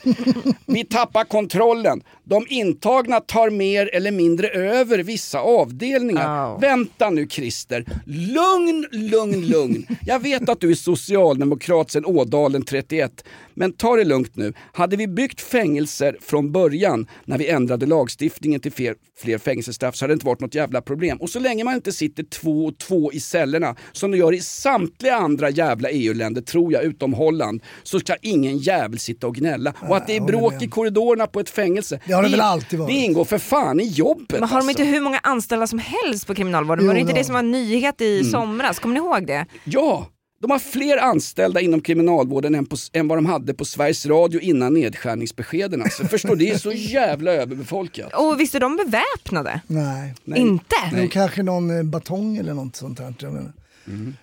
Vi 0.66 0.86
tappar 0.86 1.24
kontrollen. 1.24 2.04
De 2.24 2.46
intagna 2.50 3.20
tar 3.20 3.50
mer 3.50 3.96
eller 3.96 4.12
mindre 4.12 4.48
över 4.48 4.98
vissa 4.98 5.40
avdelningar. 5.40 6.60
Vänta 6.60 7.10
nu 7.10 7.28
Christer. 7.28 7.86
Lugn, 8.06 8.88
lugn, 8.92 9.48
lugn. 9.48 9.86
Jag 10.06 10.20
vet 10.20 10.50
att 10.50 10.60
du 10.60 10.72
är 10.72 10.76
socialdemokrat 10.76 11.92
sedan 11.92 12.06
Ådalen 12.06 12.62
31. 12.66 13.24
Men 13.62 13.71
ta 13.74 13.95
det 13.95 14.04
lugnt 14.04 14.36
nu. 14.36 14.54
Hade 14.74 14.95
vi 14.97 15.08
byggt 15.08 15.41
fängelser 15.41 16.17
från 16.21 16.52
början 16.52 17.08
när 17.26 17.38
vi 17.38 17.47
ändrade 17.47 17.86
lagstiftningen 17.86 18.60
till 18.60 18.71
fler, 18.71 18.95
fler 19.21 19.38
fängelsestraff 19.38 19.95
så 19.95 20.04
hade 20.06 20.12
det 20.12 20.15
inte 20.15 20.26
varit 20.26 20.39
något 20.39 20.56
jävla 20.56 20.82
problem. 20.82 21.17
Och 21.17 21.30
så 21.30 21.39
länge 21.39 21.63
man 21.63 21.76
inte 21.76 21.91
sitter 21.91 22.24
två 22.24 22.65
och 22.65 22.78
två 22.78 23.12
i 23.12 23.19
cellerna 23.19 23.76
som 23.91 24.12
de 24.12 24.17
gör 24.17 24.34
i 24.34 24.39
samtliga 24.41 25.15
andra 25.15 25.50
jävla 25.50 25.89
EU-länder, 25.89 26.41
tror 26.41 26.74
jag, 26.74 26.84
utom 26.84 27.13
Holland, 27.13 27.63
så 27.84 28.00
ska 28.00 28.15
ingen 28.21 28.58
jävel 28.58 29.00
sitta 29.00 29.28
och 29.28 29.36
gnälla. 29.36 29.74
Och 29.89 29.97
att 29.97 30.08
det 30.08 30.15
är 30.15 30.21
bråk 30.21 30.62
i 30.62 30.67
korridorerna 30.67 31.28
på 31.28 31.39
ett 31.39 31.50
fängelse, 31.50 32.00
Det 32.06 32.13
har 32.13 32.24
det 32.24 32.30
väl 32.30 32.41
alltid 32.41 32.80
varit. 32.80 32.89
det 32.95 33.00
ingår 33.00 33.26
för 33.26 33.38
fan 33.38 33.80
i 33.80 33.88
jobbet. 33.88 34.32
Men 34.39 34.43
har 34.43 34.47
de 34.50 34.56
alltså. 34.56 34.69
inte 34.69 34.84
hur 34.84 35.02
många 35.02 35.19
anställda 35.24 35.67
som 35.67 35.80
helst 35.80 36.28
på 36.28 36.36
kriminalvården? 36.36 36.84
Jo, 36.86 36.88
var 36.88 36.93
det 36.93 37.00
inte 37.02 37.13
det 37.13 37.19
det 37.19 37.24
som 37.24 37.34
var 37.34 37.39
en 37.39 37.52
nyhet 37.52 38.02
i 38.02 38.19
Mm. 38.19 38.32
somras? 38.32 38.80
Kommer 38.80 38.93
ni 38.93 39.00
ihåg 39.00 39.28
det? 39.28 39.45
Ja, 39.63 40.08
de 40.41 40.51
har 40.51 40.60
fler 40.60 40.97
anställda 40.97 41.60
inom 41.62 41.82
kriminalvården 41.82 42.56
än, 42.56 42.65
på, 42.65 42.75
än 42.93 43.08
vad 43.08 43.17
de 43.17 43.25
hade 43.25 43.54
på 43.54 43.65
Sveriges 43.65 44.06
Radio 44.06 44.39
innan 44.41 44.73
nedskärningsbeskeden. 44.73 45.82
Alltså. 45.82 46.08
Förstår 46.08 46.36
du? 46.36 46.45
Det 46.45 46.51
är 46.51 46.58
så 46.58 46.71
jävla 46.75 47.32
överbefolkat. 47.32 48.13
Och 48.13 48.39
visst 48.39 48.56
är 48.56 48.60
de 48.60 48.75
beväpnade? 48.75 49.62
Nej. 49.67 50.13
Inte? 50.25 50.75
Nej. 50.91 51.10
Kanske 51.10 51.43
någon 51.43 51.77
eh, 51.77 51.84
batong 51.84 52.38
eller 52.38 52.54
något 52.54 52.75
sånt 52.75 52.99
här. 52.99 53.13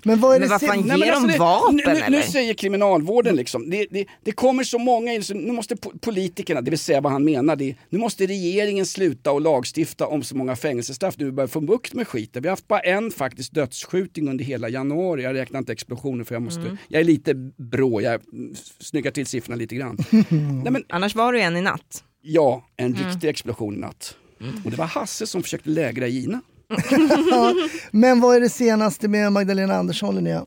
Men 0.03 0.21
vad 0.21 0.37
är 0.37 0.41
Men 0.41 0.49
det 0.49 0.59
sen- 0.59 0.69
fan, 0.69 0.81
Nej, 0.87 0.99
ger 0.99 1.07
de 1.07 1.13
alltså 1.13 1.29
det- 1.29 1.39
vapen 1.39 1.77
nu, 1.77 1.83
nu, 1.87 1.93
nu 1.95 2.01
eller? 2.01 2.21
säger 2.23 2.55
kriminalvården 2.55 3.37
liksom, 3.37 3.71
det, 3.71 3.87
det, 3.91 4.05
det 4.25 4.33
kommer 4.33 4.65
så 4.65 4.79
många 4.79 5.13
in, 5.13 5.23
så 5.23 5.35
nu 5.35 5.53
måste 5.53 5.75
po- 5.75 5.99
politikerna, 5.99 6.61
det 6.61 6.71
vill 6.71 6.79
säga 6.79 7.01
vad 7.01 7.13
han 7.13 7.25
menar, 7.25 7.57
det, 7.57 7.75
nu 7.91 7.99
måste 7.99 8.27
regeringen 8.27 8.87
sluta 8.87 9.33
och 9.33 9.41
lagstifta 9.41 10.07
om 10.07 10.23
så 10.23 10.37
många 10.37 10.57
fängelsestraff, 10.57 11.15
nu 11.19 11.31
börjar 11.31 11.49
få 11.49 11.61
bukt 11.61 11.95
med 11.95 12.09
skiten. 12.09 12.43
Vi 12.43 12.49
har 12.49 12.53
haft 12.53 12.69
bara 12.69 12.81
en 12.81 13.11
faktiskt 13.11 13.55
dödsskjutning 13.55 14.29
under 14.29 14.45
hela 14.45 14.69
januari, 14.69 15.23
jag 15.23 15.35
räknar 15.35 15.59
inte 15.59 15.73
explosioner 15.73 16.25
för 16.25 16.35
jag 16.35 16.43
måste, 16.43 16.61
Mm. 16.61 16.77
jag 16.89 17.01
är 17.01 17.05
lite 17.05 17.35
brå, 17.57 18.01
jag 18.01 18.21
snyggar 18.81 19.11
till 19.11 19.27
siffrorna 19.27 19.57
lite 19.57 19.75
grann. 19.75 19.99
Nej, 20.31 20.73
men, 20.73 20.85
Annars 20.89 21.15
var 21.15 21.33
ju 21.33 21.41
en 21.41 21.57
i 21.57 21.61
natt. 21.63 22.05
ja, 22.23 22.65
en 22.77 22.95
Mm. 22.97 23.09
riktig 23.09 23.29
explosion 23.29 23.75
i 23.75 23.79
natt. 23.79 24.17
Och 24.65 24.71
det 24.71 24.77
var 24.77 24.87
Hasse 24.87 25.27
som 25.27 25.43
försökte 25.43 25.71
lägra 25.71 26.07
Gina. 26.07 26.41
Men 27.91 28.21
vad 28.21 28.37
är 28.37 28.41
det 28.41 28.49
senaste 28.49 29.09
med 29.09 29.33
Magdalena 29.33 29.75
Andersson 29.75 30.15
Linnea? 30.15 30.47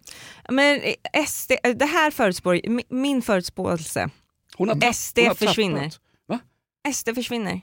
Men 0.49 0.81
eh, 0.81 1.25
SD, 1.25 1.51
eh, 1.63 1.71
det 1.75 1.85
här 1.85 2.11
förutspår, 2.11 2.55
mi- 2.55 2.85
min 2.89 3.21
förutspåelse. 3.21 4.09
Hon 4.55 4.69
har 4.69 4.93
SD 4.93 5.17
hon 5.19 5.27
har 5.27 5.35
försvinner. 5.35 5.91
Va? 6.27 6.39
SD 6.93 7.09
försvinner. 7.15 7.61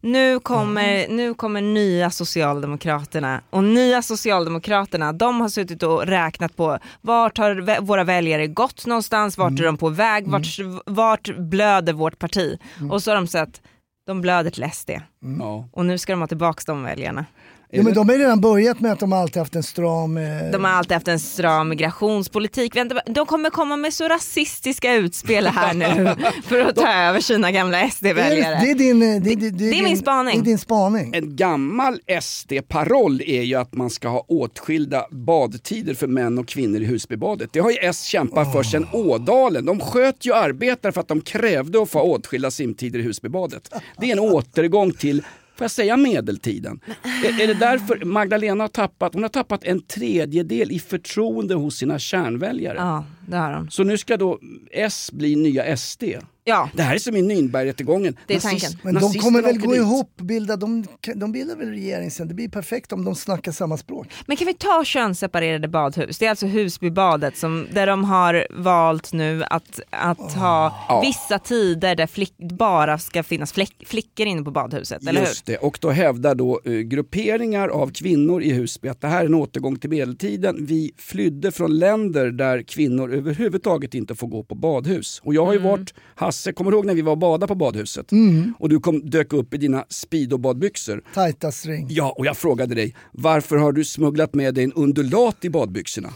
Nu 0.00 0.40
kommer, 0.40 1.08
nu 1.08 1.34
kommer 1.34 1.60
nya 1.60 2.10
Socialdemokraterna 2.10 3.40
och 3.50 3.64
nya 3.64 4.02
Socialdemokraterna 4.02 5.12
de 5.12 5.40
har 5.40 5.48
suttit 5.48 5.82
och 5.82 6.06
räknat 6.06 6.56
på 6.56 6.78
vart 7.00 7.38
har 7.38 7.80
våra 7.80 8.04
väljare 8.04 8.46
gått 8.46 8.86
någonstans, 8.86 9.38
vart 9.38 9.58
är 9.60 9.64
de 9.64 9.76
på 9.76 9.88
väg, 9.88 10.26
vart, 10.28 10.46
vart 10.86 11.36
blöder 11.38 11.92
vårt 11.92 12.18
parti? 12.18 12.58
Och 12.90 13.02
så 13.02 13.10
har 13.10 13.16
de 13.16 13.26
sett, 13.26 13.62
de 14.06 14.20
blöder 14.20 14.50
till 14.50 14.70
SD. 14.72 14.90
Ja. 15.38 15.68
Och 15.72 15.86
nu 15.86 15.98
ska 15.98 16.12
de 16.12 16.20
ha 16.20 16.28
tillbaka 16.28 16.62
de 16.66 16.82
väljarna. 16.82 17.24
Jo, 17.72 17.82
men 17.82 17.94
de 17.94 18.08
har 18.08 18.16
ju 18.16 18.22
redan 18.22 18.40
börjat 18.40 18.80
med 18.80 18.92
att 18.92 19.00
de 19.00 19.12
alltid 19.12 19.36
haft 19.36 19.56
en 19.56 19.62
stram... 19.62 20.16
Eh, 20.16 20.50
De 20.52 20.64
har 20.64 20.70
alltid 20.70 20.92
haft 20.92 21.08
en 21.08 21.20
stram 21.20 21.68
migrationspolitik. 21.68 22.76
Vänta, 22.76 23.00
De 23.06 23.26
kommer 23.26 23.50
komma 23.50 23.76
med 23.76 23.94
så 23.94 24.08
rasistiska 24.08 24.94
utspel 24.94 25.46
här 25.46 25.74
nu 25.74 26.14
för 26.44 26.60
att 26.60 26.76
ta 26.76 26.92
över 26.92 27.20
sina 27.20 27.50
gamla 27.52 27.76
det, 27.78 27.82
är, 27.84 27.88
SD-väljare. 27.90 28.60
det 28.64 28.70
är 28.70 28.74
din... 28.74 29.02
eh, 29.02 29.22
Det, 29.22 29.34
det, 29.34 29.50
det, 29.50 29.70
det 29.70 29.82
min 29.82 29.96
spaning. 29.98 30.38
Det 30.38 30.42
är 30.42 30.50
din 30.50 30.58
spaning. 30.58 31.14
En 31.14 31.36
gammal 31.36 32.00
SD-paroll 32.22 33.22
är 33.26 33.42
ju 33.42 33.54
att 33.54 33.74
man 33.74 33.90
ska 33.90 34.08
ha 34.08 34.24
åtskilda 34.28 35.06
badtider 35.10 35.94
för 35.94 36.06
män 36.06 36.38
och 36.38 36.48
kvinnor 36.48 36.80
i 36.80 36.84
Husbybadet. 36.84 37.50
Det 37.52 37.60
har 37.60 37.70
ju 37.70 37.76
S 37.80 38.04
kämpat 38.04 38.52
för 38.52 38.62
sedan 38.62 38.86
Ådalen. 38.92 39.64
De 39.66 39.80
sköt 39.80 40.26
ju 40.26 40.34
arbetare 40.34 40.92
för 40.92 41.00
att 41.00 41.08
de 41.08 41.20
krävde 41.20 41.82
att 41.82 41.90
få 41.90 42.00
åtskilda 42.00 42.50
simtider 42.50 42.98
i 42.98 43.02
Husbybadet. 43.02 43.70
Det 44.00 44.06
är 44.06 44.12
en 44.12 44.18
återgång 44.18 44.92
till 44.92 45.22
Får 45.60 45.64
jag 45.64 45.70
säga 45.70 45.96
medeltiden? 45.96 46.80
Är, 47.24 47.42
är 47.42 47.46
det 47.46 47.54
därför 47.54 48.04
Magdalena 48.04 48.64
har 48.64 48.68
tappat, 48.68 49.14
hon 49.14 49.22
har 49.22 49.28
tappat 49.28 49.64
en 49.64 49.82
tredjedel 49.82 50.72
i 50.72 50.78
förtroende 50.78 51.54
hos 51.54 51.76
sina 51.76 51.98
kärnväljare? 51.98 52.76
Ja, 52.78 53.04
det 53.28 53.36
har 53.36 53.52
de. 53.52 53.70
Så 53.70 53.84
nu 53.84 53.98
ska 53.98 54.16
då 54.16 54.38
S 54.70 55.10
bli 55.12 55.36
nya 55.36 55.76
SD? 55.76 56.04
Ja. 56.50 56.70
Det 56.74 56.82
här 56.82 56.94
är 56.94 56.98
som 56.98 57.16
i 57.16 57.22
Nürnbergrättegången. 57.22 58.16
Det 58.26 58.34
är 58.34 58.38
Nazist- 58.38 58.48
tanken. 58.60 58.70
Men 58.82 58.94
de 58.94 59.12
kommer 59.14 59.42
väl 59.42 59.58
gå 59.58 59.70
dit. 59.72 59.80
ihop, 59.80 60.16
bilda, 60.16 60.56
de, 60.56 60.84
de 61.14 61.32
bildar 61.32 61.56
väl 61.56 61.68
regering 61.68 62.10
sen. 62.10 62.28
Det 62.28 62.34
blir 62.34 62.48
perfekt 62.48 62.92
om 62.92 63.04
de 63.04 63.14
snackar 63.14 63.52
samma 63.52 63.76
språk. 63.76 64.06
Men 64.26 64.36
kan 64.36 64.46
vi 64.46 64.54
ta 64.54 64.82
könsseparerade 64.84 65.68
badhus? 65.68 66.18
Det 66.18 66.26
är 66.26 66.30
alltså 66.30 66.46
Husbybadet 66.46 67.36
som, 67.36 67.66
där 67.72 67.86
de 67.86 68.04
har 68.04 68.46
valt 68.50 69.12
nu 69.12 69.44
att, 69.44 69.80
att 69.90 70.32
ha 70.32 70.84
Ja. 70.88 71.00
vissa 71.04 71.38
tider 71.38 71.94
där 71.94 72.06
flick, 72.06 72.34
bara 72.38 72.98
ska 72.98 73.22
finnas 73.22 73.52
flick, 73.52 73.74
flickor 73.86 74.26
inne 74.26 74.42
på 74.42 74.50
badhuset, 74.50 75.06
eller 75.06 75.20
hur? 75.20 75.26
Just 75.28 75.46
det, 75.46 75.56
och 75.56 75.78
då 75.80 75.90
hävdar 75.90 76.34
då 76.34 76.60
eh, 76.64 76.72
grupperingar 76.72 77.68
av 77.68 77.90
kvinnor 77.92 78.42
i 78.42 78.52
Husby 78.52 78.88
att 78.88 79.00
det 79.00 79.08
här 79.08 79.20
är 79.22 79.26
en 79.26 79.34
återgång 79.34 79.78
till 79.78 79.90
medeltiden. 79.90 80.56
Vi 80.66 80.92
flydde 80.96 81.52
från 81.52 81.78
länder 81.78 82.30
där 82.30 82.62
kvinnor 82.62 83.14
överhuvudtaget 83.14 83.94
inte 83.94 84.14
får 84.14 84.26
gå 84.28 84.42
på 84.42 84.54
badhus. 84.54 85.20
Och 85.24 85.34
jag 85.34 85.46
har 85.46 85.52
ju 85.52 85.58
Mm. 85.58 85.70
varit, 85.70 85.94
Hasse, 86.40 86.52
kommer 86.52 86.70
du 86.70 86.76
ihåg 86.76 86.86
när 86.86 86.94
vi 86.94 87.02
var 87.02 87.12
och 87.12 87.18
badade 87.18 87.46
på 87.46 87.54
badhuset? 87.54 88.12
Mm. 88.12 88.54
Och 88.58 88.68
du 88.68 88.80
kom, 88.80 89.10
dök 89.10 89.32
upp 89.32 89.54
i 89.54 89.56
dina 89.56 89.84
speedo-badbyxor. 89.88 91.02
Tajta 91.14 91.52
string. 91.52 91.86
Ja, 91.90 92.14
och 92.18 92.26
jag 92.26 92.36
frågade 92.36 92.74
dig, 92.74 92.94
varför 93.12 93.56
har 93.56 93.72
du 93.72 93.84
smugglat 93.84 94.34
med 94.34 94.54
dig 94.54 94.64
en 94.64 94.72
undulat 94.72 95.44
i 95.44 95.50
badbyxorna? 95.50 96.08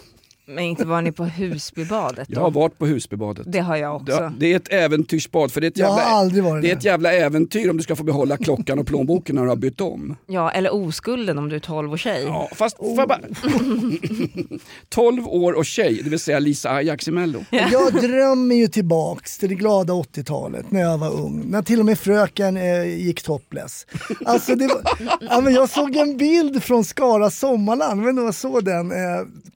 Men 0.46 0.58
inte 0.64 0.84
var 0.84 1.02
ni 1.02 1.12
på 1.12 1.24
Husbybadet 1.24 2.28
Jag 2.30 2.40
har 2.40 2.50
då? 2.50 2.60
varit 2.60 2.78
på 2.78 2.86
Husbybadet. 2.86 3.52
Det 3.52 3.58
har 3.58 3.76
jag 3.76 3.96
också. 3.96 4.32
Det 4.38 4.52
är 4.52 4.56
ett 4.56 4.72
äventyrsbad, 4.72 5.52
för 5.52 5.60
det 5.60 5.66
är 5.66 5.70
ett 5.70 5.78
Jag 5.78 5.86
har 5.86 5.98
jävla, 5.98 6.12
aldrig 6.14 6.44
varit 6.44 6.62
det 6.62 6.70
är 6.70 6.76
ett 6.76 6.84
jävla 6.84 7.12
äventyr 7.12 7.70
om 7.70 7.76
du 7.76 7.82
ska 7.82 7.96
få 7.96 8.04
behålla 8.04 8.36
klockan 8.36 8.78
och 8.78 8.86
plånboken 8.86 9.36
när 9.36 9.42
du 9.42 9.48
har 9.48 9.56
bytt 9.56 9.80
om. 9.80 10.16
Ja, 10.26 10.50
eller 10.50 10.74
oskulden 10.74 11.38
om 11.38 11.48
du 11.48 11.56
är 11.56 11.60
12 11.60 11.92
och 11.92 11.98
tjej. 11.98 12.22
Ja, 12.26 12.48
fast 12.54 12.76
jag 12.80 13.08
bara... 13.08 13.18
12 14.88 15.28
år 15.28 15.52
och 15.52 15.64
tjej, 15.66 16.00
det 16.04 16.10
vill 16.10 16.18
säga 16.18 16.38
Lisa 16.38 16.70
Ajax 16.70 17.08
i 17.08 17.10
Mello. 17.10 17.44
Jag 17.50 17.92
drömmer 17.92 18.54
ju 18.54 18.68
tillbaks 18.68 19.38
till 19.38 19.48
det 19.48 19.54
glada 19.54 19.92
80-talet 19.92 20.70
när 20.70 20.80
jag 20.80 20.98
var 20.98 21.12
ung. 21.20 21.42
När 21.46 21.62
till 21.62 21.80
och 21.80 21.86
med 21.86 21.98
fröken 21.98 22.56
eh, 22.56 22.84
gick 22.84 23.22
topless. 23.22 23.86
Alltså 24.24 24.54
det 24.54 24.66
var, 24.66 24.82
ja, 25.20 25.40
men 25.40 25.54
jag 25.54 25.68
såg 25.70 25.96
en 25.96 26.16
bild 26.16 26.62
från 26.62 26.84
Skara 26.84 27.30
Sommarland, 27.30 28.00
men 28.02 28.16
jag 28.16 28.34
såg 28.34 28.64
den 28.64 28.90
eh, 28.90 28.96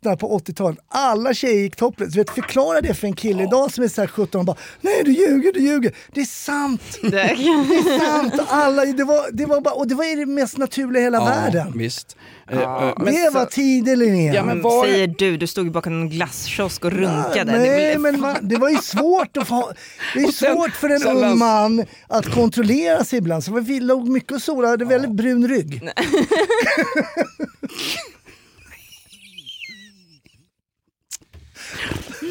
där 0.01 0.17
på 0.17 0.39
80-talet. 0.39 0.78
Alla 0.89 1.35
tjejer 1.35 1.61
gick 1.63 1.77
topless. 1.77 2.13
Du 2.13 2.19
vet, 2.19 2.31
förklara 2.31 2.81
det 2.81 2.95
för 2.95 3.07
en 3.07 3.13
kille 3.17 3.43
idag 3.43 3.73
som 3.73 3.85
är 3.85 3.89
så 3.89 4.01
här 4.01 4.09
17 4.09 4.39
och 4.39 4.45
bara 4.45 4.57
Nej 4.81 5.03
du 5.05 5.13
ljuger, 5.13 5.53
du 5.53 5.61
ljuger. 5.61 5.95
Det 6.13 6.21
är 6.21 6.25
sant. 6.25 6.83
Det 7.03 7.21
är 7.21 7.99
sant. 7.99 8.35
Alla, 8.49 8.85
det, 8.85 9.05
var, 9.05 9.27
det, 9.33 9.47
var 9.47 9.61
bara, 9.61 9.75
och 9.75 9.89
det 9.89 9.95
var 9.95 10.05
ju 10.05 10.15
det 10.17 10.27
mest 10.27 10.57
naturliga 10.59 11.01
i 11.01 11.05
hela 11.05 11.25
världen. 11.25 11.73
Visst. 11.77 12.17
Ja. 12.51 12.57
Eh, 12.83 12.89
eh, 12.89 12.95
men 12.99 13.15
det 13.15 13.31
var 13.31 13.97
Linnea. 13.97 14.35
Ja, 14.35 14.45
men 14.45 14.63
var- 14.63 14.85
Säger 14.85 15.07
du, 15.19 15.37
du 15.37 15.47
stod 15.47 15.65
ju 15.65 15.71
bakom 15.71 15.93
en 16.03 16.11
glasskiosk 16.11 16.85
och 16.85 16.93
runkade. 16.93 17.45
Det 17.53 17.59
är 17.59 17.59
Nej, 17.59 17.91
väl- 17.93 17.99
men 18.01 18.21
man, 18.21 18.37
det 18.43 18.57
var 18.57 18.69
ju 18.69 18.77
svårt 18.79 19.37
att 19.37 19.49
få, 19.49 19.73
Det 20.15 20.21
är 20.21 20.33
sen- 20.33 20.55
svårt 20.55 20.71
för 20.73 20.89
en 20.89 21.07
ung 21.07 21.21
läs- 21.21 21.35
man 21.39 21.85
att 22.09 22.35
kontrollera 22.35 23.05
sig 23.05 23.19
ibland. 23.19 23.45
Så 23.45 23.53
vi 23.61 23.81
låg 23.81 24.09
mycket 24.09 24.33
och 24.33 24.43
solade, 24.43 24.69
hade 24.73 24.85
väldigt 24.85 25.11
brun 25.11 25.49
rygg. 25.49 25.83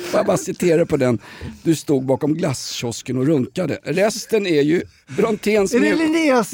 Får 0.07 0.19
jag 0.19 0.25
bara 0.25 0.37
citera 0.37 0.85
på 0.85 0.97
den. 0.97 1.19
Du 1.63 1.75
stod 1.75 2.05
bakom 2.05 2.33
glasskiosken 2.33 3.17
och 3.17 3.25
runkade. 3.25 3.79
Resten 3.83 4.47
är 4.47 4.61
ju 4.61 4.81
Bronténs... 5.07 5.73
Är 5.73 5.79
det 5.79 5.95
Linneas? 5.95 6.53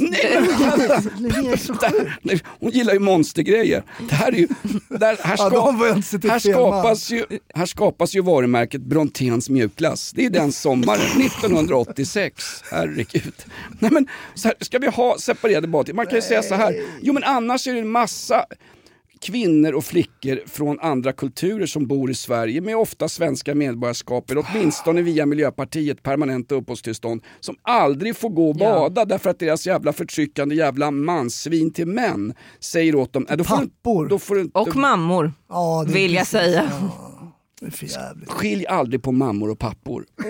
Nej, 2.22 2.42
Hon 2.60 2.72
gillar 2.72 2.94
ju 2.94 3.00
monstergrejer. 3.00 3.84
Det 4.10 4.16
här 4.16 4.28
är 4.28 4.38
ju... 4.38 4.48
Där, 4.90 5.18
här, 5.24 5.38
Ja, 5.38 5.76
ska, 5.94 6.02
sett 6.02 6.32
här, 6.32 6.40
skapas 6.40 7.12
ju, 7.12 7.26
här 7.54 7.66
skapas 7.66 8.16
ju 8.16 8.22
varumärket 8.22 8.82
Bronténs 8.82 9.50
mjukglass. 9.50 10.12
Det 10.16 10.26
är 10.26 10.30
den 10.30 10.52
sommaren, 10.52 11.02
1986. 11.22 12.64
Herregud. 12.72 13.34
Nej, 13.80 13.92
men, 13.92 14.08
så 14.34 14.48
här, 14.48 14.56
ska 14.62 14.80
vi 14.80 14.88
ha 14.88 15.18
separerade 15.20 15.68
badtider? 15.68 15.96
Man 15.96 16.06
kan 16.06 16.16
ju 16.16 16.22
säga 16.22 16.44
så 16.44 16.56
här. 16.56 16.76
Jo 17.02 17.14
men 17.14 17.24
annars 17.24 17.68
är 17.68 17.74
det 17.74 17.80
en 17.80 17.90
massa 17.90 18.46
kvinnor 19.24 19.74
och 19.74 19.84
flickor 19.86 20.40
från 20.48 20.80
andra 20.80 21.12
kulturer 21.14 21.66
som 21.66 21.88
bor 21.88 22.12
i 22.12 22.14
Sverige 22.16 22.62
med 22.62 22.78
ofta 22.78 23.10
svenska 23.10 23.56
medborgarskap 23.56 24.32
eller 24.32 24.46
åtminstone 24.52 25.02
via 25.02 25.26
Miljöpartiet 25.26 26.04
permanenta 26.04 26.56
uppehållstillstånd 26.56 27.22
som 27.40 27.56
aldrig 27.62 28.16
får 28.18 28.30
gå 28.30 28.50
och 28.50 28.56
bada 28.56 29.06
därför 29.06 29.30
att 29.30 29.40
deras 29.40 29.68
jävla 29.68 29.94
förtryckande 29.94 30.56
jävla 30.56 30.92
mansvin 30.92 31.72
till 31.74 31.88
män 31.88 32.34
säger 32.60 32.96
åt 32.96 33.14
dem 33.14 33.26
"Nej, 33.30 33.38
då 33.38 33.44
får 33.44 33.58
du- 33.58 33.68
Pappor. 33.68 34.08
Då 34.08 34.20
får 34.20 34.36
du 34.36 34.42
inte, 34.42 34.60
Och 34.60 34.76
mammor, 34.76 35.34
Ja, 35.50 35.86
vill 35.88 36.14
jag 36.14 36.28
säga. 36.28 36.72
Det 37.60 37.66
är 37.68 37.72
för 37.72 37.86
jävligt. 37.86 38.30
Skilj 38.30 38.68
aldrig 38.68 39.04
på 39.04 39.12
mammor 39.12 39.50
och 39.52 39.60
pappor. 39.60 40.06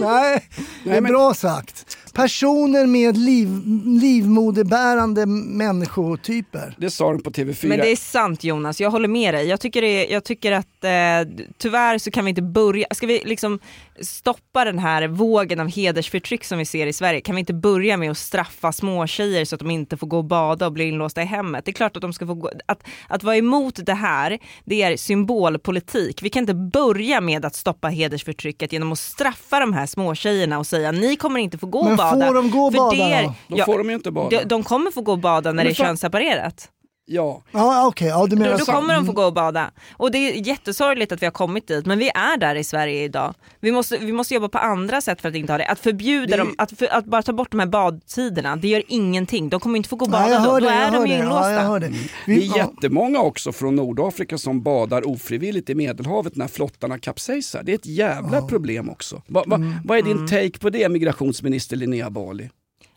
Nej, 0.00 0.44
det 0.84 0.90
är 0.90 1.00
men- 1.00 1.12
bra 1.12 1.34
sagt. 1.34 1.96
Personer 2.14 2.86
med 2.86 3.16
liv, 3.16 3.48
livmoderbärande 3.86 5.26
människotyper. 5.26 6.74
Det 6.78 6.90
sa 6.90 7.12
de 7.12 7.22
på 7.22 7.30
TV4. 7.30 7.68
Men 7.68 7.78
det 7.78 7.92
är 7.92 7.96
sant 7.96 8.44
Jonas, 8.44 8.80
jag 8.80 8.90
håller 8.90 9.08
med 9.08 9.34
dig. 9.34 9.46
Jag 9.46 9.60
tycker, 9.60 9.82
det, 9.82 10.06
jag 10.06 10.24
tycker 10.24 10.52
att 10.52 10.84
eh, 10.84 11.44
tyvärr 11.58 11.98
så 11.98 12.10
kan 12.10 12.24
vi 12.24 12.28
inte 12.28 12.42
börja, 12.42 12.86
ska 12.90 13.06
vi 13.06 13.22
liksom 13.24 13.58
stoppa 14.00 14.64
den 14.64 14.78
här 14.78 15.08
vågen 15.08 15.60
av 15.60 15.68
hedersförtryck 15.68 16.44
som 16.44 16.58
vi 16.58 16.64
ser 16.64 16.86
i 16.86 16.92
Sverige, 16.92 17.20
kan 17.20 17.34
vi 17.34 17.40
inte 17.40 17.54
börja 17.54 17.96
med 17.96 18.10
att 18.10 18.18
straffa 18.18 18.72
småtjejer 18.72 19.44
så 19.44 19.54
att 19.54 19.60
de 19.60 19.70
inte 19.70 19.96
får 19.96 20.06
gå 20.06 20.16
och 20.16 20.24
bada 20.24 20.66
och 20.66 20.72
bli 20.72 20.84
inlåsta 20.84 21.22
i 21.22 21.24
hemmet? 21.24 21.64
Det 21.64 21.70
är 21.70 21.72
klart 21.72 21.96
att 21.96 22.02
de 22.02 22.12
ska 22.12 22.26
få 22.26 22.34
gå, 22.34 22.50
att, 22.66 22.82
att 23.08 23.22
vara 23.22 23.36
emot 23.36 23.86
det 23.86 23.94
här, 23.94 24.38
det 24.64 24.82
är 24.82 24.96
symbolpolitik. 24.96 26.22
Vi 26.22 26.30
kan 26.30 26.42
inte 26.42 26.54
börja 26.54 27.20
med 27.20 27.44
att 27.44 27.54
stoppa 27.54 27.88
hedersförtrycket 27.88 28.72
genom 28.72 28.92
att 28.92 28.98
straffa 28.98 29.60
de 29.60 29.72
här 29.72 29.86
småtjejerna 29.86 30.58
och 30.58 30.66
säga 30.66 30.92
ni 30.92 31.16
kommer 31.16 31.40
inte 31.40 31.58
få 31.58 31.66
gå 31.66 31.78
och 31.78 31.84
Men 31.84 31.96
bada. 32.10 32.26
får 32.26 32.34
de 32.34 32.50
gå 32.50 32.66
och 32.66 32.72
För 32.72 32.78
bada 32.78 33.08
det 33.08 33.22
då? 33.48 33.56
Då 33.56 33.64
får 33.64 33.78
de 33.78 33.88
ju 33.88 33.94
inte 33.94 34.10
bada. 34.10 34.38
De, 34.38 34.44
de 34.44 34.62
kommer 34.62 34.90
få 34.90 35.00
gå 35.00 35.12
och 35.12 35.18
bada 35.18 35.50
när 35.50 35.54
Men 35.54 35.64
det 35.64 35.70
är 35.70 35.74
könsseparerat. 35.74 36.68
Ja. 37.06 37.42
Ja, 37.52 37.86
okej. 37.86 38.08
Ja, 38.08 38.26
du 38.26 38.36
menar 38.36 38.52
Då, 38.52 38.58
då 38.58 38.64
kommer 38.64 38.94
de 38.94 39.04
få 39.06 39.12
Mm. 39.12 39.14
gå 39.14 39.24
och 39.24 39.34
bada. 39.34 39.70
Och 39.96 40.10
det 40.10 40.18
är 40.18 40.46
jättesorgligt 40.48 41.12
att 41.12 41.22
vi 41.22 41.26
har 41.26 41.30
kommit 41.30 41.66
dit, 41.68 41.86
men 41.86 41.98
vi 41.98 42.08
är 42.14 42.36
där 42.38 42.54
i 42.54 42.64
Sverige 42.64 43.04
idag. 43.04 43.34
Vi 43.60 43.72
måste, 43.72 43.98
vi 43.98 44.12
måste 44.12 44.34
jobba 44.34 44.48
på 44.48 44.58
andra 44.58 45.00
sätt 45.00 45.20
för 45.20 45.28
att 45.28 45.34
inte 45.34 45.52
ha 45.52 45.58
det. 45.58 45.66
Att 45.66 45.78
förbjuda 45.78 46.26
Det 46.26 46.34
är- 46.34 46.38
dem, 46.38 46.54
att, 46.58 46.78
för, 46.78 46.86
att 46.92 47.04
bara 47.04 47.22
ta 47.22 47.32
bort 47.32 47.50
de 47.50 47.60
här 47.60 47.66
badtiderna, 47.66 48.56
det 48.56 48.68
gör 48.68 48.82
ingenting. 48.88 49.48
De 49.48 49.60
kommer 49.60 49.76
inte 49.76 49.88
få 49.88 49.96
gå 49.96 50.04
och 50.04 50.10
bada 50.10 50.30
jag 50.30 50.42
då, 50.44 50.50
hör 50.50 50.60
då 50.60 50.66
det, 50.66 50.72
är 50.72 50.90
de 50.90 51.06
ju 51.06 51.12
det. 51.16 51.22
inlåsta. 51.22 51.52
Ja, 51.52 51.78
det. 51.78 51.88
Det 51.88 51.94
Vi, 52.26 52.46
är 52.46 52.48
ja, 52.48 52.56
jättemånga 52.56 53.20
också 53.20 53.52
från 53.52 53.76
Nordafrika 53.76 54.38
som 54.38 54.62
badar 54.62 55.08
ofrivilligt 55.08 55.70
i 55.70 55.74
Medelhavet 55.74 56.36
när 56.36 56.48
flottarna 56.48 56.98
kapsejsar. 56.98 57.62
Det 57.62 57.72
är 57.72 57.76
ett 57.76 57.86
jävla 57.86 58.42
problem 58.42 58.90
också. 58.90 59.22
Va, 59.26 59.44
va, 59.46 59.56
Mm. 59.56 59.72
Vad 59.84 59.98
är 59.98 60.02
din 60.02 60.26
take 60.28 60.58
på 60.58 60.70
det 60.70 60.88
migrationsminister 60.88 61.76
Linnea 61.76 62.10
Bali? 62.10 62.50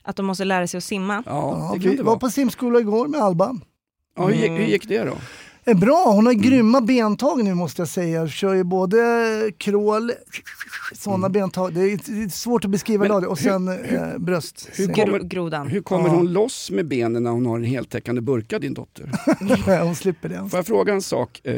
Att 0.03 0.16
de 0.16 0.26
måste 0.26 0.45
lära 0.45 0.68
sig 0.68 0.78
att 0.78 0.84
simma. 0.84 1.24
Ja, 1.26 1.32
ja, 1.60 1.72
det 1.76 1.80
kan 1.82 1.91
vi 1.91 1.97
det 1.97 2.03
var 2.03 2.12
vara. 2.12 2.20
på 2.20 2.30
simskola 2.30 2.80
igår 2.80 3.08
med 3.08 3.22
Alba. 3.22 3.55
Ja, 4.18 4.26
hur, 4.28 4.34
gick, 4.34 4.51
hur 4.51 4.65
gick 4.65 4.88
det 4.88 5.03
då? 5.03 5.18
Är 5.72 5.76
bra. 5.76 6.03
Hon 6.15 6.26
har 6.26 6.34
grymma 6.34 6.82
bentag 6.82 7.43
nu 7.43 7.53
måste 7.53 7.82
jag 7.82 7.89
säga. 7.89 8.28
Kör 8.28 8.53
ju 8.53 8.63
både 8.63 8.97
crawl, 9.57 10.11
sådana 10.95 11.30
bentag. 11.30 11.74
Det 11.74 11.82
är, 11.82 11.99
det 12.05 12.24
är 12.24 12.30
svårt 12.30 12.65
att 12.65 12.72
beskriva 12.72 13.20
det. 13.20 13.28
Och 13.28 13.39
sen 13.39 13.68
eh, 13.68 14.18
bröst. 14.18 14.70
Hur 14.74 14.88
kommer, 14.93 15.70
hur 15.70 15.82
kommer 15.82 16.09
Ja. 16.09 16.15
hon 16.15 16.34
loss 16.34 16.72
med 16.72 16.88
benen 16.88 17.24
när 17.24 17.32
hon 17.32 17.45
har 17.45 17.55
en 17.57 17.63
heltäckande 17.63 18.22
burka, 18.22 18.59
din 18.59 18.74
dotter? 18.74 19.11
hon 19.84 19.95
slipper 19.95 20.30
det. 20.30 20.49
Får 20.49 20.57
jag 20.57 20.65
fråga 20.68 20.93
en 20.93 21.01
sak? 21.01 21.45
Eh, 21.47 21.53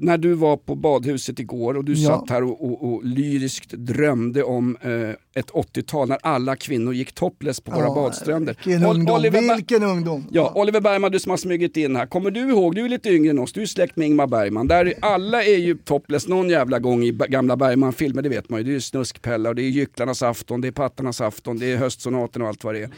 när 0.00 0.18
du 0.18 0.32
var 0.34 0.56
på 0.56 0.74
badhuset 0.74 1.38
igår 1.38 1.76
och 1.76 1.84
du 1.84 1.92
Ja. 1.94 2.08
satt 2.10 2.30
här 2.30 2.42
och, 2.44 2.64
och, 2.64 2.92
och 2.94 3.04
lyriskt 3.04 3.70
drömde 3.70 4.42
om 4.42 4.76
eh, 4.80 4.90
ett 5.36 5.50
80-tal 5.50 6.08
när 6.08 6.18
alla 6.22 6.56
kvinnor 6.56 6.94
gick 6.94 7.12
topless 7.12 7.60
på 7.60 7.70
våra 7.72 7.84
Ja, 7.84 7.94
badstränder. 7.94 8.56
Vilken 8.64 8.86
Ol- 8.86 8.94
ungdom. 8.96 9.16
Oliver 9.16 9.54
Vilken 9.56 9.82
ungdom. 9.82 10.24
Ja, 10.30 10.52
Oliver 10.54 10.80
Bergman, 10.80 11.12
du 11.12 11.18
som 11.20 11.30
har 11.30 11.36
smugit 11.36 11.76
in 11.76 11.96
här. 11.96 12.06
Kommer 12.06 12.30
du 12.30 12.40
ihåg, 12.40 12.74
du 12.74 12.84
är 12.84 12.88
lite 12.88 13.10
yngre 13.10 13.32
än 13.34 13.42
oss, 13.42 13.52
du 13.52 13.62
är 13.62 13.66
släkt 13.66 13.96
med 13.96 14.06
Ingmar 14.06 14.26
Bergman. 14.26 14.68
Där 14.68 14.94
alla 15.00 15.42
är 15.42 15.58
ju 15.58 15.74
topless 15.74 16.28
någon 16.28 16.50
jävla 16.50 16.78
gång 16.78 17.04
i 17.04 17.10
gamla 17.10 17.56
Bergman-filmer, 17.56 18.22
det 18.22 18.28
vet 18.28 18.48
man 18.48 18.60
ju. 18.60 18.64
Det 18.64 18.74
är 18.74 18.80
Snuskpella 18.80 19.48
och 19.48 19.54
det 19.54 19.62
är 19.62 19.68
Gycklarnas 19.68 20.22
afton, 20.22 20.60
det 20.60 20.68
är 20.68 20.72
Pattarnas 20.72 21.20
afton, 21.20 21.58
det 21.58 21.72
är 21.72 21.76
Höstsonaten 21.76 22.42
och 22.42 22.48
allt 22.48 22.64
vad 22.64 22.74
det 22.74 22.82
är. 22.82 22.90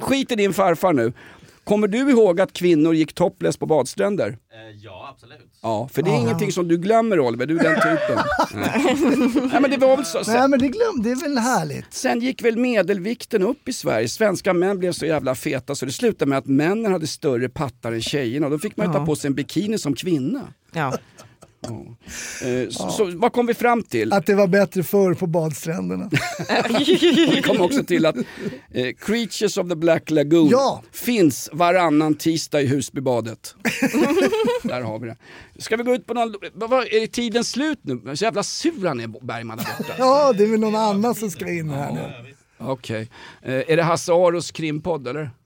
Skit 0.00 0.32
i 0.32 0.34
din 0.34 0.52
farfar 0.52 0.92
nu. 0.92 1.12
Kommer 1.64 1.88
du 1.88 1.98
ihåg 2.10 2.40
att 2.40 2.52
kvinnor 2.52 2.94
gick 2.94 3.14
topless 3.14 3.56
på 3.56 3.66
badstränder? 3.66 4.38
Ja, 4.82 5.08
absolut. 5.14 5.38
Ja, 5.62 5.88
för 5.92 6.02
det 6.02 6.10
är 6.10 6.14
Ja. 6.14 6.20
ingenting 6.20 6.52
som 6.52 6.68
du 6.68 6.78
glömmer 6.78 7.20
Oliver, 7.20 7.46
du 7.46 7.58
är 7.58 7.62
den 7.62 7.74
typen. 7.74 8.24
Nej. 8.54 8.96
Nej 9.52 9.60
men 9.60 9.70
det 9.70 9.76
var 9.76 9.96
väl 9.96 10.04
så. 10.06 10.22
Nej 10.32 10.48
men 10.48 10.58
det, 10.58 10.68
glöm, 10.68 11.02
det 11.02 11.10
är 11.10 11.16
väl 11.20 11.38
härligt. 11.38 11.94
Sen 11.94 12.20
gick 12.20 12.42
väl 12.44 12.56
medelvikten 12.56 13.42
upp 13.42 13.68
i 13.68 13.72
Sverige. 13.72 14.08
Svenska 14.08 14.52
män 14.54 14.78
blev 14.78 14.92
så 14.92 15.06
jävla 15.06 15.34
feta 15.34 15.74
så 15.74 15.86
det 15.86 15.92
slutade 15.92 16.28
med 16.28 16.38
att 16.38 16.46
männen 16.46 16.92
hade 16.92 17.06
större 17.06 17.48
pattar 17.48 17.92
än 17.92 18.02
tjejerna. 18.02 18.46
Och 18.46 18.52
då 18.52 18.58
fick 18.58 18.76
man 18.76 18.86
ju 18.86 18.92
ta 18.92 18.98
Ja. 18.98 19.06
på 19.06 19.16
sig 19.16 19.28
en 19.28 19.34
bikini 19.34 19.78
som 19.78 19.94
kvinna. 19.94 20.40
Ja. 20.72 20.92
Eh, 21.64 22.68
Så, 22.70 22.90
så 22.90 23.10
vad 23.16 23.32
kom 23.32 23.46
vi 23.46 23.54
fram 23.54 23.82
till? 23.82 24.12
Att 24.12 24.26
det 24.26 24.34
var 24.34 24.46
bättre 24.46 24.82
förr 24.82 25.14
på 25.14 25.26
badstränderna. 25.26 26.10
Vi 27.34 27.42
kom 27.46 27.60
också 27.60 27.84
till 27.84 28.06
att 28.06 28.16
eh, 28.70 28.94
Creatures 28.98 29.56
of 29.56 29.68
the 29.68 29.74
Black 29.76 30.10
Lagoon 30.10 30.48
Ja. 30.48 30.82
finns 30.92 31.48
varannan 31.52 32.14
tisdag 32.14 32.60
i 32.62 32.66
Husbybadet. 32.66 33.54
Där 34.62 34.80
har 34.80 34.98
vi 34.98 35.06
det. 35.06 35.16
Ska 35.58 35.76
vi 35.76 35.82
gå 35.82 35.94
ut 35.94 36.06
på 36.06 36.14
någon... 36.14 36.34
Vad, 36.54 36.70
vad, 36.70 36.84
är 36.86 37.06
tiden 37.06 37.44
slut 37.44 37.78
nu? 37.82 38.16
Så 38.16 38.24
jävla 38.24 38.42
sur 38.42 38.86
han 38.86 39.00
är 39.00 39.06
Bergman 39.26 39.56
där 39.58 39.66
borta. 39.78 39.92
Ja, 39.98 40.32
det 40.32 40.44
är 40.44 40.48
väl 40.48 40.60
någon 40.60 40.76
annan 40.76 41.14
som 41.14 41.30
ska 41.30 41.50
in 41.50 41.70
här 41.70 41.92
nu. 41.92 42.34
Okej. 42.58 43.08
Eh, 43.42 43.54
är 43.54 43.76
det 43.76 43.82
Hasse 43.82 44.12
Aros 44.12 44.50
krimpodd 44.50 45.08
eller? 45.08 45.30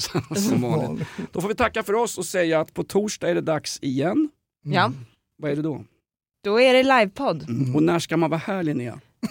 Som 0.00 0.20
vanligt. 0.20 0.44
Som 0.48 0.62
vanligt. 0.62 1.08
Då 1.32 1.40
får 1.40 1.48
vi 1.48 1.54
tacka 1.54 1.82
för 1.82 1.92
oss 1.94 2.18
och 2.18 2.26
säga 2.26 2.60
att 2.60 2.74
på 2.74 2.84
torsdag 2.84 3.28
är 3.30 3.34
det 3.34 3.40
dags 3.40 3.78
igen. 3.82 4.28
Ja. 4.64 4.92
Vad 5.40 5.50
är 5.50 5.56
det 5.56 5.62
då? 5.62 5.84
Då 6.44 6.60
är 6.60 6.74
det 6.74 6.82
livepodd. 6.82 7.46
Och 7.74 7.82
när 7.82 7.98
ska 7.98 8.16
man 8.16 8.30
vara 8.30 8.40
här 8.46 8.62
Linnea? 8.62 9.00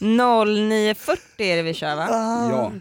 No, 0.00 0.44
09.40 0.44 1.18
är 1.38 1.56
det 1.56 1.62
vi 1.62 1.74
kör 1.74 1.96
va? 1.96 2.06
Ja. 2.50 2.72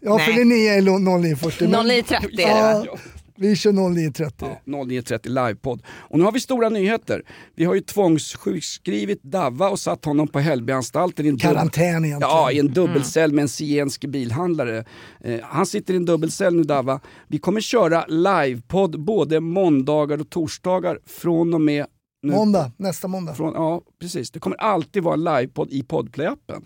Ja, 0.00 0.18
för 0.18 0.32
Nej. 0.32 0.38
Linnea 0.44 0.74
är 0.74 0.82
lo- 0.82 0.98
0940. 1.20 1.68
men- 1.70 1.86
09.30 1.90 2.40
är 2.40 2.54
det 2.54 2.62
va? 2.62 2.84
Ja, 2.86 2.98
vi 3.42 3.56
kör 3.56 3.72
0930. 3.72 4.48
09.30 4.66 5.28
livepodd. 5.28 5.82
Och 5.86 6.18
nu 6.18 6.24
har 6.24 6.32
vi 6.32 6.40
stora 6.40 6.68
nyheter. 6.68 7.22
Vi 7.54 7.64
har 7.64 7.74
ju 7.74 7.80
tvångssjukskrivit 7.80 9.22
Davva 9.22 9.68
och 9.68 9.78
satt 9.78 10.04
honom 10.04 10.28
på 10.28 10.38
Hällbyanstalten 10.38 11.26
i 11.26 11.38
Karantän 11.38 12.04
egentligen. 12.04 12.20
ja, 12.20 12.50
i 12.52 12.58
en 12.58 12.72
dubbelcell 12.72 13.32
med 13.32 13.42
en 13.42 13.48
zigensk 13.48 14.04
bilhandlare. 14.04 14.84
Eh, 15.20 15.40
han 15.42 15.66
sitter 15.66 15.94
i 15.94 15.96
en 15.96 16.04
dubbelcell 16.04 16.54
nu 16.54 16.62
Davva. 16.62 17.00
Vi 17.28 17.38
kommer 17.38 17.60
köra 17.60 18.06
livepodd 18.06 19.00
både 19.04 19.40
måndagar 19.40 20.20
och 20.20 20.30
torsdagar 20.30 20.98
från 21.06 21.54
och 21.54 21.60
med 21.60 21.86
nu. 22.22 22.32
Måndag, 22.32 22.72
nästa 22.76 23.08
måndag. 23.08 23.34
Från, 23.34 23.54
ja, 23.54 23.82
precis. 24.00 24.30
Det 24.30 24.40
kommer 24.40 24.56
alltid 24.56 25.02
vara 25.02 25.14
en 25.14 25.24
livepodd 25.24 25.70
i 25.70 25.82
Podplay-appen. 25.82 26.62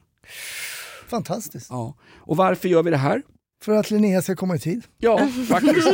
Fantastiskt. 1.09 1.67
Ja. 1.71 1.95
Och 2.17 2.37
varför 2.37 2.69
gör 2.69 2.83
vi 2.83 2.91
det 2.91 2.97
här? 2.97 3.23
För 3.63 3.73
att 3.73 3.91
Linnea 3.91 4.23
ska 4.23 4.37
komma 4.37 4.57
i 4.57 4.59
tid. 4.59 4.83
Ja, 4.99 5.29
faktiskt. 5.49 5.87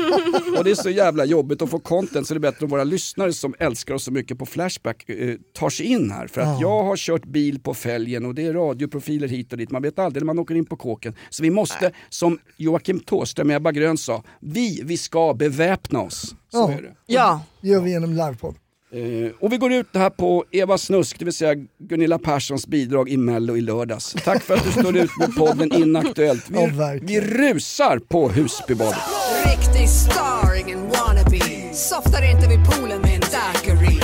Och 0.58 0.64
det 0.64 0.70
är 0.70 0.74
så 0.74 0.90
jävla 0.90 1.24
jobbigt 1.24 1.62
att 1.62 1.70
få 1.70 1.78
content 1.78 2.26
så 2.26 2.34
det 2.34 2.38
är 2.38 2.40
bättre 2.52 2.64
om 2.64 2.70
våra 2.70 2.84
lyssnare 2.84 3.32
som 3.32 3.54
älskar 3.58 3.94
oss 3.94 4.04
så 4.04 4.10
mycket 4.12 4.38
på 4.38 4.46
Flashback 4.46 5.08
eh, 5.08 5.36
tar 5.54 5.70
sig 5.70 5.86
in 5.86 6.10
här. 6.10 6.26
För 6.26 6.40
att 6.40 6.46
Ja. 6.46 6.58
jag 6.60 6.82
har 6.84 6.96
kört 6.96 7.24
bil 7.24 7.60
på 7.60 7.74
fälgen 7.74 8.24
och 8.26 8.34
det 8.34 8.46
är 8.46 8.52
radioprofiler 8.52 9.28
hit 9.28 9.52
och 9.52 9.58
dit. 9.58 9.70
Man 9.70 9.82
vet 9.82 9.98
aldrig 9.98 10.22
när 10.22 10.26
man 10.26 10.38
åker 10.38 10.54
in 10.54 10.64
på 10.66 10.76
kåken. 10.76 11.14
Så 11.30 11.42
vi 11.42 11.50
måste, 11.50 11.92
som 12.08 12.38
Joakim 12.56 13.00
Thåström 13.00 13.50
och 13.50 13.56
Ebba 13.56 13.72
Grön 13.72 13.98
sa, 13.98 14.22
vi, 14.40 14.80
vi 14.84 14.96
ska 14.96 15.34
beväpna 15.34 16.00
oss. 16.00 16.20
Så 16.20 16.34
Ja. 16.52 16.72
är 16.72 16.82
det. 16.82 16.94
Ja. 17.06 17.40
gör 17.60 17.80
vi 17.80 17.90
genom 17.90 18.10
livepodd. 18.10 18.54
Eh, 18.94 19.32
och 19.40 19.52
vi 19.52 19.56
går 19.56 19.72
ut 19.72 19.86
det 19.92 19.98
här 19.98 20.10
på 20.10 20.44
Eva 20.50 20.78
Snusk, 20.78 21.18
det 21.18 21.24
vill 21.24 21.34
säga 21.34 21.54
Gunilla 21.78 22.18
Perssons 22.18 22.66
bidrag 22.66 23.08
i 23.08 23.16
Mello 23.16 23.56
i 23.56 23.60
lördags. 23.60 24.16
Tack 24.24 24.42
för 24.42 24.54
att 24.54 24.64
du 24.64 24.72
står 24.72 24.96
ut 24.96 25.10
med 25.18 25.36
podden 25.36 25.72
Inaktuellt. 25.72 26.50
Vi, 26.50 26.66
verkligen. 26.66 27.06
vi 27.06 27.20
rusar 27.20 27.98
på 27.98 28.28
Husbybadet. 28.28 28.98
Riktig 29.44 29.88
star, 29.88 30.60
ingen 30.66 30.88
wannabe 30.88 31.40
Softar 31.72 32.30
inte 32.30 32.48
vid 32.48 32.64
poolen 32.64 33.00
med 33.00 33.14
en 33.14 33.20
daiquiri 33.20 34.00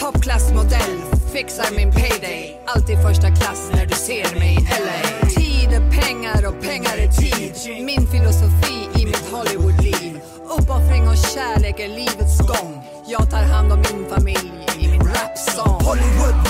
Toppklassmodell, 0.00 0.96
fixar 1.32 1.76
min 1.76 1.92
payday 1.92 2.60
Alltid 2.66 2.96
första 3.02 3.28
klass 3.36 3.70
när 3.74 3.86
du 3.86 3.94
ser 3.94 4.38
mig 4.38 4.54
i 4.54 4.82
LA 4.84 5.28
Tid 5.28 5.70
är 5.72 6.02
pengar 6.02 6.48
och 6.48 6.62
pengar 6.62 6.96
är 6.96 7.08
tid 7.08 7.84
Min 7.84 8.06
filosofi 8.06 9.00
i 9.00 9.06
mitt 9.06 9.30
Hollywoodliv 9.32 10.20
Uppoffring 10.58 11.08
och 11.08 11.16
kärlek 11.16 11.80
är 11.80 11.88
livets 11.88 12.38
gång 12.38 12.79
jag 13.10 13.30
tar 13.30 13.42
hand 13.42 13.72
om 13.72 13.78
min 13.78 14.06
familj 14.10 14.52
i 14.78 14.88
min 14.88 15.00
rapsång 15.00 15.80
Hollywood, 15.80 16.34
Hollywood, 16.34 16.49